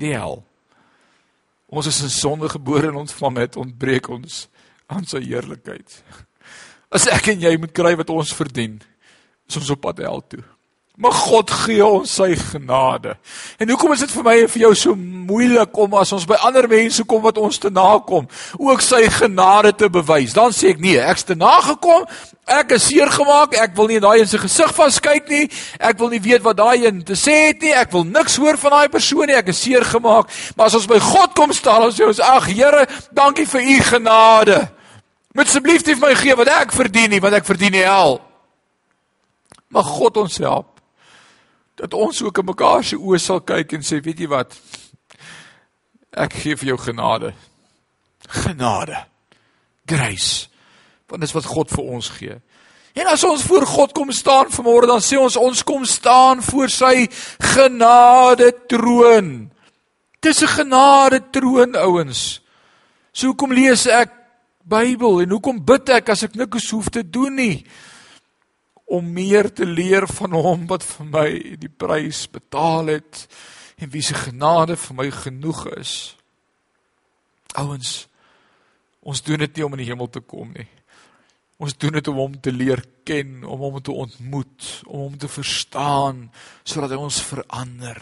Die 0.00 0.14
hel. 0.14 0.40
Ons 1.68 1.90
is 1.90 2.00
in 2.06 2.12
sonde 2.12 2.48
gebore 2.48 2.88
en 2.88 3.02
ontvang 3.04 3.42
het 3.44 3.60
ontbreek 3.60 4.08
ons 4.08 4.46
aan 4.88 5.04
sy 5.06 5.20
heerlikheid. 5.26 6.00
As 6.88 7.04
ek 7.12 7.34
en 7.34 7.42
jy 7.44 7.52
moet 7.60 7.74
kry 7.76 7.92
wat 8.00 8.08
ons 8.08 8.32
verdien, 8.32 8.78
is 9.48 9.58
ons 9.60 9.74
op 9.74 9.82
pad 9.84 10.00
hel 10.00 10.22
toe. 10.32 10.40
Maar 10.98 11.12
God 11.14 11.50
gee 11.54 11.84
ons 11.86 12.10
sy 12.10 12.32
genade. 12.34 13.12
En 13.62 13.68
hoekom 13.70 13.92
is 13.94 14.00
dit 14.02 14.10
vir 14.10 14.24
my 14.26 14.32
en 14.42 14.48
vir 14.50 14.62
jou 14.64 14.70
so 14.74 14.98
moeilik 14.98 15.76
om 15.78 15.92
as 15.94 16.10
ons 16.16 16.24
by 16.26 16.34
ander 16.42 16.66
mense 16.66 17.04
kom 17.06 17.20
wat 17.22 17.36
ons 17.38 17.60
te 17.62 17.70
nakom, 17.70 18.24
ook 18.58 18.80
sy 18.82 19.04
genade 19.14 19.70
te 19.78 19.86
bewys? 19.94 20.32
Dan 20.34 20.50
sê 20.56 20.72
ek 20.72 20.80
nee, 20.82 20.98
ek's 20.98 21.22
te 21.28 21.36
nagekom, 21.38 22.02
ek 22.50 22.74
is 22.74 22.88
seer 22.88 23.12
gemaak, 23.14 23.54
ek 23.62 23.76
wil 23.76 23.86
nie 23.86 24.00
in 24.00 24.02
daai 24.02 24.24
in 24.24 24.26
se 24.26 24.40
gesig 24.42 24.72
vaskyk 24.74 25.30
nie. 25.30 25.44
Ek 25.78 26.00
wil 26.00 26.10
nie 26.10 26.18
weet 26.24 26.42
wat 26.42 26.58
daai 26.58 26.88
een 26.88 26.98
te 27.06 27.14
sê 27.14 27.36
het 27.44 27.62
nie. 27.62 27.70
Ek 27.78 27.94
wil 27.94 28.02
niks 28.08 28.34
hoor 28.42 28.58
van 28.58 28.74
daai 28.74 28.90
persoon 28.90 29.30
nie. 29.30 29.36
Ek 29.38 29.52
is 29.52 29.60
seer 29.62 29.86
gemaak. 29.86 30.32
Maar 30.56 30.72
as 30.72 30.78
ons 30.80 30.88
by 30.90 30.98
God 31.04 31.36
kom 31.38 31.54
staan, 31.54 31.84
ons 31.86 31.94
sê 31.94 32.08
ons 32.08 32.22
ag 32.26 32.48
Here, 32.48 32.88
dankie 33.14 33.46
vir 33.46 33.62
u 33.62 33.76
genade. 33.92 34.58
Moet 35.38 35.46
asseblief 35.46 35.86
nie 35.86 35.94
vir 35.94 36.08
my 36.08 36.18
gee 36.18 36.34
wat 36.42 36.50
ek 36.56 36.74
verdien 36.74 37.14
nie, 37.14 37.22
want 37.22 37.38
ek 37.38 37.46
verdien 37.46 37.76
die 37.76 37.86
hel. 37.86 38.18
Mag 39.70 39.86
God 40.00 40.18
ons 40.24 40.40
help 40.42 40.74
dat 41.78 41.94
ons 41.94 42.22
ook 42.22 42.38
in 42.38 42.48
mekaar 42.50 42.84
se 42.84 42.98
oë 42.98 43.20
sal 43.22 43.40
kyk 43.46 43.76
en 43.78 43.86
sê, 43.86 44.00
weet 44.02 44.24
jy 44.24 44.28
wat? 44.30 44.56
Ek 46.18 46.34
gee 46.42 46.56
vir 46.58 46.72
jou 46.72 46.78
genade. 46.82 47.32
Genade. 48.42 49.04
Grace. 49.88 50.48
Want 51.08 51.22
dis 51.22 51.34
wat 51.36 51.48
God 51.48 51.70
vir 51.72 51.84
ons 51.96 52.10
gee. 52.18 52.40
En 52.98 53.06
as 53.06 53.22
ons 53.24 53.44
voor 53.46 53.66
God 53.66 53.92
kom 53.94 54.10
staan 54.12 54.50
vanmôre, 54.50 54.88
dan 54.90 55.02
sê 55.04 55.20
ons 55.20 55.36
ons 55.38 55.62
kom 55.62 55.84
staan 55.86 56.42
voor 56.42 56.72
sy 56.72 57.06
genade 57.54 58.50
troon. 58.66 59.50
Dis 60.20 60.42
'n 60.42 60.50
genade 60.58 61.20
troon, 61.30 61.76
ouens. 61.76 62.40
So 63.12 63.26
hoekom 63.26 63.52
lees 63.52 63.86
ek 63.86 64.10
Bybel 64.68 65.20
en 65.20 65.30
hoekom 65.30 65.64
bid 65.64 65.88
ek 65.88 66.08
as 66.08 66.22
ek 66.22 66.34
niks 66.34 66.70
hoef 66.70 66.90
te 66.92 67.02
doen 67.02 67.34
nie? 67.34 67.64
Om 68.88 69.12
meer 69.12 69.50
te 69.52 69.66
leer 69.68 70.06
van 70.08 70.32
hom 70.32 70.66
wat 70.70 70.84
vir 70.86 71.08
my 71.12 71.28
die 71.60 71.70
prys 71.70 72.24
betaal 72.32 72.94
het 72.94 73.26
en 73.78 73.90
wie 73.92 74.02
se 74.02 74.16
genade 74.16 74.78
vir 74.80 74.96
my 74.96 75.10
genoeg 75.12 75.66
is. 75.76 75.94
Ouens, 77.60 78.08
ons 79.04 79.22
doen 79.22 79.44
dit 79.44 79.56
nie 79.56 79.66
om 79.66 79.76
in 79.76 79.84
die 79.84 79.90
hemel 79.90 80.08
te 80.12 80.24
kom 80.24 80.50
nie. 80.56 80.66
Ons 81.58 81.74
doen 81.74 81.98
dit 81.98 82.08
om 82.08 82.20
hom 82.22 82.36
te 82.40 82.52
leer 82.54 82.80
ken, 83.06 83.42
om 83.42 83.64
hom 83.66 83.80
te 83.82 83.92
ontmoet, 83.92 84.66
om 84.86 85.08
hom 85.08 85.18
te 85.18 85.30
verstaan 85.30 86.28
sodat 86.62 86.94
hy 86.94 87.00
ons 87.02 87.18
verander. 87.26 87.98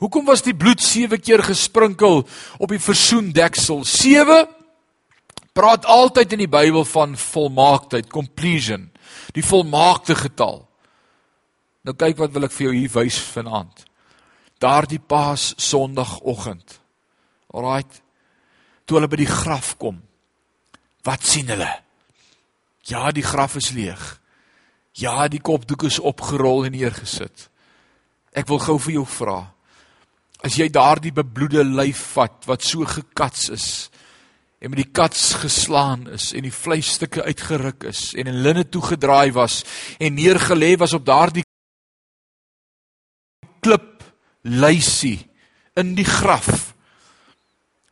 Hoekom 0.00 0.28
was 0.28 0.44
die 0.44 0.56
bloed 0.56 0.80
7 0.80 1.20
keer 1.20 1.42
gesprinkel 1.44 2.22
op 2.58 2.70
die 2.72 2.80
versoendeksel? 2.80 3.82
7 3.84 4.46
praat 5.56 5.88
altyd 5.88 6.36
in 6.36 6.44
die 6.44 6.52
Bybel 6.52 6.86
van 6.88 7.16
volmaaktheid, 7.18 8.08
completion. 8.12 8.89
Die 9.36 9.44
volmaakte 9.44 10.16
getal. 10.18 10.64
Nou 11.86 11.94
kyk 11.96 12.18
wat 12.20 12.34
wil 12.34 12.48
ek 12.48 12.54
vir 12.54 12.68
jou 12.68 12.74
hier 12.76 12.92
wys 12.94 13.18
vanaand. 13.32 13.84
Daardie 14.60 15.00
Paas 15.00 15.54
Sondagoggend. 15.56 16.80
Alraight. 17.54 18.02
Toe 18.84 18.98
hulle 18.98 19.10
by 19.10 19.20
die 19.22 19.30
graf 19.30 19.76
kom. 19.80 20.02
Wat 21.06 21.24
sien 21.24 21.48
hulle? 21.48 21.70
Ja, 22.90 23.08
die 23.14 23.24
graf 23.24 23.56
is 23.56 23.70
leeg. 23.72 24.02
Ja, 24.98 25.28
die 25.30 25.40
kopdoek 25.40 25.86
is 25.88 26.00
opgerol 26.02 26.66
en 26.66 26.74
neergesit. 26.74 27.48
Ek 28.36 28.48
wil 28.50 28.60
gou 28.62 28.76
vir 28.82 28.98
jou 28.98 29.06
vra. 29.08 29.38
As 30.44 30.56
jy 30.58 30.68
daardie 30.72 31.14
bebloede 31.14 31.62
lyf 31.64 32.02
vat 32.16 32.46
wat 32.48 32.64
so 32.64 32.84
gekats 32.88 33.48
is 33.54 33.66
en 34.60 34.70
met 34.70 34.82
die 34.82 34.92
kats 34.92 35.32
geslaan 35.40 36.04
is 36.12 36.30
en 36.36 36.44
die 36.44 36.54
vleisstukke 36.54 37.24
uitgeruk 37.24 37.86
is 37.88 38.10
en 38.14 38.28
in 38.28 38.42
linne 38.44 38.66
toegedraai 38.68 39.32
was 39.32 39.62
en 39.98 40.18
neergelê 40.18 40.74
was 40.80 40.92
op 40.96 41.06
daardie 41.08 41.44
klip 43.60 44.04
lysie 44.42 45.18
in 45.80 45.94
die 45.96 46.04
graf. 46.04 46.74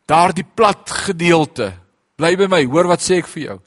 Daardie 0.09 0.45
plat 0.45 0.89
gedeelte. 1.05 1.71
Bly 2.17 2.33
by 2.37 2.47
my, 2.49 2.63
hoor 2.65 2.89
wat 2.89 3.03
sê 3.05 3.21
ek 3.21 3.29
vir 3.29 3.43
jou 3.43 3.57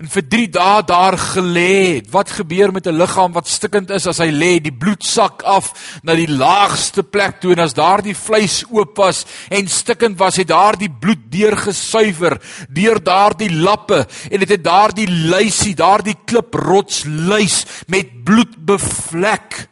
en 0.00 0.08
vir 0.08 0.24
3 0.24 0.46
dae 0.54 0.84
daar 0.88 1.18
gelê 1.20 1.98
het. 1.98 2.06
Wat 2.10 2.30
gebeur 2.30 2.72
met 2.72 2.86
'n 2.86 2.96
liggaam 2.96 3.32
wat 3.32 3.48
stikkend 3.48 3.90
is 3.90 4.06
as 4.06 4.18
hy 4.18 4.30
lê? 4.30 4.60
Die 4.60 4.72
bloed 4.72 5.04
sak 5.04 5.42
af 5.42 6.00
na 6.02 6.14
die 6.14 6.28
laagste 6.28 7.02
plek 7.02 7.40
toe 7.40 7.52
en 7.52 7.58
as 7.58 7.74
daardie 7.74 8.16
vleis 8.16 8.64
oop 8.70 8.96
was 8.96 9.26
en 9.50 9.68
stikkend 9.68 10.18
was, 10.18 10.36
het 10.36 10.48
daardie 10.48 10.90
bloed 10.90 11.30
deurgesuiwer 11.30 12.40
deur 12.68 13.02
daardie 13.02 13.52
lappe 13.52 14.06
en 14.30 14.38
dit 14.38 14.40
het, 14.40 14.50
het 14.50 14.64
daardie 14.64 15.08
lysie, 15.08 15.74
daardie 15.74 16.16
kliprots 16.24 17.04
lys 17.04 17.64
met 17.86 18.24
bloed 18.24 18.56
bevlek. 18.56 19.68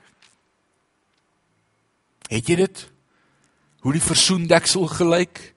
Het 2.28 2.46
jy 2.46 2.56
dit? 2.56 2.88
Hoe 3.80 3.92
die 3.92 4.02
versoendeksel 4.02 4.86
gelyk? 4.86 5.49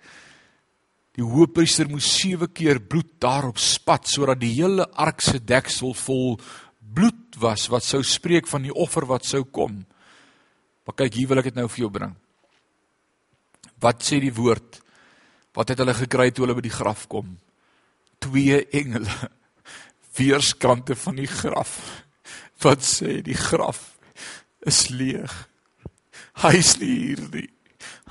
Die 1.14 1.26
hoëpriester 1.26 1.90
moes 1.92 2.08
7 2.18 2.50
keer 2.56 2.80
bloed 2.82 3.12
daarop 3.22 3.60
spat 3.62 4.10
sodat 4.10 4.40
die 4.42 4.56
hele 4.56 4.88
ark 4.98 5.22
se 5.22 5.38
deksel 5.38 5.94
vol 5.98 6.40
bloed 6.94 7.38
was 7.42 7.68
wat 7.70 7.86
sou 7.86 8.02
spreek 8.06 8.50
van 8.50 8.66
die 8.66 8.74
offer 8.74 9.06
wat 9.10 9.28
sou 9.30 9.44
kom. 9.46 9.84
Maar 10.84 10.98
kyk, 11.04 11.14
hier 11.14 11.30
wil 11.30 11.42
ek 11.42 11.52
dit 11.52 11.60
nou 11.60 11.68
vir 11.70 11.86
jou 11.86 11.92
bring. 11.94 12.16
Wat 13.84 14.02
sê 14.06 14.20
die 14.24 14.34
woord? 14.34 14.80
Wat 15.54 15.70
het 15.70 15.82
hulle 15.84 15.96
gekry 15.98 16.32
toe 16.32 16.48
hulle 16.48 16.58
by 16.58 16.66
die 16.66 16.74
graf 16.74 17.06
kom? 17.12 17.36
Twee 18.24 18.64
engele 18.74 19.14
weerskante 20.18 20.98
van 20.98 21.22
die 21.22 21.30
graf. 21.30 21.78
Wat 22.64 22.82
sê 22.86 23.20
die 23.26 23.38
graf 23.38 23.92
is 24.66 24.88
leeg. 24.90 25.32
Hy 26.42 26.56
is 26.58 26.74
nie 26.82 26.94
hier 26.98 27.24
nie. 27.34 27.50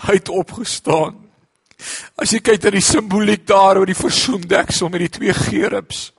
Hy 0.07 0.19
het 0.21 0.31
opgestaan. 0.33 1.19
As 2.17 2.33
jy 2.33 2.41
kyk 2.41 2.65
na 2.65 2.75
die 2.75 2.85
simboliek 2.85 3.47
daar 3.47 3.81
oor 3.81 3.89
die 3.89 3.99
versoendeksel 3.99 4.89
met 4.93 5.07
die 5.07 5.15
twee 5.19 5.37
gerubs 5.37 6.11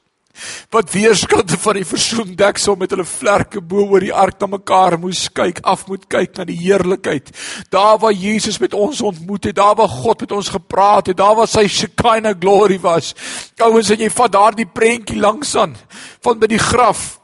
wat 0.74 0.91
weerskante 0.91 1.57
van 1.61 1.78
die 1.78 1.86
versoendeksel 1.86 2.76
met 2.80 2.93
hulle 2.93 3.05
vlerke 3.05 3.61
bo 3.61 3.86
oor 3.86 4.01
die 4.01 4.14
ark 4.14 4.39
na 4.41 4.49
mekaar 4.55 4.97
moes 4.97 5.28
kyk, 5.30 5.61
af 5.61 5.86
moet 5.88 6.07
kyk 6.09 6.38
na 6.38 6.45
die 6.49 6.57
heerlikheid. 6.57 7.30
Daar 7.70 7.99
waar 8.01 8.16
Jesus 8.18 8.57
met 8.59 8.74
ons 8.74 9.01
ontmoet 9.01 9.51
het, 9.51 9.55
daar 9.55 9.76
waar 9.78 9.91
God 9.91 10.26
met 10.26 10.32
ons 10.32 10.49
gepraat 10.49 11.11
het, 11.11 11.18
daar 11.18 11.38
waar 11.38 11.49
sy 11.49 11.68
Shekinah 11.70 12.34
glory 12.39 12.80
was. 12.82 13.14
Ouens, 13.61 13.93
en 13.93 14.01
jy 14.01 14.09
vat 14.09 14.34
daardie 14.34 14.66
prentjie 14.66 15.22
langs 15.22 15.53
aan 15.55 15.78
van 16.26 16.41
by 16.41 16.49
die 16.49 16.61
graf 16.61 17.22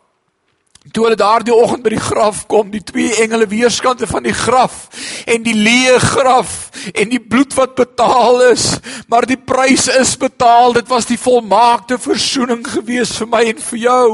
Toe 0.93 1.05
hulle 1.05 1.19
daardie 1.19 1.53
oggend 1.53 1.83
by 1.85 1.91
die 1.93 2.01
graf 2.01 2.45
kom, 2.49 2.71
die 2.73 2.83
twee 2.83 3.13
engele 3.23 3.45
weerskante 3.51 4.07
van 4.09 4.25
die 4.25 4.33
graf 4.33 4.87
en 5.29 5.43
die 5.45 5.55
leë 5.57 5.99
graf 6.01 6.55
en 6.93 7.11
die 7.11 7.21
bloed 7.21 7.53
wat 7.57 7.75
betaal 7.77 8.41
is, 8.49 8.71
maar 9.11 9.27
die 9.29 9.37
prys 9.37 9.87
is 9.91 10.15
betaal. 10.17 10.73
Dit 10.77 10.89
was 10.89 11.09
die 11.09 11.19
volmaakte 11.19 11.99
verzoening 12.01 12.65
gewees 12.67 13.13
vir 13.21 13.29
my 13.29 13.43
en 13.53 13.63
vir 13.71 13.83
jou. 13.85 14.09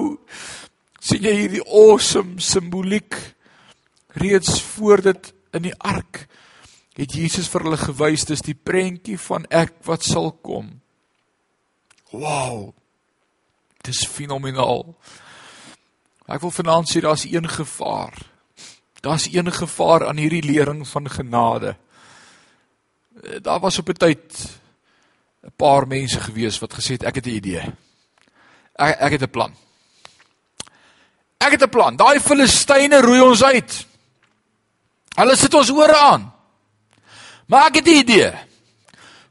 sien 1.05 1.21
jy 1.21 1.35
hierdie 1.37 1.65
awesome 1.69 2.41
simboliek 2.41 3.13
reeds 4.17 4.57
voor 4.73 5.03
dit 5.05 5.27
in 5.53 5.67
die 5.67 5.75
ark 5.77 6.23
het 6.95 7.11
Jesus 7.13 7.49
vir 7.51 7.67
hulle 7.67 7.79
gewys 7.79 8.23
dis 8.27 8.43
die 8.45 8.55
prentjie 8.55 9.17
van 9.27 9.45
ek 9.51 9.75
wat 9.87 10.05
sal 10.07 10.31
kom. 10.45 10.69
Wow. 12.15 12.71
Dis 13.83 14.05
fenomenaal. 14.07 14.95
Ek 16.25 16.41
wil 16.41 16.51
vanaand 16.51 16.89
sê 16.89 17.01
daar's 17.05 17.25
een 17.29 17.49
gevaar. 17.49 18.13
Daar's 19.05 19.27
een 19.29 19.51
gevaar 19.53 20.07
aan 20.07 20.17
hierdie 20.17 20.43
lering 20.43 20.87
van 20.87 21.09
genade. 21.09 21.75
Eh, 23.23 23.41
daar 23.41 23.59
was 23.59 23.79
op 23.79 23.89
'n 23.89 23.93
tyd 23.93 24.59
'n 25.43 25.53
paar 25.55 25.87
mense 25.87 26.19
gewees 26.19 26.59
wat 26.59 26.73
gesê 26.73 26.97
het 26.97 27.03
ek 27.03 27.15
het 27.15 27.25
'n 27.25 27.37
idee. 27.37 27.73
Ek 28.75 28.99
ek 28.99 29.11
het 29.11 29.21
'n 29.21 29.29
plan. 29.29 29.55
Ek 31.37 31.51
het 31.51 31.63
'n 31.63 31.69
plan. 31.69 31.95
Daai 31.95 32.19
Filistyne 32.19 33.01
roei 33.01 33.21
ons 33.21 33.43
uit. 33.43 33.85
Hulle 35.15 35.35
sit 35.35 35.53
ons 35.53 35.71
ore 35.71 35.97
aan. 35.97 36.33
Maar 37.45 37.67
ek 37.67 37.75
het 37.75 37.87
'n 37.87 37.99
idee. 38.01 38.33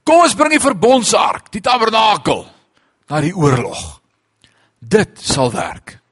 Kom 0.05 0.21
ons 0.21 0.35
bring 0.35 0.51
die 0.51 0.61
verbondsark, 0.61 1.51
die 1.53 1.61
tabernakel 1.61 2.47
na 3.09 3.21
die 3.21 3.37
oorlog. 3.37 4.01
Dit 4.79 5.21
sal 5.21 5.53
werk. 5.53 6.04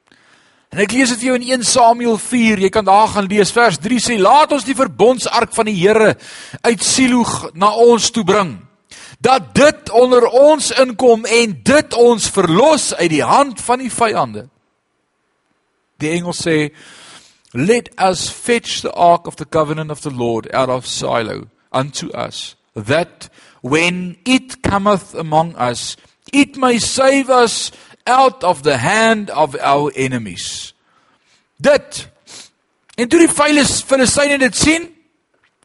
En 0.72 0.80
ek 0.80 0.94
lees 0.96 1.10
dit 1.12 1.20
vir 1.20 1.26
jou 1.26 1.34
in 1.36 1.48
1 1.50 1.64
Samuel 1.68 2.14
4. 2.16 2.62
Jy 2.64 2.70
kan 2.72 2.86
daar 2.86 3.10
gaan 3.12 3.28
lees 3.28 3.52
vers 3.52 3.76
3 3.76 3.98
sê: 4.00 4.16
"Laat 4.16 4.54
ons 4.56 4.64
die 4.64 4.76
verbondsark 4.76 5.52
van 5.52 5.68
die 5.68 5.76
Here 5.76 6.16
uit 6.62 6.82
Silo 6.82 7.24
na 7.52 7.74
ons 7.76 8.10
toe 8.10 8.24
bring, 8.24 8.56
dat 9.20 9.54
dit 9.54 9.90
onder 9.90 10.24
ons 10.26 10.70
inkom 10.70 11.24
en 11.24 11.60
dit 11.62 11.94
ons 11.94 12.30
verlos 12.30 12.94
uit 12.94 13.10
die 13.10 13.24
hand 13.24 13.60
van 13.60 13.78
die 13.78 13.90
vyande." 13.90 14.48
Die 15.98 16.10
engel 16.10 16.32
sê: 16.32 16.72
"Let 17.52 17.90
us 18.00 18.30
fetch 18.30 18.80
the 18.80 18.92
ark 18.92 19.26
of 19.26 19.36
the 19.36 19.44
covenant 19.44 19.90
of 19.90 20.00
the 20.00 20.10
Lord 20.10 20.54
out 20.54 20.70
of 20.70 20.86
Silo 20.86 21.48
unto 21.70 22.08
us, 22.16 22.56
that 22.74 23.28
when 23.60 24.16
it 24.24 24.62
cometh 24.62 25.14
among 25.14 25.54
us, 25.56 25.96
it 26.32 26.56
may 26.56 26.78
save 26.78 27.28
us 27.28 27.72
out 28.04 28.44
of 28.44 28.62
the 28.62 28.76
hand 28.76 29.30
of 29.30 29.56
our 29.60 29.92
enemies. 29.92 30.74
Dit. 31.56 32.08
En 32.94 33.08
toe 33.08 33.18
die 33.18 33.28
Filistyne 33.28 34.38
dit 34.38 34.56
sien, 34.56 34.88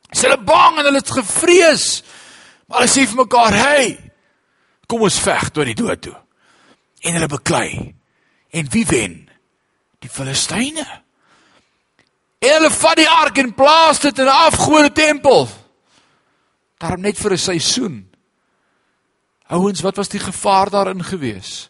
is 0.09 0.21
hulle 0.23 0.39
bang 0.43 0.77
en 0.77 0.87
hulle 0.87 1.01
het 1.01 1.11
gevrees. 1.11 1.87
Maar 2.67 2.83
hulle 2.83 2.91
sê 2.91 3.07
vir 3.07 3.23
mekaar, 3.23 3.53
"Hey, 3.53 4.11
kom 4.87 5.01
ons 5.01 5.19
veg 5.19 5.49
tot 5.49 5.65
die 5.65 5.75
dood 5.75 6.01
toe." 6.01 6.15
En 7.01 7.13
hulle 7.13 7.27
beklei. 7.27 7.95
En 8.49 8.69
wie 8.69 8.85
wen? 8.85 9.29
Die 9.99 10.09
Filistyne. 10.09 10.85
En 12.39 12.53
hulle 12.53 12.71
vat 12.71 12.95
die 12.95 13.09
ark 13.09 13.37
en 13.37 13.53
plaas 13.53 13.99
dit 13.99 14.19
in 14.19 14.25
'n 14.25 14.41
afgode 14.47 14.91
tempel. 14.91 15.49
Daarom 16.77 17.01
net 17.01 17.17
vir 17.17 17.31
'n 17.31 17.37
seisoen. 17.37 18.13
Ouens, 19.47 19.81
wat 19.81 19.95
was 19.95 20.07
die 20.07 20.19
gevaar 20.19 20.69
daarin 20.69 21.03
geweest? 21.03 21.69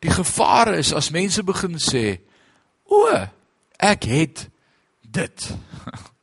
Die 0.00 0.10
gevaar 0.10 0.74
is 0.74 0.92
as 0.92 1.10
mense 1.10 1.42
begin 1.42 1.78
sê, 1.78 2.20
"O, 2.84 3.08
ek 3.76 4.04
het 4.04 4.48
dit." 5.00 5.50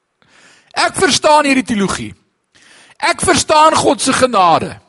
Ek 0.73 0.95
verstaan 0.97 1.45
hierdie 1.45 1.63
teologie. 1.63 2.15
Ek 2.97 3.21
verstaan 3.21 3.75
God 3.75 4.01
se 4.01 4.13
genade. 4.13 4.79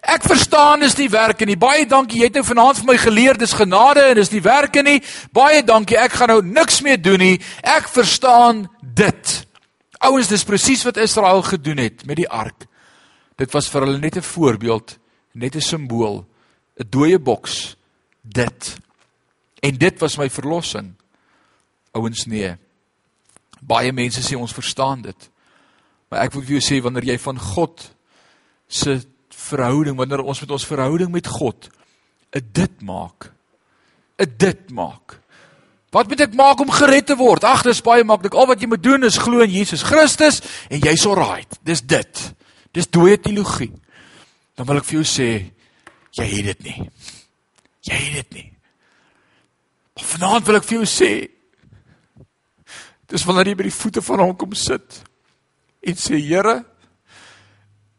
Ek 0.00 0.24
verstaan 0.24 0.80
dis 0.80 0.96
nie 0.96 1.10
werke 1.12 1.44
nie. 1.44 1.58
Baie 1.60 1.84
dankie. 1.86 2.22
Jy 2.22 2.30
het 2.30 2.38
nou 2.38 2.44
vanaand 2.46 2.80
vir 2.80 2.88
my 2.88 2.96
geleer 2.96 3.38
dis 3.38 3.52
genade 3.52 4.00
en 4.00 4.16
dis 4.16 4.32
nie 4.32 4.40
werke 4.40 4.82
nie. 4.82 5.02
Baie 5.36 5.60
dankie. 5.66 5.98
Ek 6.00 6.16
gaan 6.16 6.32
nou 6.32 6.40
niks 6.40 6.80
meer 6.86 7.00
doen 7.02 7.20
nie. 7.20 7.36
Ek 7.60 7.90
verstaan 7.92 8.64
dit. 8.80 9.34
Ouens, 10.00 10.30
dis 10.32 10.46
presies 10.48 10.86
wat 10.88 10.96
Israel 10.96 11.42
gedoen 11.44 11.82
het 11.84 12.06
met 12.08 12.16
die 12.22 12.28
ark. 12.28 12.64
Dit 13.36 13.52
was 13.52 13.68
vir 13.68 13.84
hulle 13.84 13.98
net 13.98 14.16
'n 14.16 14.22
voorbeeld, 14.22 14.98
net 15.34 15.56
'n 15.56 15.60
simbool, 15.60 16.24
'n 16.80 16.88
dooie 16.88 17.18
boks 17.18 17.76
dit. 18.32 18.70
En 19.60 19.78
dit 19.78 19.98
was 19.98 20.16
my 20.16 20.30
verlossing. 20.30 20.92
Ouens 21.92 22.24
nee. 22.30 22.54
Baie 23.60 23.92
mense 23.92 24.22
sê 24.24 24.38
ons 24.38 24.56
verstaan 24.56 25.02
dit. 25.04 25.30
Maar 26.10 26.26
ek 26.26 26.34
wil 26.34 26.46
vir 26.46 26.56
jou 26.58 26.64
sê 26.64 26.80
wanneer 26.82 27.12
jy 27.12 27.18
van 27.22 27.38
God 27.38 27.84
se 28.70 29.00
verhouding, 29.50 29.96
wanneer 29.98 30.22
ons 30.22 30.40
met 30.42 30.50
ons 30.56 30.66
verhouding 30.66 31.10
met 31.12 31.26
God 31.26 31.70
'n 32.30 32.46
dit 32.52 32.82
maak, 32.82 33.32
'n 34.18 34.34
dit 34.36 34.70
maak. 34.70 35.18
Wat 35.90 36.08
moet 36.08 36.20
ek 36.20 36.34
maak 36.34 36.60
om 36.60 36.70
gered 36.70 37.06
te 37.06 37.16
word? 37.16 37.44
Ag, 37.44 37.62
dis 37.62 37.82
baie 37.82 38.04
maklik. 38.04 38.34
Al 38.34 38.46
wat 38.46 38.60
jy 38.60 38.66
moet 38.66 38.82
doen 38.82 39.04
is 39.04 39.18
glo 39.18 39.40
in 39.40 39.50
Jesus 39.50 39.82
Christus 39.82 40.40
en 40.70 40.78
jy's 40.78 41.06
alright. 41.06 41.58
Dis 41.66 41.82
dit. 41.82 42.34
Dis 42.72 42.86
dooie 42.86 43.18
teologie. 43.18 43.72
Dan 44.54 44.66
wil 44.66 44.76
ek 44.76 44.84
vir 44.84 45.00
jou 45.00 45.04
sê 45.04 45.50
jy 46.14 46.26
het 46.30 46.44
dit 46.44 46.62
nie. 46.62 46.90
Jy 47.86 47.96
het 47.96 48.14
dit 48.14 48.32
nie. 48.38 48.48
Vanaand 50.00 50.46
wil 50.46 50.58
ek 50.60 50.66
vir 50.68 50.80
jou 50.80 50.88
sê, 50.88 51.12
dis 53.10 53.24
wanneer 53.26 53.52
jy 53.52 53.58
by 53.58 53.66
die 53.68 53.74
voete 53.74 54.02
van 54.04 54.22
hom 54.22 54.36
kom 54.38 54.54
sit 54.56 55.02
en 55.80 55.96
sê 55.98 56.18
Here, 56.20 56.60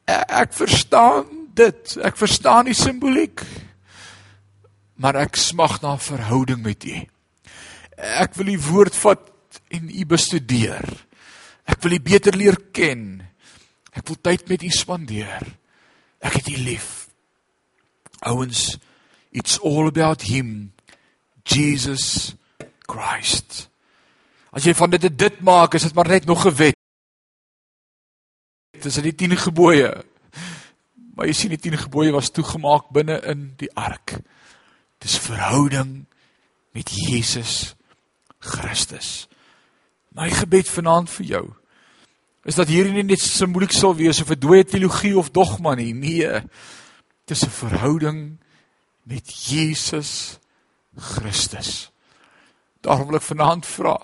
ek 0.07 0.53
verstaan 0.53 1.47
dit. 1.55 1.97
Ek 2.03 2.17
verstaan 2.17 2.69
die 2.69 2.77
simboliek. 2.77 3.43
Maar 5.01 5.23
ek 5.25 5.39
smag 5.39 5.81
na 5.81 5.93
'n 5.93 5.99
verhouding 5.99 6.61
met 6.61 6.83
U. 6.85 6.97
Ek 7.97 8.35
wil 8.35 8.53
U 8.53 8.57
woord 8.59 8.95
vat 8.95 9.31
en 9.69 9.89
U 9.89 10.05
bestudeer. 10.05 10.85
Ek 11.65 11.81
wil 11.81 11.97
U 11.97 11.99
beter 11.99 12.35
leer 12.35 12.57
ken. 12.71 13.27
Ek 13.93 14.07
wil 14.07 14.17
tyd 14.21 14.47
met 14.49 14.63
U 14.63 14.69
spandeer. 14.69 15.41
Ek 16.21 16.33
het 16.33 16.47
U 16.47 16.57
lief. 16.57 17.07
Ouens, 18.19 18.77
it's 19.31 19.59
all 19.59 19.87
about 19.87 20.21
him. 20.21 20.73
Jesus 21.43 22.35
Christ. 22.87 23.69
As 24.51 24.65
jy 24.67 24.73
van 24.75 24.91
dit 24.91 25.07
dit 25.07 25.41
maak, 25.41 25.73
is 25.73 25.87
dit 25.87 25.95
maar 25.95 26.07
net 26.07 26.25
nog 26.25 26.45
'n 26.45 26.55
wet. 26.55 26.75
Dit 28.71 28.85
is 28.85 28.97
in 28.97 29.03
die 29.03 29.15
10 29.15 29.37
gebooie. 29.37 30.03
Maar 31.15 31.25
jy 31.25 31.33
sien 31.33 31.49
die 31.49 31.59
10 31.59 31.77
gebooie 31.77 32.11
was 32.11 32.29
toegemaak 32.29 32.89
binne 32.91 33.21
in 33.21 33.53
die 33.57 33.71
ark. 33.75 34.19
Dis 34.99 35.17
verhouding 35.17 36.05
met 36.73 36.89
Jesus 36.89 37.75
Christus. 38.39 39.27
My 40.09 40.29
gebed 40.29 40.69
vanaand 40.69 41.09
vir 41.09 41.25
jou 41.25 41.53
is 42.43 42.55
dat 42.55 42.67
hierdie 42.67 42.93
nie 42.93 43.03
net 43.03 43.21
simboliek 43.21 43.71
sal 43.71 43.93
wees 43.95 44.21
of 44.21 44.31
'n 44.31 44.39
dooie 44.39 44.63
teologie 44.65 45.17
of 45.17 45.29
dogma 45.29 45.75
nie. 45.75 45.93
Nee. 45.93 46.41
Dis 47.25 47.45
'n 47.45 47.49
verhouding 47.49 48.40
met 49.03 49.45
Jesus 49.49 50.39
Christus. 50.95 51.91
Daarom 52.81 53.07
wil 53.11 53.19
ek 53.21 53.27
vanaand 53.27 53.65
vra. 53.65 53.95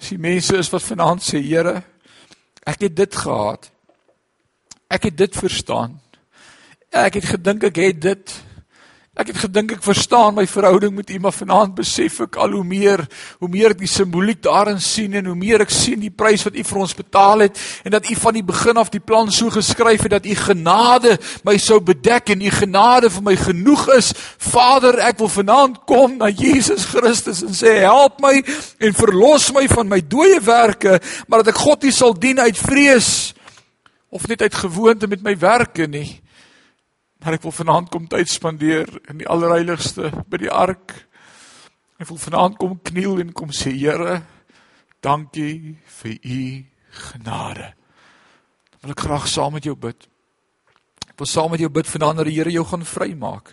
As 0.00 0.12
die 0.12 0.20
mense 0.20 0.56
is 0.56 0.70
wat 0.72 0.84
vanaand 0.86 1.24
sê, 1.24 1.40
Here, 1.42 1.82
ek 2.64 2.86
het 2.86 2.96
dit 2.96 3.16
gehad. 3.16 3.70
Ek 4.90 5.08
het 5.10 5.18
dit 5.18 5.36
verstaan. 5.36 5.98
Ek 6.90 7.18
het 7.20 7.28
gedink 7.34 7.66
ek 7.68 7.82
het 7.82 8.00
dit. 8.02 8.36
Ek 9.20 9.34
het 9.34 9.40
gedink 9.42 9.74
ek 9.74 9.82
verstaan 9.84 10.32
my 10.32 10.46
verhouding 10.48 10.94
met 10.96 11.10
U, 11.12 11.18
maar 11.20 11.34
vanaand 11.36 11.74
besef 11.76 12.22
ek 12.24 12.38
al 12.40 12.54
hoe 12.56 12.64
meer, 12.64 13.02
hoe 13.42 13.48
meer 13.52 13.74
ek 13.74 13.82
die 13.82 13.90
simboliek 13.90 14.38
daarin 14.46 14.78
sien 14.80 15.18
en 15.18 15.26
hoe 15.28 15.34
meer 15.36 15.60
ek 15.60 15.74
sien 15.74 16.00
die 16.00 16.12
prys 16.14 16.46
wat 16.46 16.56
U 16.56 16.64
vir 16.64 16.78
ons 16.80 16.94
betaal 16.96 17.44
het 17.44 17.60
en 17.84 17.92
dat 17.92 18.08
U 18.08 18.16
van 18.22 18.38
die 18.38 18.44
begin 18.48 18.80
af 18.80 18.88
die 18.94 19.02
plan 19.04 19.28
so 19.28 19.52
geskryf 19.52 20.06
het 20.06 20.14
dat 20.14 20.28
U 20.30 20.36
genade 20.38 21.18
my 21.44 21.58
sou 21.60 21.76
bedek 21.84 22.32
en 22.32 22.46
U 22.46 22.54
genade 22.54 23.10
vir 23.12 23.26
my 23.26 23.36
genoeg 23.42 23.84
is. 23.98 24.08
Vader, 24.40 25.02
ek 25.10 25.20
wil 25.20 25.32
vanaand 25.34 25.82
kom 25.90 26.16
na 26.22 26.32
Jesus 26.32 26.88
Christus 26.88 27.44
en 27.44 27.52
sê 27.52 27.76
help 27.82 28.24
my 28.24 28.38
en 28.40 28.96
verlos 29.02 29.50
my 29.52 29.66
van 29.68 29.92
my 29.92 30.00
dooie 30.00 30.40
werke, 30.48 30.96
maar 31.28 31.44
dat 31.44 31.52
ek 31.52 31.60
God 31.60 31.84
nie 31.84 31.92
sal 31.92 32.16
dien 32.16 32.40
uit 32.40 32.56
vrees 32.56 33.34
of 34.08 34.24
net 34.32 34.48
uit 34.48 34.60
gewoonte 34.64 35.12
met 35.12 35.20
my 35.20 35.36
werke 35.36 35.84
nie. 35.84 36.08
Maar 37.20 37.36
ek 37.36 37.44
wil 37.44 37.52
vanaand 37.52 37.90
kom 37.92 38.06
tyd 38.08 38.30
spandeer 38.32 38.88
in 39.12 39.18
die 39.20 39.28
allerheiligste 39.28 40.08
by 40.32 40.38
die 40.40 40.52
ark. 40.52 40.94
Ek 42.00 42.08
wil 42.08 42.20
vanaand 42.20 42.56
kom 42.60 42.78
kniel 42.80 43.20
en 43.20 43.34
kom 43.36 43.52
sê 43.52 43.74
Here, 43.76 44.22
dankie 45.04 45.76
vir 46.00 46.16
u 46.16 46.44
genade. 47.10 47.74
Dan 48.72 48.80
wil 48.86 48.94
ek 48.94 49.04
graag 49.04 49.28
saam 49.28 49.52
met 49.58 49.68
jou 49.68 49.76
bid. 49.76 50.08
Ek 51.10 51.18
wil 51.20 51.28
saam 51.28 51.52
met 51.52 51.60
jou 51.60 51.68
bid 51.68 51.92
vanaand 51.92 52.22
dat 52.22 52.30
die 52.30 52.38
Here 52.38 52.56
jou 52.56 52.64
gaan 52.72 52.88
vrymaak. 52.88 53.52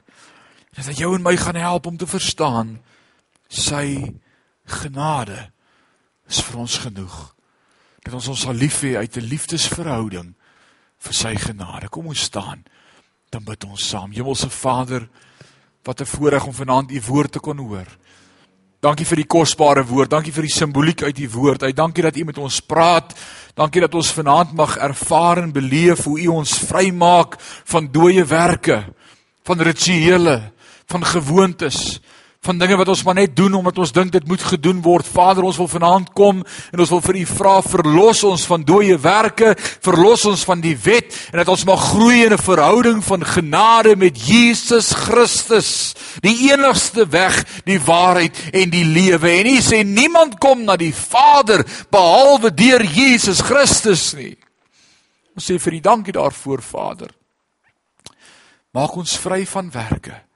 Dat 0.72 0.88
hy 0.88 0.96
jou 1.02 1.12
en 1.18 1.28
my 1.28 1.36
gaan 1.36 1.60
help 1.60 1.92
om 1.92 2.00
te 2.00 2.08
verstaan 2.08 2.78
sy 3.52 4.16
genade 4.68 5.50
is 6.32 6.40
vir 6.48 6.64
ons 6.64 6.80
genoeg. 6.88 7.20
Dat 8.08 8.16
ons 8.16 8.32
ons 8.32 8.48
sal 8.48 8.56
lief 8.56 8.80
hê 8.88 8.96
uit 8.96 9.18
'n 9.18 9.28
liefdesverhouding 9.28 10.36
vir 10.98 11.14
sy 11.14 11.36
genade. 11.36 11.92
Kom 11.92 12.08
ons 12.08 12.24
staan 12.32 12.64
dan 13.30 13.44
bid 13.44 13.64
ons 13.68 13.90
saam. 13.90 14.12
Hemelse 14.12 14.50
Vader, 14.50 15.08
wat 15.84 16.02
'n 16.02 16.06
voorreg 16.06 16.46
om 16.46 16.54
vanaand 16.54 16.92
u 16.92 17.02
woord 17.08 17.32
te 17.32 17.40
kon 17.40 17.58
hoor. 17.58 17.88
Dankie 18.80 19.06
vir 19.06 19.16
die 19.16 19.26
kosbare 19.28 19.86
woord. 19.86 20.10
Dankie 20.10 20.32
vir 20.32 20.46
die 20.46 20.54
simboliek 20.54 21.02
uit 21.04 21.16
die 21.16 21.30
woord. 21.30 21.62
Hy 21.62 21.72
dankie 21.74 22.04
dat 22.04 22.18
u 22.18 22.24
met 22.24 22.38
ons 22.38 22.60
praat. 22.62 23.14
Dankie 23.56 23.82
dat 23.82 23.96
ons 23.96 24.12
vanaand 24.14 24.54
mag 24.54 24.78
ervaar 24.78 25.42
en 25.42 25.52
beleef 25.52 26.04
hoe 26.04 26.20
u 26.20 26.28
ons 26.28 26.60
vrymaak 26.60 27.40
van 27.66 27.88
dooie 27.92 28.26
werke, 28.26 28.94
van 29.44 29.62
rituele, 29.62 30.52
van 30.86 31.04
gewoontes 31.04 32.00
van 32.48 32.60
dinge 32.60 32.78
wat 32.80 32.90
ons 32.92 33.04
maar 33.04 33.18
net 33.18 33.36
doen 33.36 33.58
omdat 33.60 33.80
ons 33.82 33.92
dink 33.96 34.14
dit 34.14 34.28
moet 34.28 34.44
gedoen 34.44 34.80
word. 34.86 35.08
Vader, 35.08 35.46
ons 35.48 35.60
wil 35.60 35.70
vanaand 35.72 36.12
kom 36.16 36.40
en 36.44 36.84
ons 36.84 36.94
wil 36.96 37.02
vir 37.10 37.20
U 37.22 37.24
vra 37.34 37.56
verlos 37.66 38.24
ons 38.28 38.46
van 38.48 38.64
dooie 38.68 38.98
werke, 39.04 39.54
verlos 39.86 40.24
ons 40.30 40.46
van 40.48 40.62
die 40.64 40.76
wet 40.86 41.16
en 41.32 41.42
dat 41.42 41.52
ons 41.52 41.66
mag 41.68 41.84
groei 41.92 42.24
in 42.26 42.34
'n 42.34 42.42
verhouding 42.42 43.04
van 43.04 43.26
genade 43.26 43.96
met 43.96 44.16
Jesus 44.16 44.94
Christus, 44.94 45.96
die 46.22 46.52
enigste 46.52 47.06
weg, 47.10 47.44
die 47.66 47.80
waarheid 47.80 48.36
en 48.54 48.70
die 48.70 48.86
lewe. 48.86 49.30
En 49.30 49.46
U 49.46 49.60
sê 49.62 49.84
niemand 49.84 50.40
kom 50.40 50.64
na 50.64 50.76
die 50.76 50.94
Vader 50.94 51.66
behalwe 51.90 52.54
deur 52.54 52.84
Jesus 52.84 53.42
Christus 53.42 54.14
nie. 54.14 54.38
Ons 55.36 55.52
sê 55.52 55.60
vir 55.60 55.74
U 55.74 55.80
dankie 55.80 56.14
daarvoor, 56.14 56.62
Vader. 56.62 57.12
Maak 58.74 58.96
ons 58.96 59.18
vry 59.18 59.46
van 59.46 59.72
werke 59.72 60.27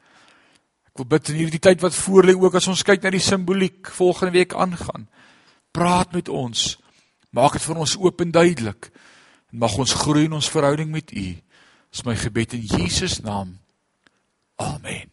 wil 1.01 1.09
bid 1.17 1.31
in 1.33 1.39
hierdie 1.39 1.61
tyd 1.61 1.81
wat 1.81 1.95
voor 1.97 2.27
lê 2.29 2.35
ook 2.37 2.55
as 2.59 2.67
ons 2.69 2.83
kyk 2.85 3.01
na 3.01 3.11
die 3.13 3.23
simboliek 3.23 3.89
volgende 3.95 4.35
week 4.37 4.53
aangaan. 4.53 5.07
Praat 5.73 6.13
met 6.13 6.29
ons. 6.29 6.75
Maak 7.33 7.57
dit 7.57 7.65
vir 7.65 7.79
ons 7.81 7.95
oop 7.97 8.21
en 8.21 8.33
duidelik. 8.35 8.91
En 9.51 9.63
mag 9.63 9.77
ons 9.81 9.95
groei 10.03 10.27
in 10.27 10.37
ons 10.37 10.51
verhouding 10.53 10.91
met 10.93 11.11
U. 11.11 11.25
Dis 11.91 12.05
my 12.05 12.15
gebed 12.15 12.53
in 12.59 12.67
Jesus 12.67 13.19
naam. 13.25 13.57
Amen. 14.61 15.09